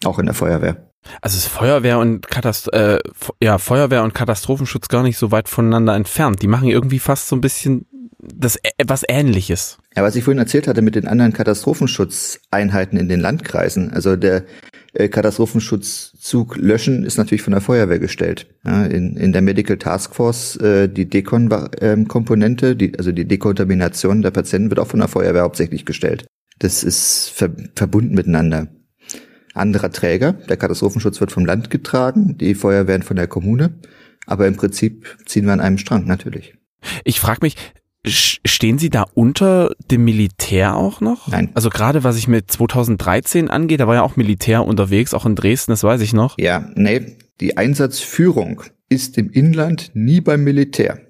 Auch 0.05 0.21
in 0.21 0.27
der 0.27 0.35
Feuerwehr. 0.37 0.93
Also 1.21 1.39
ist 1.39 1.49
Feuerwehr 1.49 1.99
und 1.99 2.29
Katast 2.29 2.73
äh, 2.73 3.01
ja, 3.43 3.59
Feuerwehr 3.59 4.05
und 4.05 4.14
Katastrophenschutz 4.14 4.87
gar 4.87 5.03
nicht 5.03 5.18
so 5.18 5.33
weit 5.33 5.49
voneinander 5.49 5.97
entfernt. 5.97 6.41
Die 6.41 6.47
machen 6.47 6.68
irgendwie 6.68 7.01
fast 7.01 7.27
so 7.27 7.35
ein 7.35 7.41
bisschen 7.41 7.87
das 8.23 8.59
etwas 8.79 9.03
Ähnliches. 9.09 9.79
Ja, 9.97 10.03
was 10.03 10.16
ich 10.16 10.25
vorhin 10.25 10.39
erzählt 10.39 10.68
hatte 10.68 10.83
mit 10.83 10.95
den 10.95 11.07
anderen 11.07 11.33
Katastrophenschutzeinheiten 11.33 12.99
in 12.99 13.09
den 13.09 13.21
Landkreisen, 13.21 13.93
also 13.93 14.16
der 14.16 14.45
äh, 14.93 15.09
Katastrophenschutzzug 15.09 16.57
löschen 16.57 17.05
ist 17.05 17.16
natürlich 17.16 17.43
von 17.43 17.53
der 17.53 17.61
Feuerwehr 17.61 17.99
gestellt. 17.99 18.47
Ja, 18.64 18.85
in, 18.85 19.16
in 19.16 19.33
der 19.33 19.43
Medical 19.43 19.77
Task 19.79 20.14
Force 20.14 20.57
äh, 20.57 20.89
die 20.89 21.09
Dekon-Komponente, 21.09 22.77
die, 22.77 22.99
also 22.99 23.12
die 23.12 23.27
Dekontamination 23.27 24.23
der 24.23 24.33
Patienten 24.33 24.71
wird 24.71 24.81
auch 24.81 24.89
von 24.89 25.01
der 25.01 25.09
Feuerwehr 25.09 25.43
hauptsächlich 25.43 25.85
gestellt. 25.85 26.27
Das 26.59 26.83
ist 26.83 27.31
ver 27.35 27.51
verbunden 27.75 28.14
miteinander. 28.14 28.68
Anderer 29.55 29.91
Träger, 29.91 30.33
der 30.33 30.57
Katastrophenschutz 30.57 31.21
wird 31.21 31.33
vom 31.33 31.45
Land 31.45 31.71
getragen, 31.71 32.37
die 32.39 32.55
Feuerwehren 32.55 33.03
von 33.03 33.16
der 33.16 33.27
Kommune, 33.27 33.81
aber 34.27 34.47
im 34.47 34.57
Prinzip 34.57 35.07
ziehen 35.27 35.47
wir 35.47 35.53
an 35.53 35.61
einem 35.61 35.79
Strang 35.79 36.07
natürlich. 36.07 36.55
Ich 37.05 37.21
frage 37.21 37.41
mich, 37.43 37.57
Stehen 38.07 38.78
Sie 38.78 38.88
da 38.88 39.05
unter 39.14 39.74
dem 39.90 40.05
Militär 40.05 40.74
auch 40.76 41.01
noch? 41.03 41.28
Nein. 41.28 41.51
Also 41.55 41.68
gerade 41.68 42.03
was 42.03 42.16
ich 42.16 42.28
mit 42.28 42.51
2013 42.51 43.51
angeht, 43.51 43.80
da 43.80 43.86
war 43.86 43.96
ja 43.96 44.03
auch 44.03 44.16
Militär 44.16 44.64
unterwegs, 44.64 45.12
auch 45.12 45.26
in 45.26 45.36
Dresden, 45.36 45.72
das 45.72 45.84
weiß 45.84 46.01
ich 46.01 46.14
noch. 46.14 46.38
Ja, 46.38 46.70
nee, 46.74 47.18
die 47.40 47.59
Einsatzführung 47.59 48.62
ist 48.88 49.18
im 49.18 49.30
Inland 49.30 49.90
nie 49.94 50.22
beim 50.22 50.44
Militär, 50.44 51.01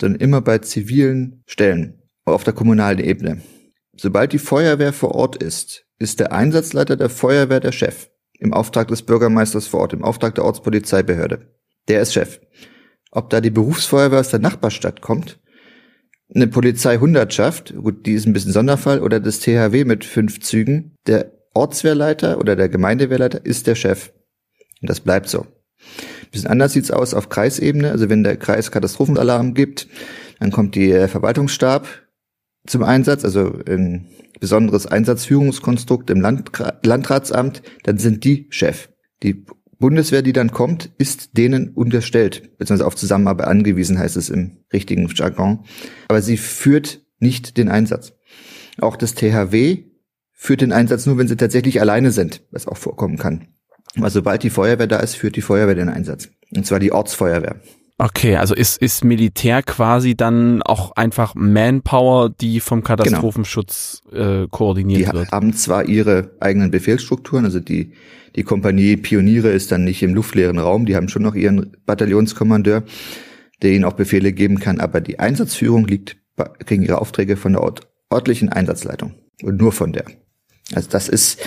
sondern 0.00 0.20
immer 0.20 0.40
bei 0.40 0.58
zivilen 0.58 1.42
Stellen 1.46 2.02
auf 2.24 2.44
der 2.44 2.54
kommunalen 2.54 3.00
Ebene. 3.00 3.42
Sobald 3.96 4.32
die 4.32 4.38
Feuerwehr 4.38 4.92
vor 4.92 5.14
Ort 5.14 5.36
ist, 5.36 5.86
ist 5.98 6.20
der 6.20 6.32
Einsatzleiter 6.32 6.96
der 6.96 7.08
Feuerwehr 7.08 7.60
der 7.60 7.72
Chef. 7.72 8.08
Im 8.38 8.52
Auftrag 8.52 8.88
des 8.88 9.02
Bürgermeisters 9.02 9.66
vor 9.66 9.80
Ort, 9.80 9.94
im 9.94 10.04
Auftrag 10.04 10.34
der 10.34 10.44
Ortspolizeibehörde. 10.44 11.56
Der 11.88 12.02
ist 12.02 12.12
Chef. 12.12 12.40
Ob 13.10 13.30
da 13.30 13.40
die 13.40 13.50
Berufsfeuerwehr 13.50 14.20
aus 14.20 14.28
der 14.28 14.40
Nachbarstadt 14.40 15.00
kommt, 15.00 15.40
eine 16.34 16.46
Polizeihundertschaft, 16.46 17.74
gut, 17.76 18.06
die 18.06 18.12
ist 18.12 18.26
ein 18.26 18.32
bisschen 18.32 18.52
Sonderfall, 18.52 19.00
oder 19.00 19.20
das 19.20 19.40
THW 19.40 19.84
mit 19.84 20.04
fünf 20.04 20.40
Zügen, 20.40 20.96
der 21.06 21.32
Ortswehrleiter 21.54 22.38
oder 22.38 22.56
der 22.56 22.68
Gemeindewehrleiter 22.68 23.44
ist 23.44 23.66
der 23.66 23.74
Chef. 23.74 24.12
Und 24.80 24.90
das 24.90 25.00
bleibt 25.00 25.28
so. 25.28 25.40
Ein 25.40 26.30
bisschen 26.30 26.50
anders 26.50 26.72
sieht's 26.72 26.90
aus 26.90 27.14
auf 27.14 27.28
Kreisebene. 27.28 27.90
Also 27.90 28.10
wenn 28.10 28.24
der 28.24 28.36
Kreis 28.36 28.70
Katastrophenalarm 28.70 29.54
gibt, 29.54 29.88
dann 30.38 30.50
kommt 30.50 30.74
die 30.74 30.90
äh, 30.90 31.08
Verwaltungsstab 31.08 31.86
zum 32.66 32.82
Einsatz, 32.82 33.24
also 33.24 33.58
ein 33.66 34.08
besonderes 34.40 34.86
Einsatzführungskonstrukt 34.86 36.10
im 36.10 36.20
Landra 36.20 36.78
Landratsamt, 36.82 37.62
dann 37.84 37.98
sind 37.98 38.24
die 38.24 38.48
Chef. 38.50 38.88
Die 39.22 39.46
Bundeswehr, 39.78 40.22
die 40.22 40.32
dann 40.32 40.50
kommt, 40.50 40.90
ist 40.98 41.36
denen 41.36 41.70
unterstellt, 41.70 42.56
beziehungsweise 42.58 42.86
auf 42.86 42.96
Zusammenarbeit 42.96 43.46
angewiesen, 43.46 43.98
heißt 43.98 44.16
es 44.16 44.30
im 44.30 44.58
richtigen 44.72 45.06
Jargon. 45.14 45.64
Aber 46.08 46.22
sie 46.22 46.36
führt 46.36 47.02
nicht 47.18 47.56
den 47.56 47.68
Einsatz. 47.68 48.14
Auch 48.78 48.96
das 48.96 49.14
THW 49.14 49.84
führt 50.32 50.60
den 50.60 50.72
Einsatz 50.72 51.06
nur, 51.06 51.18
wenn 51.18 51.28
sie 51.28 51.36
tatsächlich 51.36 51.80
alleine 51.80 52.10
sind, 52.10 52.42
was 52.50 52.66
auch 52.66 52.76
vorkommen 52.76 53.16
kann. 53.16 53.48
Aber 53.96 54.10
sobald 54.10 54.42
die 54.42 54.50
Feuerwehr 54.50 54.86
da 54.86 54.98
ist, 54.98 55.14
führt 55.14 55.36
die 55.36 55.42
Feuerwehr 55.42 55.74
den 55.74 55.88
Einsatz. 55.88 56.28
Und 56.54 56.66
zwar 56.66 56.78
die 56.78 56.92
Ortsfeuerwehr. 56.92 57.60
Okay, 57.98 58.36
also 58.36 58.54
ist, 58.54 58.76
ist 58.82 59.04
Militär 59.04 59.62
quasi 59.62 60.14
dann 60.14 60.62
auch 60.62 60.92
einfach 60.92 61.34
Manpower, 61.34 62.28
die 62.28 62.60
vom 62.60 62.82
genau. 62.82 62.96
Katastrophenschutz 62.96 64.02
genau. 64.10 64.42
äh, 64.42 64.48
koordiniert 64.50 65.00
die 65.00 65.12
wird? 65.12 65.28
Die 65.28 65.32
haben 65.32 65.54
zwar 65.54 65.86
ihre 65.86 66.30
eigenen 66.40 66.70
Befehlsstrukturen, 66.70 67.46
also 67.46 67.58
die 67.58 67.92
die 68.36 68.42
Kompanie 68.42 68.98
Pioniere 68.98 69.48
ist 69.48 69.72
dann 69.72 69.84
nicht 69.84 70.02
im 70.02 70.14
luftleeren 70.14 70.58
Raum, 70.58 70.84
die 70.84 70.94
haben 70.94 71.08
schon 71.08 71.22
noch 71.22 71.34
ihren 71.34 71.74
Bataillonskommandeur, 71.86 72.84
der 73.62 73.70
ihnen 73.72 73.84
auch 73.84 73.94
Befehle 73.94 74.32
geben 74.32 74.60
kann, 74.60 74.78
aber 74.78 75.00
die 75.00 75.18
Einsatzführung 75.18 75.86
liegt, 75.86 76.18
kriegen 76.66 76.82
ihre 76.82 77.00
Aufträge 77.00 77.38
von 77.38 77.54
der 77.54 77.62
Ort, 77.62 77.88
örtlichen 78.12 78.50
Einsatzleitung 78.50 79.14
und 79.42 79.58
nur 79.58 79.72
von 79.72 79.92
der. 79.94 80.04
Also 80.74 80.90
das 80.90 81.08
ist, 81.08 81.40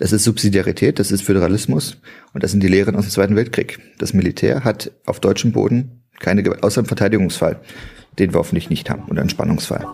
das 0.00 0.12
ist 0.12 0.24
Subsidiarität, 0.24 0.98
das 0.98 1.12
ist 1.12 1.20
Föderalismus 1.22 1.98
und 2.32 2.42
das 2.42 2.52
sind 2.52 2.62
die 2.62 2.68
Lehren 2.68 2.96
aus 2.96 3.04
dem 3.04 3.10
Zweiten 3.10 3.36
Weltkrieg. 3.36 3.78
Das 3.98 4.14
Militär 4.14 4.64
hat 4.64 4.90
auf 5.04 5.20
deutschem 5.20 5.52
Boden 5.52 6.00
keine 6.18 6.42
Gewalt, 6.42 6.62
außer 6.62 6.80
im 6.80 6.86
Verteidigungsfall, 6.86 7.60
den 8.18 8.32
wir 8.32 8.38
hoffentlich 8.38 8.70
nicht 8.70 8.88
haben, 8.88 9.04
oder 9.10 9.20
einen 9.20 9.28
Spannungsfall. 9.28 9.86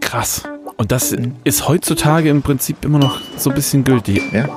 Krass. 0.00 0.44
Und 0.76 0.92
das 0.92 1.14
ist 1.42 1.66
heutzutage 1.66 2.28
im 2.28 2.42
Prinzip 2.42 2.84
immer 2.84 3.00
noch 3.00 3.20
so 3.36 3.50
ein 3.50 3.56
bisschen 3.56 3.82
gültig. 3.82 4.22
Ja. 4.32 4.56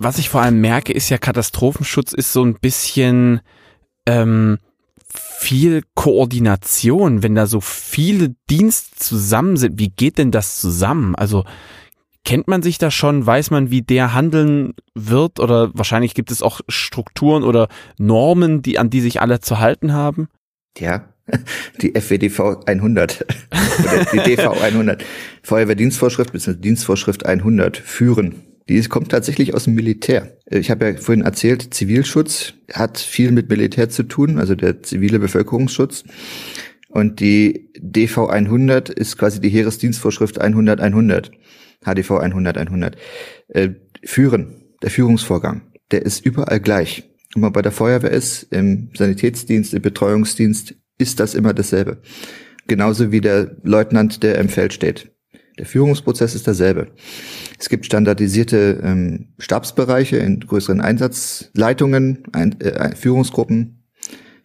Was 0.00 0.18
ich 0.18 0.30
vor 0.30 0.40
allem 0.40 0.60
merke, 0.60 0.94
ist 0.94 1.10
ja, 1.10 1.18
Katastrophenschutz 1.18 2.14
ist 2.14 2.32
so 2.32 2.42
ein 2.42 2.54
bisschen 2.54 3.40
ähm, 4.06 4.58
viel 5.12 5.82
Koordination, 5.94 7.22
wenn 7.22 7.34
da 7.34 7.46
so 7.46 7.60
viele 7.60 8.34
Dienste 8.48 8.96
zusammen 8.96 9.58
sind. 9.58 9.78
Wie 9.78 9.90
geht 9.90 10.16
denn 10.16 10.30
das 10.30 10.58
zusammen? 10.58 11.14
Also 11.14 11.44
kennt 12.24 12.48
man 12.48 12.62
sich 12.62 12.78
da 12.78 12.90
schon? 12.90 13.26
Weiß 13.26 13.50
man, 13.50 13.70
wie 13.70 13.82
der 13.82 14.14
handeln 14.14 14.72
wird? 14.94 15.38
Oder 15.38 15.70
wahrscheinlich 15.74 16.14
gibt 16.14 16.30
es 16.30 16.40
auch 16.40 16.62
Strukturen 16.68 17.42
oder 17.42 17.68
Normen, 17.98 18.62
die 18.62 18.78
an 18.78 18.88
die 18.88 19.02
sich 19.02 19.20
alle 19.20 19.40
zu 19.40 19.58
halten 19.58 19.92
haben? 19.92 20.30
Ja, 20.78 21.10
die 21.82 21.92
FWDV 21.92 22.64
100 22.64 23.26
oder 23.80 24.04
die 24.14 24.18
DV 24.18 24.62
100 24.62 25.04
Feuerwehrdienstvorschrift 25.42 26.32
bzw. 26.32 26.58
Dienstvorschrift 26.58 27.26
100 27.26 27.76
führen 27.76 28.49
die 28.68 28.80
kommt 28.84 29.10
tatsächlich 29.10 29.54
aus 29.54 29.64
dem 29.64 29.74
Militär. 29.74 30.36
Ich 30.46 30.70
habe 30.70 30.86
ja 30.86 30.96
vorhin 30.96 31.24
erzählt, 31.24 31.74
Zivilschutz 31.74 32.54
hat 32.72 32.98
viel 32.98 33.32
mit 33.32 33.48
Militär 33.48 33.88
zu 33.88 34.04
tun, 34.04 34.38
also 34.38 34.54
der 34.54 34.82
zivile 34.82 35.18
Bevölkerungsschutz. 35.18 36.04
Und 36.88 37.20
die 37.20 37.70
DV 37.78 38.26
100 38.26 38.88
ist 38.88 39.16
quasi 39.16 39.40
die 39.40 39.48
Heeresdienstvorschrift 39.48 40.40
100 40.40 40.80
100, 40.80 41.30
HDV 41.84 42.10
100 42.18 42.58
100. 42.58 42.96
Äh, 43.48 43.70
führen, 44.04 44.62
der 44.82 44.90
Führungsvorgang, 44.90 45.62
der 45.90 46.02
ist 46.02 46.24
überall 46.24 46.60
gleich. 46.60 47.10
Wenn 47.34 47.42
man 47.42 47.52
bei 47.52 47.62
der 47.62 47.72
Feuerwehr 47.72 48.10
ist, 48.10 48.44
im 48.50 48.90
Sanitätsdienst, 48.94 49.72
im 49.72 49.82
Betreuungsdienst, 49.82 50.74
ist 50.98 51.20
das 51.20 51.34
immer 51.34 51.54
dasselbe. 51.54 52.02
Genauso 52.66 53.12
wie 53.12 53.20
der 53.20 53.56
Leutnant, 53.62 54.22
der 54.22 54.38
im 54.38 54.48
Feld 54.48 54.72
steht. 54.72 55.12
Der 55.60 55.66
Führungsprozess 55.66 56.34
ist 56.34 56.46
derselbe. 56.46 56.86
Es 57.58 57.68
gibt 57.68 57.84
standardisierte 57.84 58.80
ähm, 58.82 59.34
Stabsbereiche 59.38 60.16
in 60.16 60.40
größeren 60.40 60.80
Einsatzleitungen, 60.80 62.22
ein, 62.32 62.58
äh, 62.62 62.96
Führungsgruppen. 62.96 63.84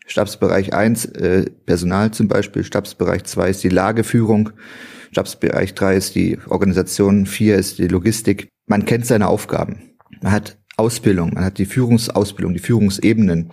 Stabsbereich 0.07 0.73
1, 0.73 1.05
äh, 1.05 1.45
Personal 1.65 2.11
zum 2.11 2.27
Beispiel. 2.27 2.65
Stabsbereich 2.65 3.23
2 3.23 3.49
ist 3.49 3.63
die 3.63 3.69
Lageführung. 3.69 4.49
Stabsbereich 5.11 5.73
3 5.73 5.95
ist 5.95 6.15
die 6.15 6.37
Organisation. 6.49 7.25
4 7.25 7.55
ist 7.55 7.77
die 7.77 7.87
Logistik. 7.87 8.49
Man 8.67 8.83
kennt 8.83 9.05
seine 9.05 9.29
Aufgaben. 9.29 9.93
Man 10.21 10.33
hat 10.33 10.57
Ausbildung, 10.75 11.33
man 11.33 11.45
hat 11.45 11.59
die 11.59 11.65
Führungsausbildung, 11.65 12.55
die 12.55 12.59
Führungsebenen, 12.59 13.51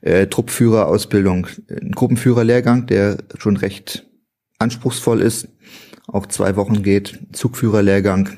äh, 0.00 0.26
Truppführerausbildung, 0.26 1.46
ein 1.70 1.92
Gruppenführerlehrgang, 1.92 2.86
der 2.88 3.18
schon 3.38 3.56
recht 3.56 4.04
anspruchsvoll 4.58 5.20
ist 5.20 5.48
auch 6.06 6.26
zwei 6.26 6.56
Wochen 6.56 6.82
geht, 6.82 7.18
Zugführerlehrgang, 7.32 8.30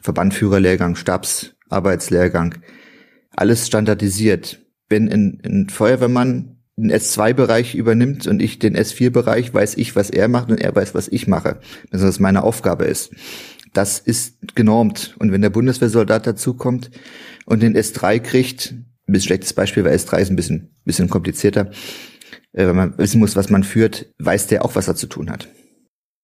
Verbandführerlehrgang, 0.00 0.96
Stabsarbeitslehrgang, 0.96 2.56
alles 3.30 3.66
standardisiert. 3.66 4.60
Wenn 4.88 5.10
ein, 5.10 5.40
ein 5.44 5.68
Feuerwehrmann 5.68 6.54
den 6.76 6.92
S2-Bereich 6.92 7.74
übernimmt 7.74 8.26
und 8.26 8.42
ich 8.42 8.58
den 8.58 8.76
S4-Bereich, 8.76 9.54
weiß 9.54 9.76
ich, 9.76 9.94
was 9.94 10.10
er 10.10 10.28
macht 10.28 10.50
und 10.50 10.60
er 10.60 10.74
weiß, 10.74 10.94
was 10.94 11.08
ich 11.08 11.26
mache, 11.26 11.60
also 11.90 12.06
was 12.06 12.18
meine 12.18 12.42
Aufgabe 12.42 12.84
ist. 12.84 13.12
Das 13.72 13.98
ist 13.98 14.54
genormt. 14.54 15.14
Und 15.18 15.32
wenn 15.32 15.42
der 15.42 15.50
Bundeswehrsoldat 15.50 16.26
dazukommt 16.26 16.90
und 17.46 17.62
den 17.62 17.76
S3 17.76 18.20
kriegt, 18.20 18.72
ein 18.72 19.12
bisschen 19.12 19.28
schlechtes 19.28 19.52
Beispiel, 19.52 19.84
weil 19.84 19.96
S3 19.96 20.18
ist 20.18 20.30
ein 20.30 20.36
bisschen, 20.36 20.74
bisschen 20.84 21.08
komplizierter, 21.08 21.70
äh, 22.52 22.66
wenn 22.66 22.76
man 22.76 22.98
wissen 22.98 23.20
muss, 23.20 23.36
was 23.36 23.50
man 23.50 23.64
führt, 23.64 24.06
weiß 24.18 24.48
der 24.48 24.64
auch, 24.64 24.74
was 24.74 24.88
er 24.88 24.96
zu 24.96 25.06
tun 25.06 25.30
hat. 25.30 25.48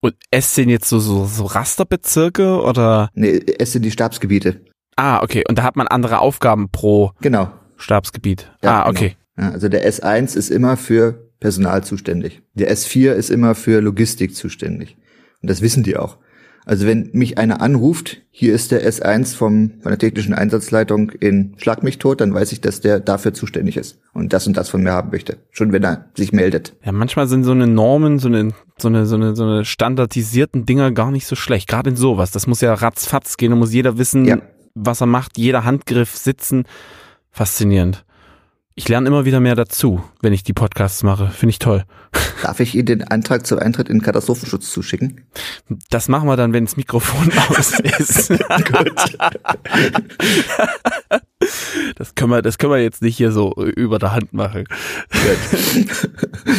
Und 0.01 0.15
es 0.31 0.55
sind 0.55 0.69
jetzt 0.69 0.89
so, 0.89 0.99
so, 0.99 1.25
so 1.25 1.45
Rasterbezirke 1.45 2.61
oder? 2.61 3.09
Nee, 3.13 3.39
es 3.59 3.71
sind 3.71 3.83
die 3.83 3.91
Stabsgebiete. 3.91 4.61
Ah, 4.95 5.21
okay. 5.23 5.43
Und 5.47 5.57
da 5.57 5.63
hat 5.63 5.75
man 5.75 5.87
andere 5.87 6.19
Aufgaben 6.19 6.69
pro 6.69 7.11
genau. 7.21 7.51
Stabsgebiet. 7.77 8.51
Ja, 8.63 8.83
ah, 8.83 8.89
okay. 8.89 9.15
Genau. 9.35 9.47
Ja, 9.47 9.53
also 9.53 9.69
der 9.69 9.87
S1 9.89 10.35
ist 10.35 10.49
immer 10.49 10.75
für 10.75 11.31
Personal 11.39 11.83
zuständig. 11.83 12.41
Der 12.53 12.71
S4 12.71 13.13
ist 13.13 13.29
immer 13.29 13.55
für 13.55 13.79
Logistik 13.79 14.35
zuständig. 14.35 14.97
Und 15.41 15.49
das 15.49 15.61
wissen 15.61 15.83
die 15.83 15.97
auch. 15.97 16.17
Also 16.65 16.85
wenn 16.85 17.09
mich 17.13 17.37
einer 17.37 17.59
anruft, 17.61 18.21
hier 18.29 18.53
ist 18.53 18.71
der 18.71 18.87
S1 18.87 19.35
vom, 19.35 19.71
von 19.81 19.89
der 19.91 19.97
technischen 19.97 20.33
Einsatzleitung 20.33 21.09
in 21.09 21.53
Schlag 21.57 21.81
mich 21.83 21.97
tot, 21.97 22.21
dann 22.21 22.33
weiß 22.33 22.51
ich, 22.51 22.61
dass 22.61 22.81
der 22.81 22.99
dafür 22.99 23.33
zuständig 23.33 23.77
ist 23.77 23.99
und 24.13 24.31
das 24.31 24.45
und 24.47 24.55
das 24.57 24.69
von 24.69 24.83
mir 24.83 24.91
haben 24.91 25.09
möchte. 25.09 25.37
Schon 25.49 25.71
wenn 25.71 25.83
er 25.83 26.05
sich 26.15 26.31
meldet. 26.33 26.73
Ja, 26.85 26.91
manchmal 26.91 27.27
sind 27.27 27.43
so 27.43 27.51
eine 27.51 27.65
Normen, 27.67 28.19
so 28.19 28.27
eine, 28.27 28.51
so 28.77 28.87
eine, 28.89 29.05
so 29.07 29.15
eine, 29.15 29.35
so 29.35 29.43
eine 29.43 29.65
standardisierten 29.65 30.65
Dinger 30.65 30.91
gar 30.91 31.11
nicht 31.11 31.25
so 31.25 31.35
schlecht. 31.35 31.67
Gerade 31.67 31.89
in 31.89 31.95
sowas. 31.95 32.31
Das 32.31 32.45
muss 32.47 32.61
ja 32.61 32.73
ratzfatz 32.73 33.37
gehen. 33.37 33.49
Da 33.51 33.55
muss 33.57 33.73
jeder 33.73 33.97
wissen, 33.97 34.25
Ja. 34.25 34.37
was 34.75 35.01
er 35.01 35.07
macht, 35.07 35.37
jeder 35.37 35.63
Handgriff 35.65 36.15
sitzen. 36.15 36.65
Faszinierend. 37.31 38.05
Ich 38.73 38.87
lerne 38.87 39.07
immer 39.07 39.25
wieder 39.25 39.41
mehr 39.41 39.55
dazu, 39.55 40.01
wenn 40.21 40.31
ich 40.31 40.43
die 40.43 40.53
Podcasts 40.53 41.03
mache. 41.03 41.27
Finde 41.29 41.51
ich 41.51 41.59
toll. 41.59 41.83
Darf 42.41 42.59
ich 42.59 42.73
Ihnen 42.73 42.85
den 42.85 43.03
Antrag 43.03 43.45
zum 43.45 43.59
Eintritt 43.59 43.89
in 43.89 43.97
den 43.97 44.03
Katastrophenschutz 44.03 44.71
zuschicken? 44.71 45.25
Das 45.89 46.07
machen 46.07 46.27
wir 46.27 46.37
dann, 46.37 46.53
wenn 46.53 46.65
das 46.65 46.77
Mikrofon 46.77 47.31
aus 47.49 47.79
ist. 47.79 48.33
Das 51.95 52.13
können 52.15 52.31
wir, 52.31 52.41
das 52.41 52.57
können 52.59 52.71
wir 52.71 52.81
jetzt 52.81 53.01
nicht 53.01 53.17
hier 53.17 53.31
so 53.31 53.53
über 53.55 53.97
der 53.99 54.13
Hand 54.13 54.31
machen. 54.31 54.65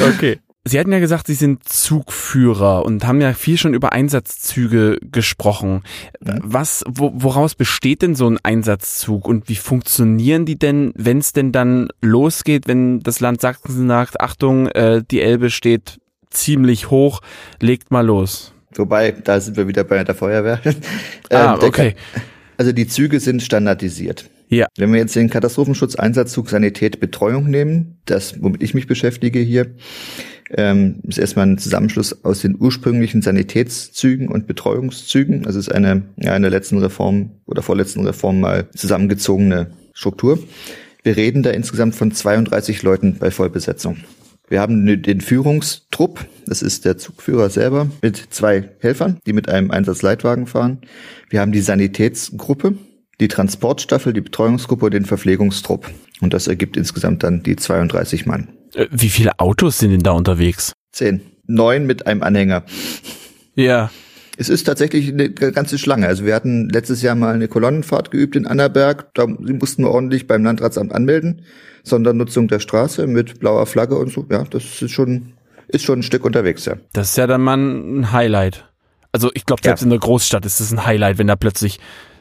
Okay. 0.09 0.41
Sie 0.65 0.79
hatten 0.79 0.93
ja 0.93 1.01
gesagt, 1.01 1.27
Sie 1.27 1.35
sind 1.35 1.69
Zugführer 1.69 2.85
und 2.85 3.05
haben 3.05 3.21
ja 3.21 3.33
viel 3.35 3.59
schon 3.59 3.75
über 3.75 3.93
Einsatzzüge 3.93 4.99
gesprochen. 5.11 5.83
Was, 6.21 6.85
wo, 6.89 7.11
woraus 7.17 7.57
besteht 7.57 8.03
denn 8.03 8.15
so 8.15 8.29
ein 8.29 8.39
Einsatzzug 8.43 9.27
und 9.27 9.49
wie 9.49 9.57
funktionieren 9.57 10.47
die 10.47 10.57
denn, 10.59 10.93
wenn 10.95 11.19
es 11.19 11.33
denn 11.33 11.51
dann 11.51 11.89
losgeht, 12.01 12.69
wenn 12.69 13.01
das 13.01 13.19
Land 13.19 13.41
Sachsen 13.41 13.89
sagt, 13.89 14.21
Achtung, 14.21 14.69
äh, 14.69 15.03
die 15.11 15.21
Elbe 15.21 15.51
steht 15.51 15.99
ziemlich 16.31 16.91
hoch, 16.91 17.23
legt 17.61 17.91
mal 17.91 18.07
los. 18.07 18.53
Wobei, 18.77 19.11
da 19.11 19.41
sind 19.41 19.57
wir 19.57 19.67
wieder 19.67 19.83
bei 19.85 20.03
der 20.05 20.15
Feuerwehr. 20.15 20.61
Ah, 21.31 21.55
Ähm, 21.55 21.61
okay. 21.69 21.93
Ka- 21.93 22.21
Also 22.59 22.71
die 22.73 22.87
Züge 22.87 23.19
sind 23.19 23.43
standardisiert. 23.43 24.31
Ja. 24.49 24.67
Wenn 24.77 24.93
wir 24.93 25.01
jetzt 25.01 25.17
den 25.17 25.31
Katastrophenschutz-Einsatzzug 25.31 26.51
Sanität 26.51 27.01
Betreuung 27.01 27.49
nehmen, 27.51 27.99
das, 28.05 28.41
womit 28.43 28.63
ich 28.63 28.75
mich 28.75 28.87
beschäftige 28.87 29.41
hier, 29.41 29.75
ähm, 30.57 31.01
ist 31.07 31.19
erstmal 31.19 31.47
ein 31.47 31.59
Zusammenschluss 31.59 32.25
aus 32.25 32.41
den 32.41 32.57
ursprünglichen 32.59 33.23
Sanitätszügen 33.23 34.29
und 34.29 34.47
Betreuungszügen. 34.47 35.43
Das 35.43 35.55
ist 35.55 35.71
eine, 35.71 36.03
ja, 36.17 36.37
in 36.37 36.43
der 36.43 36.51
letzten 36.51 36.79
Reform 36.79 37.31
oder 37.47 37.63
vorletzten 37.63 38.07
Reform 38.07 38.41
mal 38.41 38.69
zusammengezogene 38.75 39.73
Struktur. 39.93 40.39
Wir 41.03 41.17
reden 41.17 41.43
da 41.43 41.51
insgesamt 41.51 41.95
von 41.95 42.13
32 42.13 42.83
Leuten 42.83 43.17
bei 43.19 43.31
Vollbesetzung. 43.31 43.99
Wir 44.49 44.61
haben 44.61 44.85
den 45.03 45.21
Führungstrupp, 45.23 46.27
das 46.47 46.61
ist 46.61 46.85
der 46.85 46.99
Zugführer 46.99 47.49
selber, 47.49 47.91
mit 48.03 48.23
zwei 48.31 48.69
Helfern, 48.81 49.19
die 49.25 49.33
mit 49.33 49.49
einem 49.49 49.71
Einsatzleitwagen 49.71 50.47
fahren. 50.47 50.79
Wir 51.31 51.41
haben 51.41 51.53
die 51.53 51.63
Sanitätsgruppe, 51.63 52.75
die 53.19 53.29
Transportstaffel, 53.29 54.13
die 54.13 54.21
Betreuungsgruppe 54.21 54.85
und 54.87 54.95
den 54.95 55.07
Verpflegungstrupp. 55.07 55.91
Und 56.21 56.35
das 56.35 56.49
ergibt 56.49 56.77
insgesamt 56.77 57.23
dann 57.23 57.43
die 57.43 57.57
32 57.57 58.27
Mann. 58.27 58.49
Äh, 58.75 58.87
Wie 58.91 59.09
viele 59.11 59.39
Autos 59.39 59.79
sind 59.79 59.91
denn 59.91 60.01
da 60.03 60.13
unterwegs? 60.13 60.73
Zehn. 60.93 61.21
Neun 61.47 61.87
mit 61.87 62.07
einem 62.07 62.23
Anhänger. 62.23 62.65
Ja. 63.55 63.91
Es 64.39 64.49
ist 64.49 64.65
tatsächlich 64.65 65.09
eine 65.09 65.31
ganze 65.31 65.79
Schlange. 65.79 66.07
Also 66.07 66.25
wir 66.25 66.35
hatten 66.35 66.69
letztes 66.71 67.03
Jahr 67.03 67.15
mal 67.15 67.35
eine 67.35 67.49
Kolonnenfahrt 67.49 68.11
geübt 68.11 68.35
in 68.37 68.47
Annaberg. 68.47 69.13
Da 69.15 69.27
mussten 69.27 69.83
wir 69.85 69.91
ordentlich 69.91 70.27
beim 70.27 70.45
Landratsamt 70.45 70.93
anmelden. 70.93 71.43
Sondernutzung 71.85 72.49
der 72.49 72.61
Straße 72.61 73.07
mit 73.07 73.41
blauer 73.41 73.67
Flagge 73.67 73.97
und 73.99 74.11
so. 74.13 74.27
Ja, 74.31 74.45
das 74.45 74.63
ist 74.81 74.91
schon, 74.93 75.35
ist 75.69 75.85
schon 75.85 75.99
ein 75.99 76.03
Stück 76.03 76.25
unterwegs, 76.25 76.65
ja. 76.65 76.77
Das 76.93 77.11
ist 77.11 77.17
ja 77.17 77.27
dann 77.27 77.43
mal 77.43 77.57
ein 77.59 78.13
Highlight. 78.13 78.69
Also 79.11 79.31
ich 79.35 79.45
glaube, 79.45 79.61
selbst 79.63 79.83
Ja. 79.83 79.87
in 79.87 79.91
der 79.91 79.99
Großstadt 79.99 80.47
ist 80.47 80.61
das 80.61 80.73
ein 80.73 80.87
Highlight, 80.87 81.19
wenn 81.19 81.27
da 81.27 81.37
plötzlich 81.37 81.79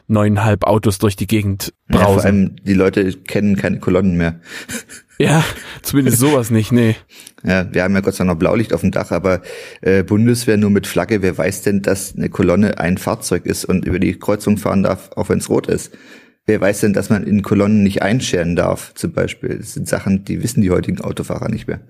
neuneinhalb 0.08 0.64
Autos 0.64 0.98
durch 0.98 1.16
die 1.16 1.26
Gegend 1.26 1.72
ja 1.90 1.98
vor 2.00 2.06
brausen. 2.16 2.26
allem 2.26 2.56
die 2.64 2.74
Leute 2.74 3.10
kennen 3.12 3.56
keine 3.56 3.78
Kolonnen 3.78 4.16
mehr. 4.18 4.40
Ja, 5.22 5.44
zumindest 5.82 6.18
sowas 6.18 6.50
nicht, 6.50 6.72
nee. 6.72 6.96
Ja, 7.44 7.72
wir 7.72 7.84
haben 7.84 7.94
ja 7.94 8.00
Gott 8.00 8.14
sei 8.14 8.24
Dank 8.24 8.34
noch 8.34 8.38
Blaulicht 8.40 8.72
auf 8.72 8.80
dem 8.80 8.90
Dach, 8.90 9.12
aber 9.12 9.42
äh, 9.80 10.02
Bundeswehr 10.02 10.56
nur 10.56 10.70
mit 10.70 10.88
Flagge. 10.88 11.22
Wer 11.22 11.38
weiß 11.38 11.62
denn, 11.62 11.80
dass 11.80 12.16
eine 12.16 12.28
Kolonne 12.28 12.78
ein 12.78 12.98
Fahrzeug 12.98 13.46
ist 13.46 13.64
und 13.64 13.84
über 13.84 14.00
die 14.00 14.18
Kreuzung 14.18 14.56
fahren 14.58 14.82
darf, 14.82 15.10
auch 15.14 15.28
wenn 15.28 15.38
es 15.38 15.48
rot 15.48 15.68
ist? 15.68 15.96
Wer 16.44 16.60
weiß 16.60 16.80
denn, 16.80 16.92
dass 16.92 17.08
man 17.08 17.24
in 17.24 17.42
Kolonnen 17.42 17.84
nicht 17.84 18.02
einscheren 18.02 18.56
darf, 18.56 18.94
zum 18.94 19.12
Beispiel? 19.12 19.58
Das 19.58 19.74
sind 19.74 19.88
Sachen, 19.88 20.24
die 20.24 20.42
wissen 20.42 20.60
die 20.60 20.70
heutigen 20.70 21.00
Autofahrer 21.00 21.48
nicht 21.48 21.68
mehr. 21.68 21.80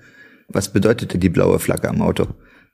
Was 0.48 0.70
bedeutet 0.70 1.14
denn 1.14 1.20
die 1.20 1.30
blaue 1.30 1.58
Flagge 1.58 1.88
am 1.88 2.02
Auto? 2.02 2.26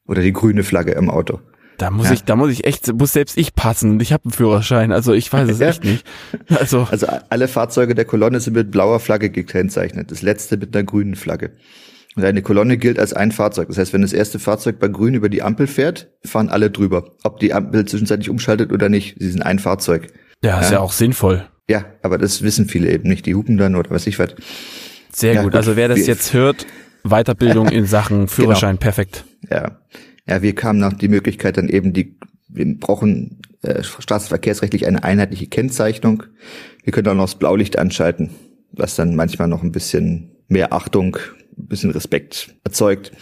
Oder 0.06 0.22
die 0.22 0.32
grüne 0.32 0.64
Flagge 0.64 0.92
im 0.92 1.08
Auto? 1.08 1.38
Da 1.78 1.90
muss 1.90 2.06
Ja. 2.08 2.12
ich, 2.12 2.24
da 2.24 2.36
muss 2.36 2.50
ich 2.50 2.64
echt, 2.64 2.92
muss 2.92 3.12
selbst 3.12 3.38
ich 3.38 3.54
passen 3.54 3.92
und 3.92 4.02
ich 4.02 4.12
habe 4.12 4.24
einen 4.24 4.32
Führerschein, 4.32 4.92
also 4.92 5.12
ich 5.12 5.32
weiß 5.32 5.48
es 5.48 5.58
Ja. 5.60 5.68
echt 5.70 5.84
nicht. 5.84 6.04
Also, 6.50 6.86
Also 6.90 7.06
alle 7.30 7.48
Fahrzeuge 7.48 7.94
der 7.94 8.04
Kolonne 8.04 8.40
sind 8.40 8.54
mit 8.54 8.70
blauer 8.70 9.00
Flagge 9.00 9.30
gekennzeichnet. 9.30 10.10
Das 10.10 10.22
letzte 10.22 10.56
mit 10.56 10.74
einer 10.76 10.84
grünen 10.84 11.14
Flagge. 11.14 11.52
Und 12.16 12.24
eine 12.24 12.42
Kolonne 12.42 12.78
gilt 12.78 12.98
als 12.98 13.12
ein 13.12 13.30
Fahrzeug. 13.30 13.68
Das 13.68 13.78
heißt, 13.78 13.92
wenn 13.92 14.02
das 14.02 14.12
erste 14.12 14.40
Fahrzeug 14.40 14.80
bei 14.80 14.88
grün 14.88 15.14
über 15.14 15.28
die 15.28 15.42
Ampel 15.42 15.68
fährt, 15.68 16.08
fahren 16.24 16.48
alle 16.48 16.68
drüber. 16.70 17.12
Ob 17.22 17.38
die 17.38 17.54
Ampel 17.54 17.84
zwischenzeitlich 17.84 18.28
umschaltet 18.28 18.72
oder 18.72 18.88
nicht. 18.88 19.16
Sie 19.20 19.30
sind 19.30 19.42
ein 19.42 19.60
Fahrzeug. 19.60 20.08
ja, 20.42 20.58
ist 20.60 20.72
ja 20.72 20.80
auch 20.80 20.92
sinnvoll. 20.92 21.46
Ja, 21.70 21.84
aber 22.02 22.18
das 22.18 22.42
wissen 22.42 22.66
viele 22.66 22.90
eben 22.90 23.08
nicht. 23.08 23.24
Die 23.26 23.34
hupen 23.36 23.56
dann 23.56 23.76
oder 23.76 23.90
was 23.90 24.06
ich 24.08 24.18
was. 24.18 24.34
Sehr 25.12 25.34
Ja, 25.34 25.42
gut. 25.42 25.52
gut. 25.52 25.56
Also 25.56 25.76
wer 25.76 25.86
das 25.86 26.06
jetzt 26.08 26.32
hört, 26.32 26.66
Weiterbildung 27.04 27.68
in 27.68 27.84
Sachen 27.86 28.26
Führerschein, 28.28 28.78
perfekt. 28.78 29.24
Ja. 29.48 29.78
Ja, 30.28 30.42
wir 30.42 30.54
kamen 30.54 30.78
nach 30.78 30.92
die 30.92 31.08
Möglichkeit 31.08 31.56
dann 31.56 31.68
eben 31.68 31.92
die, 31.92 32.18
wir 32.48 32.78
brauchen 32.78 33.40
äh, 33.62 33.82
straßenverkehrsrechtlich 33.82 34.86
eine 34.86 35.02
einheitliche 35.02 35.46
Kennzeichnung. 35.46 36.24
Wir 36.84 36.92
können 36.92 37.08
auch 37.08 37.14
noch 37.14 37.24
das 37.24 37.36
Blaulicht 37.36 37.78
anschalten, 37.78 38.30
was 38.72 38.94
dann 38.94 39.16
manchmal 39.16 39.48
noch 39.48 39.62
ein 39.62 39.72
bisschen 39.72 40.36
mehr 40.48 40.72
Achtung, 40.72 41.16
ein 41.56 41.66
bisschen 41.66 41.90
Respekt 41.90 42.54
erzeugt. 42.62 43.12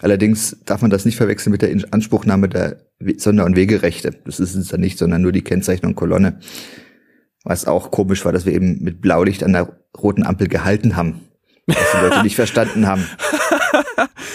Allerdings 0.00 0.56
darf 0.64 0.82
man 0.82 0.90
das 0.90 1.04
nicht 1.04 1.16
verwechseln 1.16 1.52
mit 1.52 1.62
der 1.62 1.70
Inanspruchnahme 1.70 2.48
der 2.48 2.84
Sonder- 3.16 3.44
und 3.44 3.56
Wegerechte. 3.56 4.12
Das 4.24 4.40
ist 4.40 4.54
es 4.54 4.68
dann 4.68 4.80
nicht, 4.80 4.98
sondern 4.98 5.22
nur 5.22 5.32
die 5.32 5.42
Kennzeichnung 5.42 5.94
Kolonne. 5.94 6.40
Was 7.44 7.66
auch 7.66 7.90
komisch 7.90 8.24
war, 8.24 8.32
dass 8.32 8.46
wir 8.46 8.52
eben 8.52 8.82
mit 8.82 9.00
Blaulicht 9.00 9.44
an 9.44 9.52
der 9.52 9.78
roten 9.96 10.24
Ampel 10.24 10.48
gehalten 10.48 10.96
haben. 10.96 11.20
Was 11.66 11.76
die 11.94 12.04
Leute 12.04 12.22
nicht 12.22 12.36
verstanden 12.36 12.86
haben 12.86 13.04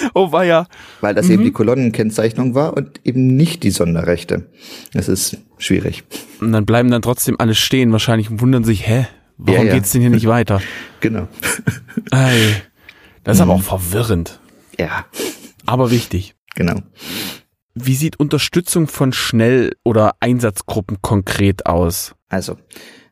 Oh 0.14 0.32
war 0.32 0.44
ja. 0.46 0.68
weil 1.02 1.14
das 1.16 1.30
eben 1.30 1.44
die 1.44 1.52
Kolonnenkennzeichnung 1.52 2.56
war 2.56 2.76
und 2.76 3.00
eben 3.04 3.28
nicht 3.36 3.64
die 3.64 3.72
Sonderrechte. 3.72 4.50
Das 4.94 5.08
ist 5.08 5.38
schwierig. 5.58 6.04
Und 6.42 6.52
dann 6.52 6.66
bleiben 6.66 6.90
dann 6.92 7.02
trotzdem 7.02 7.36
alle 7.40 7.56
stehen 7.56 7.92
wahrscheinlich 7.92 8.30
und 8.30 8.42
wundern 8.42 8.64
sich, 8.64 8.88
hä, 8.88 9.08
warum 9.38 9.62
Ja, 9.62 9.68
ja. 9.70 9.74
geht's 9.76 9.92
denn 9.92 10.02
hier 10.02 10.10
nicht 10.10 10.28
weiter? 10.28 10.62
Genau. 11.00 11.28
Ey, 12.12 12.54
das 13.24 13.38
ist 13.38 13.42
aber 13.42 13.54
auch 13.54 13.58
Mhm. 13.60 13.64
verwirrend, 13.64 14.40
Ja, 14.80 15.06
aber 15.66 15.92
wichtig. 15.92 16.36
genau. 16.56 16.80
Wie 17.76 17.96
sieht 17.96 18.20
Unterstützung 18.20 18.88
von 18.88 19.14
Schnell- 19.14 19.76
oder 19.84 20.16
Einsatzgruppen 20.20 20.98
konkret 21.02 21.66
aus? 21.66 22.14
Also, 22.30 22.58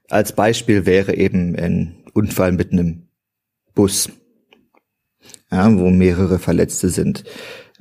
als 0.10 0.34
Beispiel 0.36 0.86
wäre 0.86 1.16
eben 1.16 1.56
ein 1.56 1.96
Unfall 2.14 2.52
mit 2.52 2.72
einem 2.72 3.08
Bus, 3.74 4.10
ja, 5.52 5.78
wo 5.78 5.90
mehrere 5.90 6.40
Verletzte 6.40 6.90
sind. 6.90 7.24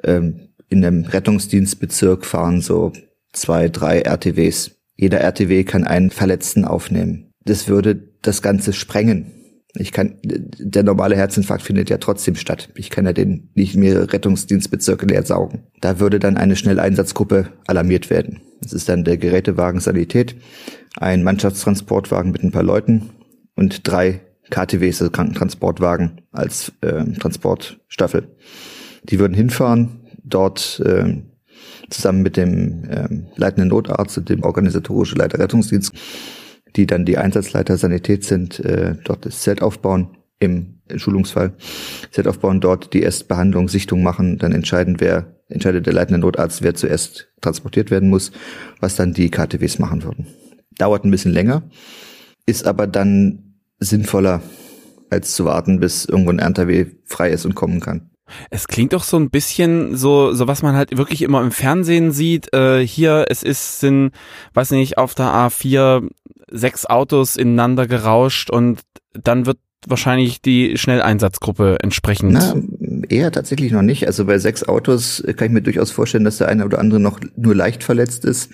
Ähm, 0.03 0.49
in 0.69 0.85
einem 0.85 1.05
Rettungsdienstbezirk 1.05 2.25
fahren 2.25 2.61
so 2.61 2.93
zwei, 3.33 3.69
drei 3.69 4.01
RTWs. 4.01 4.73
Jeder 4.97 5.21
RTW 5.21 5.65
kann 5.65 5.85
einen 5.85 6.11
Verletzten 6.11 6.65
aufnehmen. 6.65 7.33
Das 7.45 7.69
würde 7.69 8.09
das 8.23 8.43
Ganze 8.43 8.73
sprengen. 8.73 9.33
Ich 9.75 9.93
kann, 9.93 10.17
der 10.23 10.83
normale 10.83 11.17
Herzinfarkt 11.17 11.63
findet 11.63 11.91
ja 11.91 11.99
trotzdem 11.99 12.35
statt. 12.35 12.71
Ich 12.75 12.91
kann 12.91 13.07
ja 13.07 13.13
den 13.13 13.51
nicht 13.55 13.77
mehrere 13.77 14.13
Rettungsdienstbezirke 14.13 15.07
leer 15.07 15.25
saugen. 15.25 15.65
Da 15.81 16.01
würde 16.01 16.19
dann 16.19 16.37
eine 16.37 16.57
Schnelleinsatzgruppe 16.57 17.49
alarmiert 17.67 18.11
werden. 18.11 18.41
Das 18.61 18.73
ist 18.73 18.89
dann 18.89 19.05
der 19.05 19.17
Gerätewagen 19.17 19.81
Sanität, 19.81 20.37
ein 20.97 21.23
Mannschaftstransportwagen 21.23 22.33
mit 22.33 22.43
ein 22.43 22.51
paar 22.51 22.65
Leuten 22.65 23.11
und 23.55 23.87
drei 23.89 24.21
KTWs, 24.51 25.01
also 25.01 25.11
Krankentransportwagen 25.11 26.23
als 26.33 26.73
ähm, 26.83 27.19
Transportstaffel. 27.19 28.29
Die 29.05 29.19
würden 29.19 29.35
hinfahren, 29.35 30.01
dort 30.23 30.83
ähm, 30.85 31.31
zusammen 31.89 32.23
mit 32.23 32.37
dem 32.37 32.85
ähm, 32.91 33.27
leitenden 33.37 33.69
Notarzt 33.69 34.19
und 34.19 34.29
dem 34.29 34.43
organisatorischen 34.43 35.19
Leiter 35.19 35.39
Rettungsdienst, 35.39 35.93
die 36.77 36.87
dann 36.87 37.05
die 37.05 37.19
Einsatzleiter 37.19 37.77
Sanität 37.77 38.25
sind, 38.25 38.61
äh, 38.61 38.97
dort 39.05 39.27
das 39.27 39.41
Zelt 39.41 39.63
aufbauen 39.63 40.17
im 40.39 40.81
Schulungsfall, 40.97 41.53
Zelt 42.11 42.27
aufbauen, 42.27 42.61
dort 42.61 42.95
die 42.95 43.03
Erstbehandlung, 43.03 43.69
Sichtung 43.69 44.03
machen, 44.03 44.39
dann 44.39 44.53
entscheiden, 44.53 44.97
wer 44.99 45.37
entscheidet 45.49 45.87
der 45.87 45.93
leitende 45.93 46.21
Notarzt, 46.21 46.63
wer 46.63 46.75
zuerst 46.75 47.29
transportiert 47.41 47.91
werden 47.91 48.09
muss, 48.09 48.33
was 48.81 48.97
dann 48.97 49.13
die 49.13 49.31
KTWs 49.31 49.79
machen 49.79 50.03
würden. 50.03 50.27
Dauert 50.79 51.05
ein 51.05 51.11
bisschen 51.11 51.33
länger, 51.33 51.63
ist 52.47 52.67
aber 52.67 52.87
dann 52.87 53.50
sinnvoller, 53.81 54.43
als 55.11 55.35
zu 55.35 55.45
warten, 55.45 55.81
bis 55.81 56.05
irgendwo 56.05 56.31
ein 56.31 56.39
RTW 56.39 56.87
frei 57.05 57.31
ist 57.31 57.45
und 57.45 57.55
kommen 57.55 57.81
kann. 57.81 58.11
Es 58.51 58.69
klingt 58.69 58.93
doch 58.93 59.03
so 59.03 59.17
ein 59.17 59.31
bisschen 59.31 59.97
so, 59.97 60.33
so 60.33 60.47
was 60.47 60.63
man 60.63 60.77
halt 60.77 60.97
wirklich 60.97 61.23
immer 61.23 61.43
im 61.43 61.51
Fernsehen 61.51 62.13
sieht. 62.13 62.55
Äh, 62.55 62.87
hier, 62.87 63.27
es 63.29 63.43
ist, 63.43 63.81
sind, 63.81 64.13
weiß 64.55 64.71
nicht, 64.73 64.99
auf 64.99 65.15
der 65.15 65.27
A4 65.27 66.09
sechs 66.51 66.87
Autos 66.87 67.37
ineinander 67.37 67.87
gerauscht 67.87 68.51
und 68.51 68.81
dann 69.13 69.47
wird 69.47 69.59
wahrscheinlich 69.87 70.43
die 70.43 70.77
Schnelleinsatzgruppe 70.77 71.79
entsprechend. 71.81 72.33
Na, 72.33 72.55
eher 73.09 73.33
tatsächlich 73.33 73.73
noch 73.73 73.83
nicht. 73.83 74.07
Also 74.07 74.27
bei 74.27 74.39
sechs 74.39 74.63
Autos 74.63 75.23
kann 75.37 75.47
ich 75.47 75.53
mir 75.53 75.63
durchaus 75.63 75.91
vorstellen, 75.91 76.25
dass 76.25 76.39
der 76.39 76.49
eine 76.49 76.65
oder 76.65 76.79
andere 76.79 77.01
noch 77.01 77.21
nur 77.37 77.55
leicht 77.55 77.83
verletzt 77.83 78.25
ist, 78.25 78.51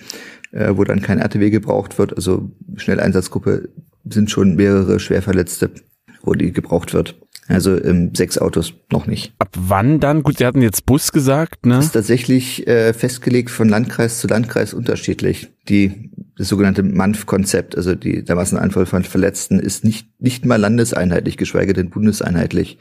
äh, 0.51 0.71
wo 0.75 0.83
dann 0.83 1.01
kein 1.01 1.19
RTW 1.19 1.49
gebraucht 1.49 1.97
wird. 1.99 2.15
Also 2.15 2.51
Schnelleinsatzgruppe 2.77 3.69
sind 4.09 4.31
schon 4.31 4.55
mehrere 4.55 4.99
Schwerverletzte, 4.99 5.71
wo 6.21 6.33
die 6.33 6.51
gebraucht 6.51 6.93
wird. 6.93 7.15
Also 7.47 7.81
ähm, 7.81 8.13
sechs 8.13 8.37
Autos 8.37 8.73
noch 8.91 9.07
nicht. 9.07 9.33
Ab 9.39 9.55
wann 9.57 10.01
dann? 10.01 10.23
Gut, 10.23 10.37
Sie 10.37 10.45
hatten 10.45 10.61
jetzt 10.61 10.85
Bus 10.85 11.13
gesagt, 11.13 11.65
ne? 11.65 11.75
Das 11.75 11.85
ist 11.85 11.91
tatsächlich 11.93 12.67
äh, 12.67 12.93
festgelegt 12.93 13.49
von 13.49 13.69
Landkreis 13.69 14.19
zu 14.19 14.27
Landkreis 14.27 14.73
unterschiedlich. 14.73 15.47
Die 15.69 16.11
das 16.37 16.49
sogenannte 16.49 16.83
MANF-Konzept, 16.83 17.75
also 17.75 17.95
die, 17.95 18.23
der 18.23 18.35
Massenanfall 18.35 18.85
von 18.85 19.03
Verletzten, 19.03 19.59
ist 19.59 19.83
nicht, 19.83 20.07
nicht 20.19 20.45
mal 20.45 20.57
landeseinheitlich, 20.57 21.37
geschweige 21.37 21.73
denn 21.73 21.89
bundeseinheitlich. 21.89 22.77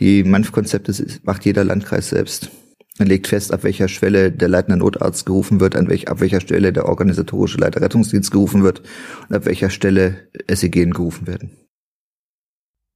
Die 0.00 0.24
MANF-Konzepte 0.24 0.92
macht 1.22 1.44
jeder 1.44 1.62
Landkreis 1.62 2.08
selbst. 2.08 2.50
Er 2.98 3.06
legt 3.06 3.26
fest, 3.26 3.52
ab 3.52 3.64
welcher 3.64 3.88
Schwelle 3.88 4.30
der 4.30 4.48
leitende 4.48 4.78
Notarzt 4.78 5.26
gerufen 5.26 5.58
wird, 5.58 5.74
an 5.74 5.88
welch, 5.88 6.08
ab 6.08 6.20
welcher 6.20 6.40
Stelle 6.40 6.72
der 6.72 6.86
organisatorische 6.86 7.58
Leiter 7.58 7.80
Rettungsdienst 7.80 8.30
gerufen 8.30 8.62
wird 8.62 8.82
und 9.28 9.34
ab 9.34 9.46
welcher 9.46 9.70
Stelle 9.70 10.28
SEG 10.48 10.90
gerufen 10.92 11.26
werden. 11.26 11.50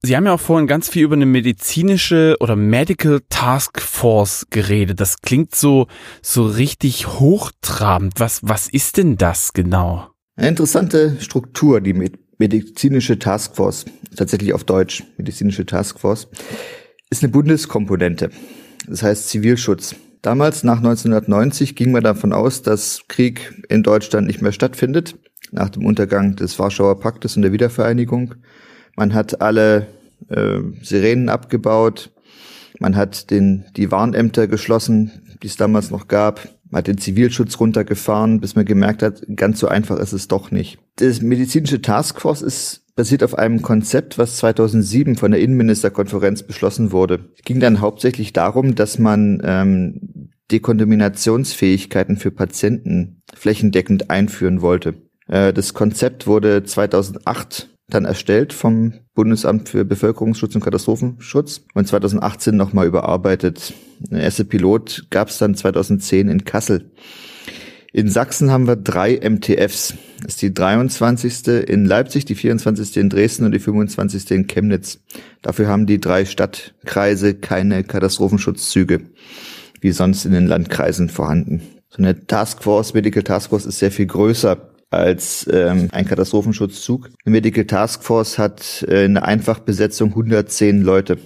Sie 0.01 0.15
haben 0.15 0.25
ja 0.25 0.33
auch 0.33 0.39
vorhin 0.39 0.67
ganz 0.67 0.87
viel 0.87 1.03
über 1.03 1.15
eine 1.15 1.25
medizinische 1.25 2.37
oder 2.39 2.55
Medical 2.55 3.19
Task 3.27 3.81
Force 3.81 4.47
geredet. 4.49 5.01
Das 5.01 5.19
klingt 5.21 5.53
so, 5.53 5.87
so 6.21 6.45
richtig 6.45 7.07
hochtrabend. 7.19 8.13
Was, 8.17 8.39
was 8.41 8.69
ist 8.69 8.95
denn 8.95 9.17
das 9.17 9.51
genau? 9.51 10.07
Eine 10.37 10.47
interessante 10.47 11.17
Struktur, 11.19 11.81
die 11.81 12.11
medizinische 12.37 13.19
Task 13.19 13.57
Force, 13.57 13.83
tatsächlich 14.15 14.53
auf 14.53 14.63
Deutsch, 14.63 15.03
medizinische 15.17 15.65
Task 15.65 15.99
Force, 15.99 16.29
ist 17.09 17.21
eine 17.21 17.33
Bundeskomponente. 17.33 18.29
Das 18.89 19.03
heißt 19.03 19.29
Zivilschutz. 19.29 19.95
Damals, 20.23 20.63
nach 20.63 20.77
1990, 20.77 21.75
ging 21.75 21.91
man 21.91 22.03
davon 22.03 22.33
aus, 22.33 22.63
dass 22.63 23.01
Krieg 23.07 23.63
in 23.69 23.83
Deutschland 23.83 24.25
nicht 24.25 24.41
mehr 24.41 24.51
stattfindet, 24.51 25.15
nach 25.51 25.69
dem 25.69 25.85
Untergang 25.85 26.35
des 26.35 26.57
Warschauer 26.57 26.99
Paktes 26.99 27.35
und 27.35 27.43
der 27.43 27.53
Wiedervereinigung. 27.53 28.33
Man 28.95 29.13
hat 29.13 29.41
alle 29.41 29.85
äh, 30.27 30.59
Sirenen 30.81 31.29
abgebaut. 31.29 32.11
Man 32.79 32.95
hat 32.95 33.29
den, 33.29 33.65
die 33.77 33.91
Warnämter 33.91 34.47
geschlossen, 34.47 35.37
die 35.43 35.47
es 35.47 35.55
damals 35.55 35.91
noch 35.91 36.07
gab. 36.07 36.49
Man 36.69 36.79
hat 36.79 36.87
den 36.87 36.97
Zivilschutz 36.97 37.59
runtergefahren, 37.59 38.39
bis 38.39 38.55
man 38.55 38.65
gemerkt 38.65 39.01
hat, 39.01 39.23
ganz 39.35 39.59
so 39.59 39.67
einfach 39.67 39.97
ist 39.97 40.13
es 40.13 40.27
doch 40.27 40.51
nicht. 40.51 40.77
Das 40.97 41.21
medizinische 41.21 41.81
Taskforce 41.81 42.41
ist 42.41 42.83
basiert 42.99 43.23
auf 43.23 43.37
einem 43.37 43.61
Konzept, 43.61 44.17
was 44.17 44.35
2007 44.37 45.15
von 45.15 45.31
der 45.31 45.39
Innenministerkonferenz 45.39 46.43
beschlossen 46.43 46.91
wurde. 46.91 47.29
Es 47.37 47.43
ging 47.45 47.61
dann 47.61 47.79
hauptsächlich 47.79 48.33
darum, 48.33 48.75
dass 48.75 48.99
man 48.99 49.41
ähm, 49.45 50.31
Dekontaminationsfähigkeiten 50.51 52.17
für 52.17 52.31
Patienten 52.31 53.21
flächendeckend 53.33 54.09
einführen 54.09 54.61
wollte. 54.61 54.95
Äh, 55.27 55.53
das 55.53 55.73
Konzept 55.73 56.27
wurde 56.27 56.65
2008 56.65 57.69
dann 57.89 58.05
erstellt 58.05 58.53
vom 58.53 58.93
Bundesamt 59.15 59.69
für 59.69 59.85
Bevölkerungsschutz 59.85 60.55
und 60.55 60.63
Katastrophenschutz 60.63 61.61
und 61.73 61.87
2018 61.87 62.55
nochmal 62.55 62.87
überarbeitet. 62.87 63.73
Eine 64.09 64.21
erste 64.21 64.45
Pilot 64.45 65.07
gab 65.09 65.29
es 65.29 65.37
dann 65.37 65.55
2010 65.55 66.29
in 66.29 66.45
Kassel. 66.45 66.91
In 67.91 68.07
Sachsen 68.07 68.51
haben 68.51 68.67
wir 68.67 68.75
drei 68.75 69.19
MTFs. 69.19 69.95
Das 70.21 70.35
ist 70.35 70.41
die 70.43 70.53
23. 70.53 71.47
in 71.67 71.85
Leipzig, 71.85 72.25
die 72.25 72.35
24. 72.35 72.97
in 72.97 73.09
Dresden 73.09 73.45
und 73.45 73.51
die 73.51 73.59
25. 73.59 74.29
in 74.31 74.47
Chemnitz. 74.47 74.99
Dafür 75.41 75.67
haben 75.67 75.87
die 75.87 75.99
drei 75.99 76.25
Stadtkreise 76.25 77.33
keine 77.33 77.83
Katastrophenschutzzüge, 77.83 79.01
wie 79.81 79.91
sonst 79.91 80.25
in 80.25 80.33
den 80.33 80.45
Landkreisen 80.45 81.09
vorhanden. 81.09 81.63
So 81.89 81.97
eine 81.97 82.27
Taskforce, 82.27 82.93
Medical 82.93 83.23
Taskforce 83.23 83.65
ist 83.65 83.79
sehr 83.79 83.91
viel 83.91 84.05
größer 84.05 84.68
als 84.89 85.47
ähm, 85.51 85.89
ein 85.91 86.05
Katastrophenschutzzug. 86.05 87.09
Die 87.25 87.29
Medical 87.29 87.65
Task 87.65 88.03
Force 88.03 88.37
hat 88.37 88.85
äh, 88.87 89.05
eine 89.05 89.23
Einfachbesetzung 89.23 90.09
110 90.09 90.81
Leute. 90.81 91.17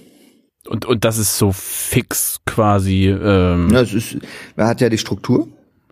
Und, 0.66 0.86
und 0.86 1.04
das 1.04 1.18
ist 1.18 1.36
so 1.38 1.52
fix 1.52 2.40
quasi. 2.46 3.08
Ähm 3.08 3.70
ja, 3.70 3.80
es 3.80 3.92
ist, 3.92 4.18
man 4.56 4.66
hat 4.66 4.80
ja 4.80 4.88
die 4.88 4.98
Struktur. 4.98 5.48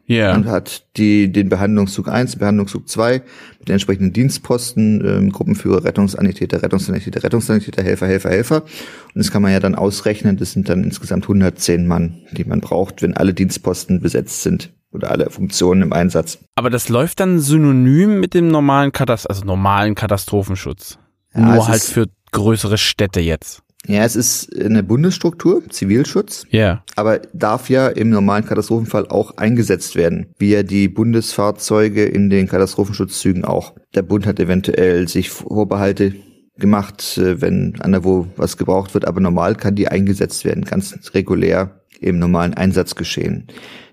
Ja. 0.06 0.16
Yeah. 0.16 0.34
Und 0.34 0.46
hat 0.46 0.84
die, 0.96 1.30
den 1.30 1.48
Behandlungszug 1.48 2.08
1, 2.08 2.36
Behandlungszug 2.36 2.88
2 2.88 3.22
mit 3.60 3.68
den 3.68 3.74
entsprechenden 3.74 4.12
Dienstposten, 4.12 5.02
ähm, 5.06 5.30
Gruppenführer, 5.30 5.84
Rettungssanitäter, 5.84 6.60
Rettungssanitäter, 6.60 7.22
Rettungssanitäter, 7.22 7.82
Helfer, 7.82 8.08
Helfer, 8.08 8.30
Helfer. 8.30 8.62
Und 8.62 9.14
das 9.14 9.30
kann 9.30 9.42
man 9.42 9.52
ja 9.52 9.60
dann 9.60 9.76
ausrechnen. 9.76 10.36
Das 10.36 10.52
sind 10.52 10.68
dann 10.68 10.82
insgesamt 10.82 11.24
110 11.24 11.86
Mann, 11.86 12.26
die 12.32 12.44
man 12.44 12.60
braucht, 12.60 13.00
wenn 13.00 13.16
alle 13.16 13.32
Dienstposten 13.32 14.00
besetzt 14.00 14.42
sind 14.42 14.72
oder 14.92 15.10
alle 15.10 15.30
Funktionen 15.30 15.82
im 15.82 15.92
Einsatz. 15.92 16.38
Aber 16.54 16.70
das 16.70 16.88
läuft 16.88 17.20
dann 17.20 17.40
synonym 17.40 18.20
mit 18.20 18.34
dem 18.34 18.48
normalen 18.48 18.92
Katast 18.92 19.28
also 19.28 19.44
normalen 19.44 19.94
Katastrophenschutz. 19.94 20.98
Ja, 21.34 21.54
Nur 21.54 21.68
halt 21.68 21.82
für 21.82 22.06
größere 22.30 22.78
Städte 22.78 23.20
jetzt. 23.20 23.62
Ja, 23.86 24.04
es 24.04 24.14
ist 24.14 24.56
eine 24.56 24.84
Bundesstruktur, 24.84 25.62
Zivilschutz. 25.68 26.44
Ja. 26.50 26.60
Yeah. 26.60 26.84
Aber 26.94 27.18
darf 27.32 27.68
ja 27.68 27.88
im 27.88 28.10
normalen 28.10 28.44
Katastrophenfall 28.44 29.08
auch 29.08 29.36
eingesetzt 29.38 29.96
werden, 29.96 30.26
wie 30.38 30.52
ja 30.52 30.62
die 30.62 30.88
Bundesfahrzeuge 30.88 32.04
in 32.04 32.30
den 32.30 32.46
Katastrophenschutzzügen 32.46 33.44
auch. 33.44 33.74
Der 33.94 34.02
Bund 34.02 34.24
hat 34.24 34.38
eventuell 34.38 35.08
sich 35.08 35.30
Vorbehalte 35.30 36.14
gemacht, 36.58 37.18
äh, 37.18 37.40
wenn 37.40 37.80
an 37.80 37.92
der 37.92 38.04
wo 38.04 38.28
was 38.36 38.56
gebraucht 38.56 38.94
wird, 38.94 39.06
aber 39.06 39.20
normal 39.20 39.56
kann 39.56 39.74
die 39.74 39.88
eingesetzt 39.88 40.44
werden, 40.44 40.64
ganz 40.64 40.94
regulär 41.14 41.81
im 42.02 42.18
normalen 42.18 42.54
Einsatz 42.54 42.94
geschehen. 42.94 43.46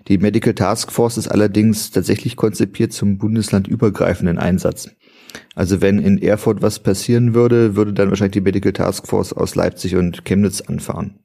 Die 0.08 0.18
Medical 0.18 0.54
Task 0.54 0.90
Force 0.90 1.18
ist 1.18 1.28
allerdings 1.28 1.90
tatsächlich 1.90 2.36
konzipiert 2.36 2.92
zum 2.92 3.18
bundeslandübergreifenden 3.18 4.38
Einsatz. 4.38 4.90
Also 5.54 5.80
wenn 5.80 5.98
in 5.98 6.20
Erfurt 6.20 6.62
was 6.62 6.80
passieren 6.80 7.34
würde, 7.34 7.76
würde 7.76 7.92
dann 7.92 8.10
wahrscheinlich 8.10 8.32
die 8.32 8.40
Medical 8.40 8.72
Task 8.72 9.06
Force 9.06 9.32
aus 9.32 9.54
Leipzig 9.54 9.96
und 9.96 10.24
Chemnitz 10.24 10.60
anfahren. 10.60 11.20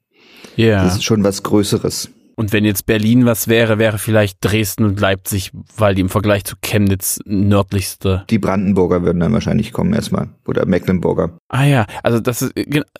Ja. 0.56 0.66
Yeah. 0.66 0.84
Das 0.84 0.96
ist 0.96 1.04
schon 1.04 1.24
was 1.24 1.42
Größeres. 1.42 2.10
Und 2.38 2.52
wenn 2.52 2.66
jetzt 2.66 2.84
Berlin 2.84 3.24
was 3.24 3.48
wäre, 3.48 3.78
wäre 3.78 3.96
vielleicht 3.96 4.44
Dresden 4.44 4.84
und 4.84 5.00
Leipzig, 5.00 5.52
weil 5.76 5.94
die 5.94 6.02
im 6.02 6.10
Vergleich 6.10 6.44
zu 6.44 6.54
Chemnitz 6.60 7.18
nördlichste. 7.24 8.24
Die 8.28 8.38
Brandenburger 8.38 9.02
würden 9.02 9.20
dann 9.20 9.32
wahrscheinlich 9.32 9.72
kommen 9.72 9.94
erstmal. 9.94 10.28
Oder 10.46 10.66
Mecklenburger. 10.66 11.38
Ah 11.48 11.64
ja, 11.64 11.86
also 12.02 12.20
das 12.20 12.42
ist 12.42 12.52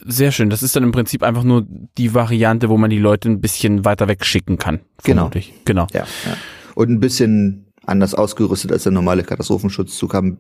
sehr 0.05 0.33
schön. 0.33 0.49
Das 0.49 0.63
ist 0.63 0.75
dann 0.75 0.85
im 0.85 0.93
Prinzip 0.93 1.23
einfach 1.23 1.45
nur 1.45 1.67
die 1.99 2.15
Variante, 2.15 2.71
wo 2.71 2.79
man 2.79 2.89
die 2.89 2.99
Leute 2.99 3.29
ein 3.29 3.43
bisschen 3.43 3.85
weiter 3.85 4.09
weg 4.09 4.25
schicken 4.25 4.57
kann. 4.57 4.81
Vermutlich. 4.99 5.53
Genau. 5.67 5.87
genau. 5.93 6.05
Ja, 6.05 6.07
ja. 6.25 6.37
Und 6.75 6.89
ein 6.89 7.01
bisschen 7.01 7.66
anders 7.87 8.15
ausgerüstet 8.15 8.73
als 8.73 8.85
der 8.85 8.93
normale 8.93 9.23
Katastrophenschutzzug, 9.23 10.15
haben 10.15 10.39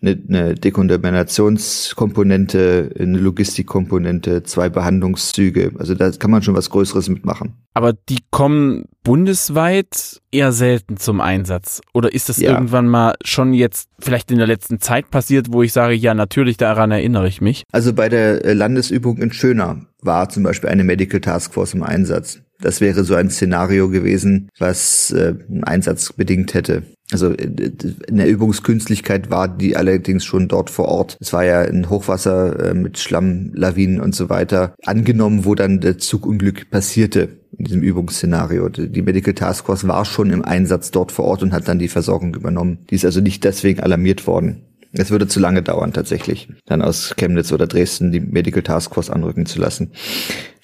eine, 0.00 0.18
eine 0.28 0.54
Dekontaminationskomponente, 0.54 2.94
eine 2.98 3.18
Logistikkomponente, 3.18 4.42
zwei 4.44 4.68
Behandlungszüge. 4.68 5.72
Also 5.78 5.94
da 5.94 6.10
kann 6.10 6.30
man 6.30 6.42
schon 6.42 6.54
was 6.54 6.70
Größeres 6.70 7.08
mitmachen. 7.08 7.54
Aber 7.74 7.92
die 7.92 8.18
kommen 8.30 8.84
bundesweit 9.02 10.20
eher 10.30 10.52
selten 10.52 10.96
zum 10.96 11.20
Einsatz. 11.20 11.80
Oder 11.92 12.12
ist 12.12 12.28
das 12.28 12.38
ja. 12.38 12.52
irgendwann 12.52 12.86
mal 12.86 13.14
schon 13.24 13.54
jetzt 13.54 13.88
vielleicht 13.98 14.30
in 14.30 14.38
der 14.38 14.46
letzten 14.46 14.80
Zeit 14.80 15.10
passiert, 15.10 15.52
wo 15.52 15.62
ich 15.62 15.72
sage, 15.72 15.94
ja, 15.94 16.14
natürlich, 16.14 16.56
daran 16.56 16.90
erinnere 16.90 17.28
ich 17.28 17.40
mich? 17.40 17.64
Also 17.72 17.92
bei 17.92 18.08
der 18.08 18.44
äh, 18.44 18.52
Landesübung 18.52 19.18
in 19.18 19.32
Schöner 19.32 19.86
war 20.00 20.28
zum 20.28 20.42
Beispiel 20.42 20.68
eine 20.68 20.84
Medical 20.84 21.20
Task 21.20 21.54
Force 21.54 21.74
im 21.74 21.82
Einsatz. 21.82 22.40
Das 22.62 22.80
wäre 22.80 23.04
so 23.04 23.14
ein 23.14 23.28
Szenario 23.28 23.88
gewesen, 23.90 24.48
was 24.58 25.10
äh, 25.10 25.34
einen 25.48 25.64
Einsatz 25.64 26.12
bedingt 26.12 26.54
hätte. 26.54 26.84
Also 27.12 27.32
äh, 27.32 27.72
in 28.06 28.16
der 28.16 28.28
Übungskünstlichkeit 28.28 29.30
war 29.30 29.48
die 29.48 29.76
allerdings 29.76 30.24
schon 30.24 30.48
dort 30.48 30.70
vor 30.70 30.86
Ort. 30.86 31.16
Es 31.20 31.32
war 31.32 31.44
ja 31.44 31.60
ein 31.60 31.90
Hochwasser 31.90 32.70
äh, 32.70 32.74
mit 32.74 32.98
Schlammlawinen 32.98 34.00
und 34.00 34.14
so 34.14 34.30
weiter 34.30 34.74
angenommen, 34.84 35.44
wo 35.44 35.54
dann 35.54 35.80
der 35.80 35.98
Zugunglück 35.98 36.70
passierte 36.70 37.28
in 37.58 37.66
diesem 37.66 37.82
Übungsszenario. 37.82 38.68
Die 38.68 39.02
Medical 39.02 39.34
Task 39.34 39.66
Force 39.66 39.86
war 39.86 40.04
schon 40.04 40.30
im 40.30 40.44
Einsatz 40.44 40.90
dort 40.90 41.12
vor 41.12 41.26
Ort 41.26 41.42
und 41.42 41.52
hat 41.52 41.68
dann 41.68 41.78
die 41.78 41.88
Versorgung 41.88 42.34
übernommen. 42.34 42.78
Die 42.90 42.94
ist 42.94 43.04
also 43.04 43.20
nicht 43.20 43.44
deswegen 43.44 43.80
alarmiert 43.80 44.26
worden. 44.26 44.62
Es 44.94 45.10
würde 45.10 45.26
zu 45.26 45.40
lange 45.40 45.62
dauern, 45.62 45.92
tatsächlich, 45.92 46.48
dann 46.66 46.82
aus 46.82 47.14
Chemnitz 47.16 47.50
oder 47.50 47.66
Dresden 47.66 48.12
die 48.12 48.20
Medical 48.20 48.62
Task 48.62 48.92
Force 48.94 49.08
anrücken 49.08 49.46
zu 49.46 49.58
lassen. 49.58 49.92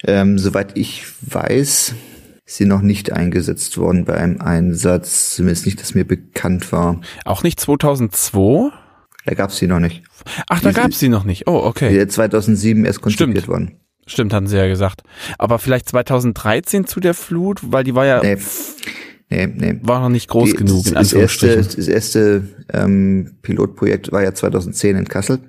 Ähm, 0.05 0.37
soweit 0.39 0.77
ich 0.77 1.05
weiß, 1.21 1.93
ist 2.45 2.55
sie 2.57 2.65
noch 2.65 2.81
nicht 2.81 3.11
eingesetzt 3.11 3.77
worden 3.77 4.05
bei 4.05 4.15
einem 4.15 4.39
Einsatz, 4.41 5.35
zumindest 5.35 5.65
nicht, 5.65 5.79
dass 5.81 5.93
mir 5.95 6.05
bekannt 6.05 6.71
war. 6.71 7.01
Auch 7.25 7.43
nicht 7.43 7.59
2002? 7.59 8.71
Da 9.25 9.33
gab 9.35 9.49
es 9.51 9.57
sie 9.57 9.67
noch 9.67 9.79
nicht. 9.79 10.03
Ach, 10.49 10.61
da 10.61 10.71
gab 10.71 10.91
es 10.91 10.99
sie 10.99 11.09
noch 11.09 11.23
nicht. 11.25 11.47
Oh, 11.47 11.61
okay. 11.63 11.89
Die 11.97 12.07
2007 12.07 12.85
erst 12.85 13.01
konzipiert 13.01 13.29
Stimmt. 13.39 13.47
worden. 13.47 13.71
stimmt, 14.07 14.33
hatten 14.33 14.47
sie 14.47 14.57
ja 14.57 14.67
gesagt. 14.67 15.03
Aber 15.37 15.59
vielleicht 15.59 15.87
2013 15.89 16.87
zu 16.87 16.99
der 16.99 17.13
Flut, 17.13 17.59
weil 17.63 17.83
die 17.83 17.93
war 17.95 18.05
ja 18.05 18.21
Nee, 18.23 18.37
nee, 19.29 19.47
nee. 19.47 19.79
war 19.83 19.99
noch 19.99 20.09
nicht 20.09 20.29
groß 20.29 20.51
Die- 20.51 20.55
genug 20.55 20.87
in 20.87 20.93
das, 20.95 21.09
das 21.09 21.13
erste, 21.13 21.57
das 21.57 21.87
erste 21.87 22.47
ähm, 22.73 23.37
Pilotprojekt 23.43 24.11
war 24.11 24.23
ja 24.23 24.33
2010 24.33 24.95
in 24.95 25.07
Kassel. 25.07 25.39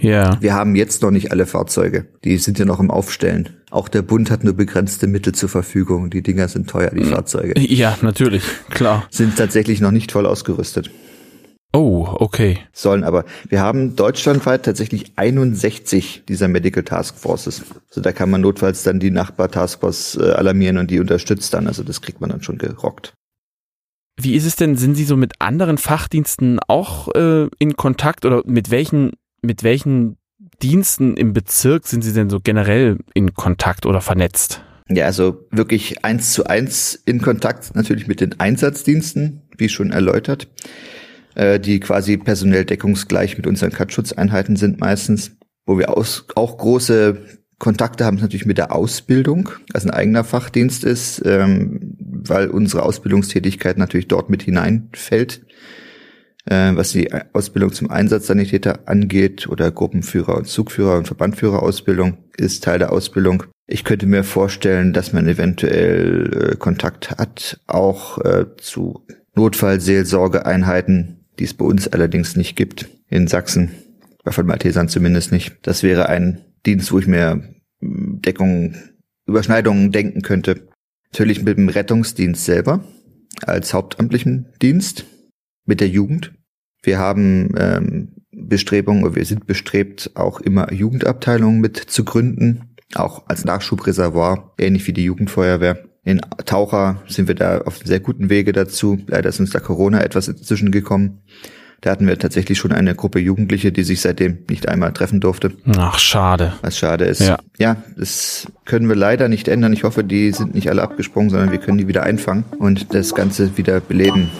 Ja. 0.00 0.36
Wir 0.40 0.54
haben 0.54 0.74
jetzt 0.74 1.02
noch 1.02 1.10
nicht 1.10 1.30
alle 1.30 1.46
Fahrzeuge. 1.46 2.06
Die 2.24 2.36
sind 2.38 2.58
ja 2.58 2.64
noch 2.64 2.80
im 2.80 2.90
Aufstellen. 2.90 3.50
Auch 3.70 3.88
der 3.88 4.02
Bund 4.02 4.30
hat 4.30 4.44
nur 4.44 4.54
begrenzte 4.54 5.06
Mittel 5.06 5.34
zur 5.34 5.48
Verfügung. 5.48 6.10
Die 6.10 6.22
Dinger 6.22 6.48
sind 6.48 6.68
teuer, 6.70 6.90
Hm. 6.90 6.98
die 6.98 7.04
Fahrzeuge. 7.04 7.58
Ja, 7.60 7.98
natürlich, 8.02 8.42
klar. 8.70 9.06
Sind 9.10 9.36
tatsächlich 9.36 9.80
noch 9.80 9.90
nicht 9.90 10.12
voll 10.12 10.26
ausgerüstet. 10.26 10.90
Oh, 11.74 12.08
okay. 12.14 12.58
Sollen 12.72 13.04
aber. 13.04 13.26
Wir 13.48 13.60
haben 13.60 13.94
deutschlandweit 13.94 14.64
tatsächlich 14.64 15.12
61 15.16 16.22
dieser 16.26 16.48
Medical 16.48 16.82
Task 16.82 17.18
Forces. 17.18 17.62
Also 17.90 18.00
da 18.00 18.12
kann 18.12 18.30
man 18.30 18.40
notfalls 18.40 18.82
dann 18.84 19.00
die 19.00 19.10
Nachbar-Taskforce 19.10 20.16
äh, 20.16 20.30
alarmieren 20.32 20.78
und 20.78 20.90
die 20.90 20.98
unterstützt 20.98 21.52
dann. 21.52 21.66
Also 21.66 21.82
das 21.82 22.00
kriegt 22.00 22.22
man 22.22 22.30
dann 22.30 22.42
schon 22.42 22.56
gerockt. 22.56 23.12
Wie 24.20 24.34
ist 24.34 24.46
es 24.46 24.56
denn? 24.56 24.76
Sind 24.76 24.94
Sie 24.96 25.04
so 25.04 25.16
mit 25.16 25.34
anderen 25.40 25.78
Fachdiensten 25.78 26.58
auch 26.66 27.14
äh, 27.14 27.48
in 27.58 27.76
Kontakt 27.76 28.24
oder 28.24 28.42
mit 28.46 28.70
welchen, 28.70 29.12
mit 29.42 29.62
welchen 29.62 30.16
Diensten 30.62 31.16
im 31.16 31.32
Bezirk 31.32 31.86
sind 31.86 32.02
Sie 32.02 32.12
denn 32.12 32.30
so 32.30 32.40
generell 32.40 32.98
in 33.14 33.34
Kontakt 33.34 33.86
oder 33.86 34.00
vernetzt? 34.00 34.62
Ja, 34.88 35.04
also 35.04 35.46
wirklich 35.50 36.04
eins 36.04 36.32
zu 36.32 36.46
eins 36.46 37.00
in 37.04 37.20
Kontakt 37.20 37.74
natürlich 37.76 38.08
mit 38.08 38.20
den 38.20 38.40
Einsatzdiensten, 38.40 39.42
wie 39.56 39.68
schon 39.68 39.92
erläutert, 39.92 40.48
äh, 41.34 41.60
die 41.60 41.78
quasi 41.78 42.16
personell 42.16 42.64
deckungsgleich 42.64 43.36
mit 43.36 43.46
unseren 43.46 43.70
Katzschutzeinheiten 43.70 44.56
sind 44.56 44.80
meistens. 44.80 45.32
Wo 45.66 45.78
wir 45.78 45.96
aus, 45.96 46.24
auch 46.34 46.56
große 46.56 47.18
Kontakte 47.58 48.04
haben, 48.04 48.16
natürlich 48.16 48.46
mit 48.46 48.58
der 48.58 48.72
Ausbildung, 48.72 49.50
also 49.74 49.88
ein 49.88 49.94
eigener 49.94 50.24
Fachdienst 50.24 50.82
ist, 50.84 51.22
ähm, 51.24 51.96
weil 51.98 52.48
unsere 52.48 52.82
Ausbildungstätigkeit 52.82 53.78
natürlich 53.78 54.08
dort 54.08 54.30
mit 54.30 54.42
hineinfällt, 54.42 55.42
äh, 56.48 56.74
was 56.74 56.92
die 56.92 57.10
Ausbildung 57.32 57.72
zum 57.72 57.90
Einsatzsanitäter 57.90 58.80
angeht 58.86 59.48
oder 59.48 59.70
Gruppenführer 59.70 60.36
und 60.36 60.46
Zugführer 60.46 60.96
und 60.96 61.06
Verbandführerausbildung 61.06 62.18
ist 62.36 62.64
Teil 62.64 62.78
der 62.78 62.92
Ausbildung. 62.92 63.44
Ich 63.66 63.84
könnte 63.84 64.06
mir 64.06 64.24
vorstellen, 64.24 64.92
dass 64.92 65.12
man 65.12 65.28
eventuell 65.28 66.52
äh, 66.52 66.56
Kontakt 66.56 67.10
hat, 67.10 67.60
auch 67.66 68.18
äh, 68.24 68.46
zu 68.56 69.04
Notfallseelsorgeeinheiten, 69.34 71.26
die 71.38 71.44
es 71.44 71.54
bei 71.54 71.64
uns 71.64 71.86
allerdings 71.86 72.34
nicht 72.34 72.56
gibt 72.56 72.88
in 73.08 73.28
Sachsen, 73.28 73.70
bei 74.24 74.32
von 74.32 74.46
Maltesern 74.46 74.88
zumindest 74.88 75.32
nicht. 75.32 75.56
Das 75.62 75.82
wäre 75.82 76.08
ein 76.08 76.40
Dienst, 76.64 76.92
wo 76.92 76.98
ich 76.98 77.06
mir 77.06 77.42
mh, 77.80 78.20
Deckung, 78.20 78.74
Überschneidungen 79.26 79.92
denken 79.92 80.22
könnte. 80.22 80.68
Natürlich 81.12 81.42
mit 81.42 81.58
dem 81.58 81.68
Rettungsdienst 81.68 82.44
selber 82.44 82.84
als 83.42 83.74
hauptamtlichen 83.74 84.46
Dienst 84.62 85.04
mit 85.66 85.80
der 85.80 85.88
Jugend. 85.88 86.32
Wir 86.88 86.98
haben 86.98 87.50
ähm, 87.58 88.08
Bestrebungen, 88.32 89.04
oder 89.04 89.14
wir 89.16 89.24
sind 89.26 89.46
bestrebt, 89.46 90.10
auch 90.14 90.40
immer 90.40 90.72
Jugendabteilungen 90.72 91.60
mit 91.60 91.76
zu 91.76 92.02
gründen, 92.02 92.70
auch 92.94 93.24
als 93.28 93.44
Nachschubreservoir, 93.44 94.54
ähnlich 94.56 94.86
wie 94.86 94.94
die 94.94 95.04
Jugendfeuerwehr. 95.04 95.84
In 96.02 96.22
Taucher 96.46 97.02
sind 97.06 97.28
wir 97.28 97.34
da 97.34 97.58
auf 97.58 97.80
sehr 97.84 98.00
guten 98.00 98.30
Wege 98.30 98.52
dazu. 98.52 98.98
Leider 99.06 99.28
ist 99.28 99.38
uns 99.38 99.50
da 99.50 99.60
Corona 99.60 100.00
etwas 100.00 100.28
inzwischen 100.28 100.70
gekommen. 100.70 101.20
Da 101.82 101.90
hatten 101.90 102.06
wir 102.06 102.18
tatsächlich 102.18 102.56
schon 102.56 102.72
eine 102.72 102.94
Gruppe 102.94 103.18
Jugendliche, 103.18 103.70
die 103.70 103.82
sich 103.82 104.00
seitdem 104.00 104.38
nicht 104.48 104.66
einmal 104.66 104.94
treffen 104.94 105.20
durfte, 105.20 105.52
Ach, 105.76 105.98
schade. 105.98 106.54
was 106.62 106.78
schade 106.78 107.04
ist. 107.04 107.20
Ja. 107.20 107.36
ja, 107.58 107.82
das 107.98 108.46
können 108.64 108.88
wir 108.88 108.96
leider 108.96 109.28
nicht 109.28 109.46
ändern. 109.46 109.74
Ich 109.74 109.84
hoffe, 109.84 110.04
die 110.04 110.32
sind 110.32 110.54
nicht 110.54 110.70
alle 110.70 110.80
abgesprungen, 110.80 111.28
sondern 111.28 111.52
wir 111.52 111.58
können 111.58 111.76
die 111.76 111.86
wieder 111.86 112.04
einfangen 112.04 112.44
und 112.58 112.94
das 112.94 113.14
Ganze 113.14 113.58
wieder 113.58 113.78
beleben, 113.80 114.30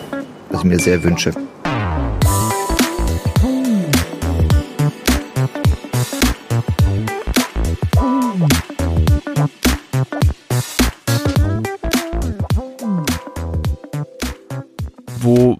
was 0.48 0.60
ich 0.60 0.64
mir 0.64 0.78
sehr 0.78 1.04
wünsche. 1.04 1.34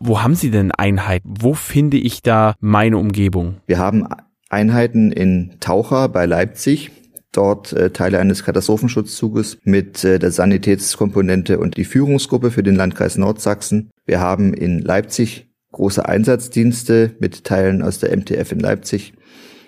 Wo, 0.09 0.23
haben 0.23 0.35
Sie 0.35 0.51
denn 0.51 0.73
Einheiten? 0.73 1.35
Wo 1.39 1.53
finde 1.53 1.99
ich 1.99 2.23
da 2.23 2.55
meine 2.61 2.97
Umgebung? 2.97 3.57
Wir 3.67 3.77
haben 3.77 4.09
Einheiten 4.49 5.13
in 5.13 5.57
Taucher 5.61 6.09
bei 6.09 6.25
Leipzig. 6.25 6.91
Dort 7.31 7.75
äh, 7.75 7.91
Teile 7.91 8.19
eines 8.19 8.43
Katastrophenschutzzuges 8.43 9.59
mit 9.65 10.03
äh, 10.05 10.19
der 10.19 10.31
Sanitätskomponente 10.31 11.59
und 11.59 11.77
die 11.77 11.85
Führungsgruppe 11.85 12.51
für 12.51 12.63
den 12.63 12.75
Landkreis 12.75 13.19
Nordsachsen. 13.19 13.91
Wir 14.07 14.19
haben 14.19 14.55
in 14.55 14.79
Leipzig 14.79 15.51
große 15.73 16.09
Einsatzdienste 16.09 17.15
mit 17.21 17.45
Teilen 17.45 17.83
aus 17.83 17.99
der 17.99 18.17
MTF 18.17 18.51
in 18.53 18.61
Leipzig. 18.61 19.13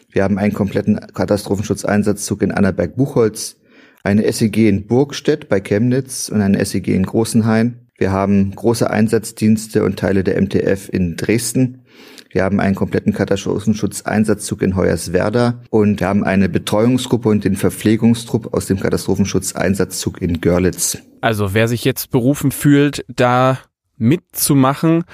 Wir 0.09 0.25
haben 0.25 0.39
einen 0.39 0.55
kompletten 0.55 0.99
Katastrophenschutzeinsatzzug 1.13 2.41
in 2.41 2.53
Annaberg-Buchholz, 2.53 3.57
eine 4.05 4.33
SEG 4.33 4.71
in 4.71 4.87
Burgstedt 4.87 5.51
bei 5.51 5.61
Chemnitz 5.61 6.31
und 6.31 6.41
eine 6.41 6.65
SEG 6.65 6.89
in 6.89 7.05
Großenhain. 7.05 7.90
Wir 8.01 8.13
haben 8.13 8.55
große 8.55 8.89
Einsatzdienste 8.89 9.85
und 9.85 9.99
Teile 9.99 10.25
der 10.25 10.41
MTF 10.41 10.89
in 10.89 11.17
Dresden. 11.17 11.83
Wir 12.31 12.45
haben 12.45 12.59
einen 12.59 12.75
kompletten 12.75 13.13
Katastrophenschutzeinsatzzug 13.13 14.63
in 14.63 14.75
Hoyerswerda 14.75 15.61
und 15.69 16.01
wir 16.01 16.09
haben 16.09 16.25
eine 16.25 16.49
Betreuungsgruppe 16.49 17.29
und 17.29 17.45
den 17.45 17.57
Verpflegungstrupp 17.57 18.55
aus 18.55 18.65
dem 18.65 18.81
Katastrophenschutzeinsatzzug 18.81 20.23
in 20.23 20.41
Görlitz. 20.41 20.97
Also 21.21 21.53
wer 21.53 21.69
sich 21.69 21.85
jetzt 21.85 22.11
berufen 22.11 22.53
fühlt, 22.53 23.05
da 23.15 23.59
mitzumachen, 23.99 25.05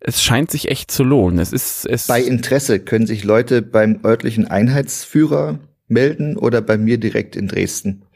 es 0.00 0.22
scheint 0.22 0.50
sich 0.50 0.70
echt 0.70 0.90
zu 0.90 1.04
lohnen. 1.04 1.40
Es 1.40 1.52
ist 1.52 1.84
es 1.84 2.06
Bei 2.06 2.22
Interesse 2.22 2.80
können 2.80 3.06
sich 3.06 3.22
Leute 3.22 3.60
beim 3.60 4.00
örtlichen 4.02 4.46
Einheitsführer 4.46 5.58
melden 5.88 6.38
oder 6.38 6.62
bei 6.62 6.78
mir 6.78 6.96
direkt 6.96 7.36
in 7.36 7.48
Dresden 7.48 8.06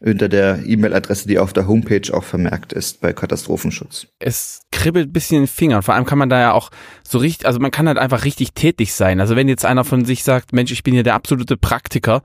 unter 0.00 0.28
der 0.28 0.64
E-Mail-Adresse, 0.66 1.28
die 1.28 1.38
auf 1.38 1.52
der 1.52 1.66
Homepage 1.66 2.12
auch 2.12 2.24
vermerkt 2.24 2.72
ist 2.72 3.00
bei 3.00 3.12
Katastrophenschutz. 3.12 4.06
es 4.18 4.60
kribbelt 4.70 5.08
ein 5.08 5.12
bisschen 5.12 5.36
in 5.38 5.42
den 5.44 5.48
Fingern. 5.48 5.82
Vor 5.82 5.94
allem 5.94 6.04
kann 6.04 6.18
man 6.18 6.28
da 6.28 6.40
ja 6.40 6.52
auch 6.52 6.70
so 7.06 7.18
richtig, 7.18 7.46
also 7.46 7.60
man 7.60 7.70
kann 7.70 7.88
halt 7.88 7.98
einfach 7.98 8.24
richtig 8.24 8.52
tätig 8.52 8.92
sein. 8.92 9.20
Also 9.20 9.36
wenn 9.36 9.48
jetzt 9.48 9.64
einer 9.64 9.84
von 9.84 10.04
sich 10.04 10.24
sagt, 10.24 10.52
Mensch, 10.52 10.72
ich 10.72 10.82
bin 10.82 10.94
hier 10.94 11.04
der 11.04 11.14
absolute 11.14 11.56
Praktiker, 11.56 12.22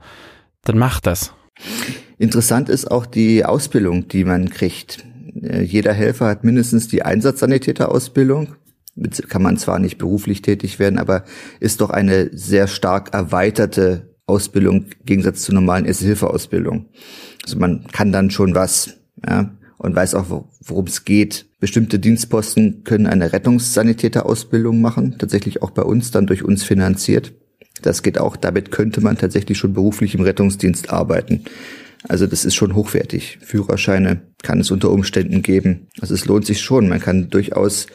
dann 0.64 0.78
macht 0.78 1.06
das. 1.06 1.32
Interessant 2.18 2.68
ist 2.68 2.90
auch 2.90 3.06
die 3.06 3.44
Ausbildung, 3.44 4.08
die 4.08 4.24
man 4.24 4.50
kriegt. 4.50 5.04
Äh, 5.42 5.62
Jeder 5.62 5.92
Helfer 5.92 6.26
hat 6.26 6.44
mindestens 6.44 6.88
die 6.88 7.02
Einsatzsanitäterausbildung. 7.02 8.56
Kann 9.28 9.42
man 9.42 9.56
zwar 9.56 9.78
nicht 9.78 9.96
beruflich 9.96 10.42
tätig 10.42 10.78
werden, 10.78 10.98
aber 10.98 11.24
ist 11.60 11.80
doch 11.80 11.90
eine 11.90 12.28
sehr 12.36 12.66
stark 12.66 13.14
erweiterte 13.14 14.09
Ausbildung 14.30 14.84
im 14.84 15.04
Gegensatz 15.04 15.42
zur 15.42 15.54
normalen 15.54 15.84
Erste-Hilfe-Ausbildung. 15.84 16.86
Also 17.44 17.58
man 17.58 17.84
kann 17.92 18.12
dann 18.12 18.30
schon 18.30 18.54
was, 18.54 18.98
ja, 19.26 19.50
und 19.78 19.96
weiß 19.96 20.14
auch, 20.14 20.30
wo- 20.30 20.48
worum 20.60 20.86
es 20.86 21.04
geht. 21.04 21.46
Bestimmte 21.58 21.98
Dienstposten 21.98 22.84
können 22.84 23.06
eine 23.06 23.32
Rettungssanitäterausbildung 23.32 24.80
machen, 24.80 25.16
tatsächlich 25.18 25.62
auch 25.62 25.70
bei 25.70 25.82
uns, 25.82 26.10
dann 26.10 26.26
durch 26.26 26.44
uns 26.44 26.62
finanziert. 26.64 27.32
Das 27.82 28.02
geht 28.02 28.18
auch, 28.18 28.36
damit 28.36 28.70
könnte 28.70 29.00
man 29.00 29.16
tatsächlich 29.16 29.58
schon 29.58 29.72
beruflich 29.72 30.14
im 30.14 30.20
Rettungsdienst 30.20 30.90
arbeiten. 30.90 31.44
Also 32.08 32.26
das 32.26 32.44
ist 32.44 32.54
schon 32.54 32.74
hochwertig. 32.74 33.38
Führerscheine 33.42 34.22
kann 34.42 34.60
es 34.60 34.70
unter 34.70 34.90
Umständen 34.90 35.42
geben. 35.42 35.88
Also 36.00 36.14
es 36.14 36.24
lohnt 36.26 36.46
sich 36.46 36.60
schon. 36.60 36.88
Man 36.88 37.00
kann 37.00 37.30
durchaus 37.30 37.86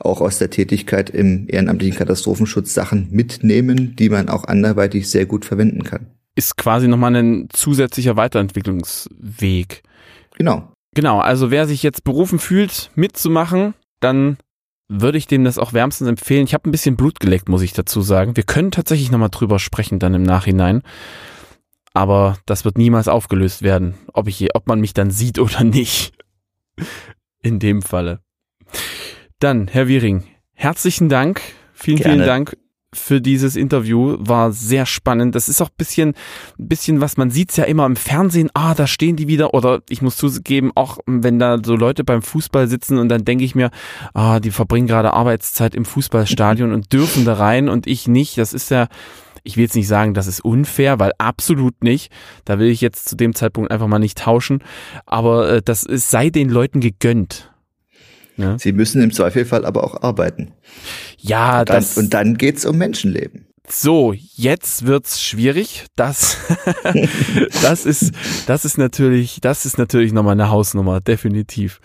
auch 0.00 0.20
aus 0.20 0.38
der 0.38 0.50
Tätigkeit 0.50 1.10
im 1.10 1.46
ehrenamtlichen 1.48 1.96
Katastrophenschutz 1.96 2.74
Sachen 2.74 3.08
mitnehmen, 3.10 3.96
die 3.96 4.08
man 4.08 4.28
auch 4.28 4.44
anderweitig 4.44 5.08
sehr 5.10 5.26
gut 5.26 5.44
verwenden 5.44 5.84
kann. 5.84 6.06
Ist 6.34 6.56
quasi 6.56 6.88
nochmal 6.88 7.14
ein 7.14 7.48
zusätzlicher 7.52 8.16
Weiterentwicklungsweg. 8.16 9.82
Genau. 10.36 10.72
Genau, 10.94 11.20
also 11.20 11.50
wer 11.50 11.66
sich 11.66 11.82
jetzt 11.82 12.04
berufen 12.04 12.38
fühlt, 12.38 12.90
mitzumachen, 12.94 13.74
dann 14.00 14.36
würde 14.88 15.16
ich 15.16 15.26
dem 15.26 15.44
das 15.44 15.58
auch 15.58 15.72
wärmstens 15.72 16.08
empfehlen. 16.08 16.44
Ich 16.44 16.54
habe 16.54 16.68
ein 16.68 16.72
bisschen 16.72 16.96
Blut 16.96 17.18
geleckt, 17.18 17.48
muss 17.48 17.62
ich 17.62 17.72
dazu 17.72 18.02
sagen. 18.02 18.36
Wir 18.36 18.44
können 18.44 18.70
tatsächlich 18.70 19.10
nochmal 19.10 19.30
drüber 19.30 19.58
sprechen 19.58 19.98
dann 19.98 20.14
im 20.14 20.22
Nachhinein. 20.22 20.82
Aber 21.94 22.38
das 22.46 22.64
wird 22.64 22.78
niemals 22.78 23.08
aufgelöst 23.08 23.62
werden, 23.62 23.94
ob 24.12 24.28
ich, 24.28 24.54
ob 24.54 24.66
man 24.66 24.80
mich 24.80 24.94
dann 24.94 25.10
sieht 25.10 25.38
oder 25.38 25.64
nicht. 25.64 26.14
In 27.42 27.58
dem 27.58 27.82
Falle. 27.82 28.20
Dann, 29.42 29.66
Herr 29.66 29.88
Wiering, 29.88 30.22
herzlichen 30.54 31.08
Dank. 31.08 31.40
Vielen, 31.72 31.96
Gerne. 31.96 32.12
vielen 32.14 32.26
Dank 32.28 32.56
für 32.94 33.20
dieses 33.20 33.56
Interview. 33.56 34.14
War 34.20 34.52
sehr 34.52 34.86
spannend. 34.86 35.34
Das 35.34 35.48
ist 35.48 35.60
auch 35.60 35.68
ein 35.68 35.76
bisschen, 35.76 36.14
bisschen 36.58 37.00
was, 37.00 37.16
man 37.16 37.32
sieht's 37.32 37.56
ja 37.56 37.64
immer 37.64 37.84
im 37.84 37.96
Fernsehen, 37.96 38.50
ah, 38.54 38.74
da 38.74 38.86
stehen 38.86 39.16
die 39.16 39.26
wieder. 39.26 39.52
Oder 39.52 39.82
ich 39.88 40.00
muss 40.00 40.16
zugeben, 40.16 40.70
auch 40.76 40.98
wenn 41.06 41.40
da 41.40 41.58
so 41.60 41.74
Leute 41.74 42.04
beim 42.04 42.22
Fußball 42.22 42.68
sitzen 42.68 42.98
und 42.98 43.08
dann 43.08 43.24
denke 43.24 43.42
ich 43.42 43.56
mir, 43.56 43.72
ah, 44.14 44.38
die 44.38 44.52
verbringen 44.52 44.86
gerade 44.86 45.12
Arbeitszeit 45.12 45.74
im 45.74 45.86
Fußballstadion 45.86 46.72
und 46.72 46.92
dürfen 46.92 47.24
da 47.24 47.34
rein 47.34 47.68
und 47.68 47.88
ich 47.88 48.06
nicht. 48.06 48.38
Das 48.38 48.52
ist 48.52 48.70
ja, 48.70 48.86
ich 49.42 49.56
will 49.56 49.64
jetzt 49.64 49.74
nicht 49.74 49.88
sagen, 49.88 50.14
das 50.14 50.28
ist 50.28 50.44
unfair, 50.44 51.00
weil 51.00 51.10
absolut 51.18 51.82
nicht. 51.82 52.12
Da 52.44 52.60
will 52.60 52.68
ich 52.68 52.80
jetzt 52.80 53.08
zu 53.08 53.16
dem 53.16 53.34
Zeitpunkt 53.34 53.72
einfach 53.72 53.88
mal 53.88 53.98
nicht 53.98 54.18
tauschen. 54.18 54.62
Aber 55.04 55.48
äh, 55.50 55.62
das 55.62 55.82
ist, 55.82 56.10
sei 56.10 56.30
den 56.30 56.48
Leuten 56.48 56.78
gegönnt. 56.78 57.51
Ja. 58.36 58.58
Sie 58.58 58.72
müssen 58.72 59.02
im 59.02 59.12
Zweifelfall 59.12 59.64
aber 59.64 59.84
auch 59.84 60.02
arbeiten. 60.02 60.52
Ja, 61.18 61.60
und 61.60 61.68
dann, 61.68 61.76
das. 61.76 61.96
Und 61.96 62.14
dann 62.14 62.36
geht's 62.36 62.64
um 62.64 62.78
Menschenleben. 62.78 63.46
So, 63.68 64.12
jetzt 64.12 64.86
wird's 64.86 65.22
schwierig. 65.22 65.86
Das, 65.96 66.36
das 67.62 67.86
ist, 67.86 68.12
das 68.46 68.64
ist 68.64 68.76
natürlich, 68.76 69.40
das 69.40 69.64
ist 69.64 69.78
natürlich 69.78 70.12
nochmal 70.12 70.32
eine 70.32 70.50
Hausnummer, 70.50 71.00
definitiv. 71.00 71.80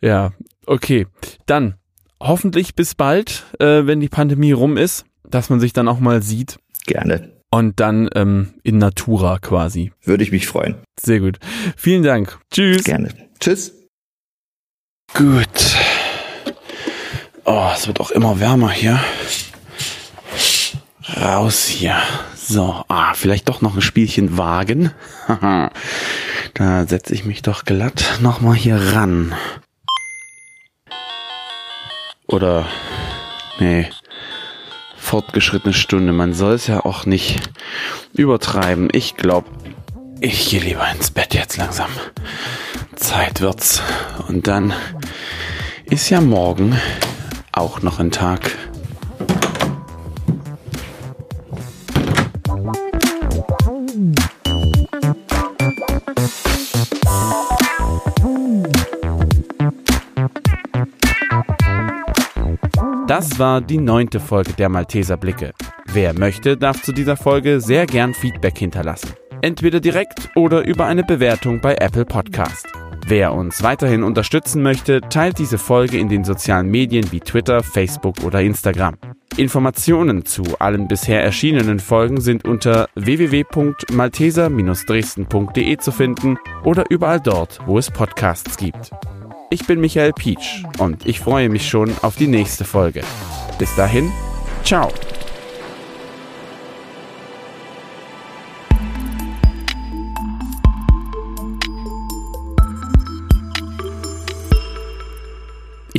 Ja, 0.00 0.32
okay. 0.66 1.06
Dann 1.46 1.74
hoffentlich 2.20 2.74
bis 2.74 2.94
bald, 2.94 3.44
äh, 3.58 3.86
wenn 3.86 4.00
die 4.00 4.08
Pandemie 4.08 4.52
rum 4.52 4.76
ist, 4.76 5.04
dass 5.28 5.50
man 5.50 5.60
sich 5.60 5.72
dann 5.72 5.88
auch 5.88 6.00
mal 6.00 6.22
sieht. 6.22 6.58
Gerne. 6.86 7.32
Und 7.50 7.80
dann 7.80 8.08
ähm, 8.14 8.54
in 8.62 8.78
Natura 8.78 9.38
quasi. 9.38 9.92
Würde 10.02 10.22
ich 10.22 10.32
mich 10.32 10.46
freuen. 10.46 10.76
Sehr 10.98 11.20
gut. 11.20 11.38
Vielen 11.76 12.02
Dank. 12.02 12.38
Tschüss. 12.50 12.84
Gerne. 12.84 13.10
Tschüss. 13.40 13.79
Gut. 15.14 15.76
Oh, 17.44 17.70
es 17.74 17.86
wird 17.86 18.00
auch 18.00 18.10
immer 18.10 18.40
wärmer 18.40 18.70
hier. 18.70 18.98
Raus 21.20 21.66
hier. 21.66 21.96
So, 22.36 22.84
ah, 22.88 23.14
vielleicht 23.14 23.48
doch 23.48 23.60
noch 23.60 23.74
ein 23.74 23.82
Spielchen 23.82 24.38
wagen. 24.38 24.92
da 26.54 26.86
setze 26.86 27.14
ich 27.14 27.24
mich 27.24 27.42
doch 27.42 27.64
glatt 27.64 28.18
nochmal 28.20 28.54
hier 28.54 28.76
ran. 28.92 29.34
Oder, 32.26 32.66
nee, 33.58 33.90
fortgeschrittene 34.96 35.74
Stunde. 35.74 36.12
Man 36.12 36.34
soll 36.34 36.54
es 36.54 36.68
ja 36.68 36.84
auch 36.84 37.04
nicht 37.04 37.40
übertreiben. 38.14 38.88
Ich 38.92 39.16
glaube, 39.16 39.48
ich 40.20 40.50
gehe 40.50 40.60
lieber 40.60 40.86
ins 40.90 41.10
Bett 41.10 41.34
jetzt 41.34 41.56
langsam. 41.56 41.90
Zeit 42.96 43.40
wird's. 43.40 43.82
Und 44.28 44.46
dann 44.46 44.72
ist 45.84 46.10
ja 46.10 46.20
morgen 46.20 46.76
auch 47.52 47.82
noch 47.82 47.98
ein 47.98 48.10
Tag. 48.10 48.56
Das 63.06 63.38
war 63.40 63.60
die 63.60 63.78
neunte 63.78 64.20
Folge 64.20 64.52
der 64.52 64.68
Malteser 64.68 65.16
Blicke. 65.16 65.52
Wer 65.86 66.16
möchte, 66.16 66.56
darf 66.56 66.80
zu 66.82 66.92
dieser 66.92 67.16
Folge 67.16 67.60
sehr 67.60 67.86
gern 67.86 68.14
Feedback 68.14 68.56
hinterlassen. 68.56 69.10
Entweder 69.42 69.80
direkt 69.80 70.30
oder 70.34 70.66
über 70.66 70.84
eine 70.86 71.02
Bewertung 71.02 71.60
bei 71.60 71.74
Apple 71.76 72.04
Podcast. 72.04 72.66
Wer 73.06 73.32
uns 73.32 73.62
weiterhin 73.62 74.02
unterstützen 74.02 74.62
möchte, 74.62 75.00
teilt 75.00 75.38
diese 75.38 75.56
Folge 75.58 75.98
in 75.98 76.08
den 76.08 76.24
sozialen 76.24 76.70
Medien 76.70 77.12
wie 77.12 77.20
Twitter, 77.20 77.62
Facebook 77.62 78.22
oder 78.22 78.42
Instagram. 78.42 78.96
Informationen 79.36 80.24
zu 80.26 80.42
allen 80.58 80.88
bisher 80.88 81.22
erschienenen 81.22 81.78
Folgen 81.80 82.20
sind 82.20 82.44
unter 82.44 82.88
www.malteser-dresden.de 82.94 85.76
zu 85.78 85.92
finden 85.92 86.36
oder 86.62 86.84
überall 86.90 87.20
dort, 87.20 87.60
wo 87.66 87.78
es 87.78 87.90
Podcasts 87.90 88.58
gibt. 88.58 88.90
Ich 89.50 89.66
bin 89.66 89.80
Michael 89.80 90.12
Pietsch 90.12 90.62
und 90.78 91.06
ich 91.06 91.20
freue 91.20 91.48
mich 91.48 91.68
schon 91.68 91.92
auf 92.02 92.16
die 92.16 92.28
nächste 92.28 92.64
Folge. 92.64 93.02
Bis 93.58 93.74
dahin, 93.74 94.12
ciao. 94.62 94.90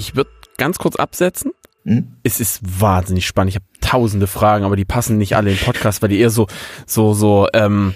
Ich 0.02 0.16
würde 0.16 0.32
ganz 0.58 0.80
kurz 0.80 0.96
absetzen. 0.96 1.52
Hm? 1.86 2.14
Es 2.24 2.40
ist 2.40 2.62
wahnsinnig 2.82 3.28
spannend. 3.28 3.52
Ich 3.52 3.56
habe 3.56 3.66
tausende 3.82 4.26
Fragen, 4.26 4.66
aber 4.66 4.76
die 4.76 4.86
passen 4.86 5.20
nicht 5.20 5.36
alle 5.36 5.52
in 5.52 5.58
den 5.58 5.64
Podcast, 5.64 6.02
weil 6.02 6.10
die 6.10 6.20
eher 6.20 6.32
so, 6.32 6.48
so, 6.88 7.14
so. 7.14 7.48
Ähm, 7.54 7.94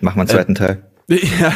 Mach 0.00 0.14
mal 0.14 0.22
einen 0.22 0.28
zweiten 0.28 0.52
äh, 0.52 0.58
Teil. 0.58 0.84
Ja, 1.10 1.54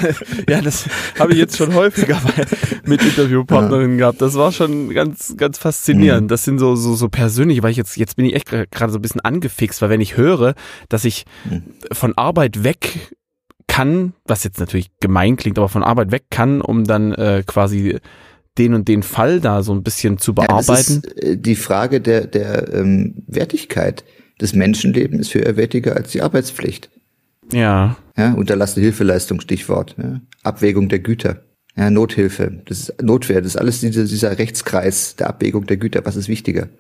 ja 0.48 0.62
das 0.62 0.86
habe 1.18 1.32
ich 1.32 1.38
jetzt 1.38 1.58
schon 1.58 1.74
häufiger 1.74 2.18
mit 2.86 3.02
Interviewpartnerinnen 3.02 3.98
gehabt. 3.98 4.22
Das 4.22 4.34
war 4.34 4.50
schon 4.50 4.88
ganz, 4.94 5.34
ganz 5.36 5.58
faszinierend. 5.58 6.22
Mhm. 6.22 6.28
Das 6.28 6.44
sind 6.44 6.58
so, 6.58 6.74
so, 6.74 6.94
so 6.94 7.10
persönlich, 7.10 7.62
weil 7.62 7.70
ich 7.70 7.76
jetzt, 7.76 7.98
jetzt 7.98 8.16
bin 8.16 8.24
ich 8.24 8.34
echt 8.34 8.46
gerade 8.46 8.90
so 8.90 8.98
ein 8.98 9.02
bisschen 9.02 9.20
angefixt, 9.20 9.82
weil 9.82 9.90
wenn 9.90 10.00
ich 10.00 10.16
höre, 10.16 10.54
dass 10.88 11.04
ich 11.04 11.26
mhm. 11.44 11.64
von 11.92 12.16
Arbeit 12.16 12.64
weg 12.64 13.14
kann, 13.66 14.14
was 14.24 14.42
jetzt 14.42 14.58
natürlich 14.58 14.90
gemein 15.00 15.36
klingt, 15.36 15.58
aber 15.58 15.68
von 15.68 15.82
Arbeit 15.82 16.12
weg 16.12 16.24
kann, 16.30 16.62
um 16.62 16.84
dann 16.84 17.12
äh, 17.12 17.42
quasi 17.46 18.00
den 18.58 18.74
und 18.74 18.88
den 18.88 19.02
Fall 19.02 19.40
da 19.40 19.62
so 19.62 19.72
ein 19.74 19.82
bisschen 19.82 20.18
zu 20.18 20.34
bearbeiten. 20.34 20.68
Ja, 20.68 20.76
das 20.76 20.88
ist 20.88 21.22
äh, 21.22 21.36
die 21.36 21.56
Frage 21.56 22.00
der, 22.00 22.26
der 22.26 22.72
ähm, 22.74 23.22
Wertigkeit. 23.26 24.04
Das 24.38 24.54
Menschenleben 24.54 25.20
ist 25.20 25.30
für 25.30 25.56
wertiger 25.56 25.96
als 25.96 26.10
die 26.12 26.22
Arbeitspflicht. 26.22 26.90
Ja. 27.52 27.96
Ja, 28.16 28.32
unterlassene 28.32 28.84
Hilfeleistung, 28.84 29.40
Stichwort. 29.40 29.96
Ja. 29.98 30.20
Abwägung 30.42 30.88
der 30.88 30.98
Güter. 30.98 31.42
Ja, 31.76 31.90
Nothilfe. 31.90 32.62
Das 32.66 32.80
ist 32.80 33.02
Notwehr. 33.02 33.40
Das 33.40 33.54
ist 33.54 33.56
alles 33.56 33.80
dieser, 33.80 34.04
dieser 34.04 34.38
Rechtskreis 34.38 35.16
der 35.16 35.28
Abwägung 35.28 35.66
der 35.66 35.78
Güter. 35.78 36.04
Was 36.04 36.16
ist 36.16 36.28
wichtiger? 36.28 36.68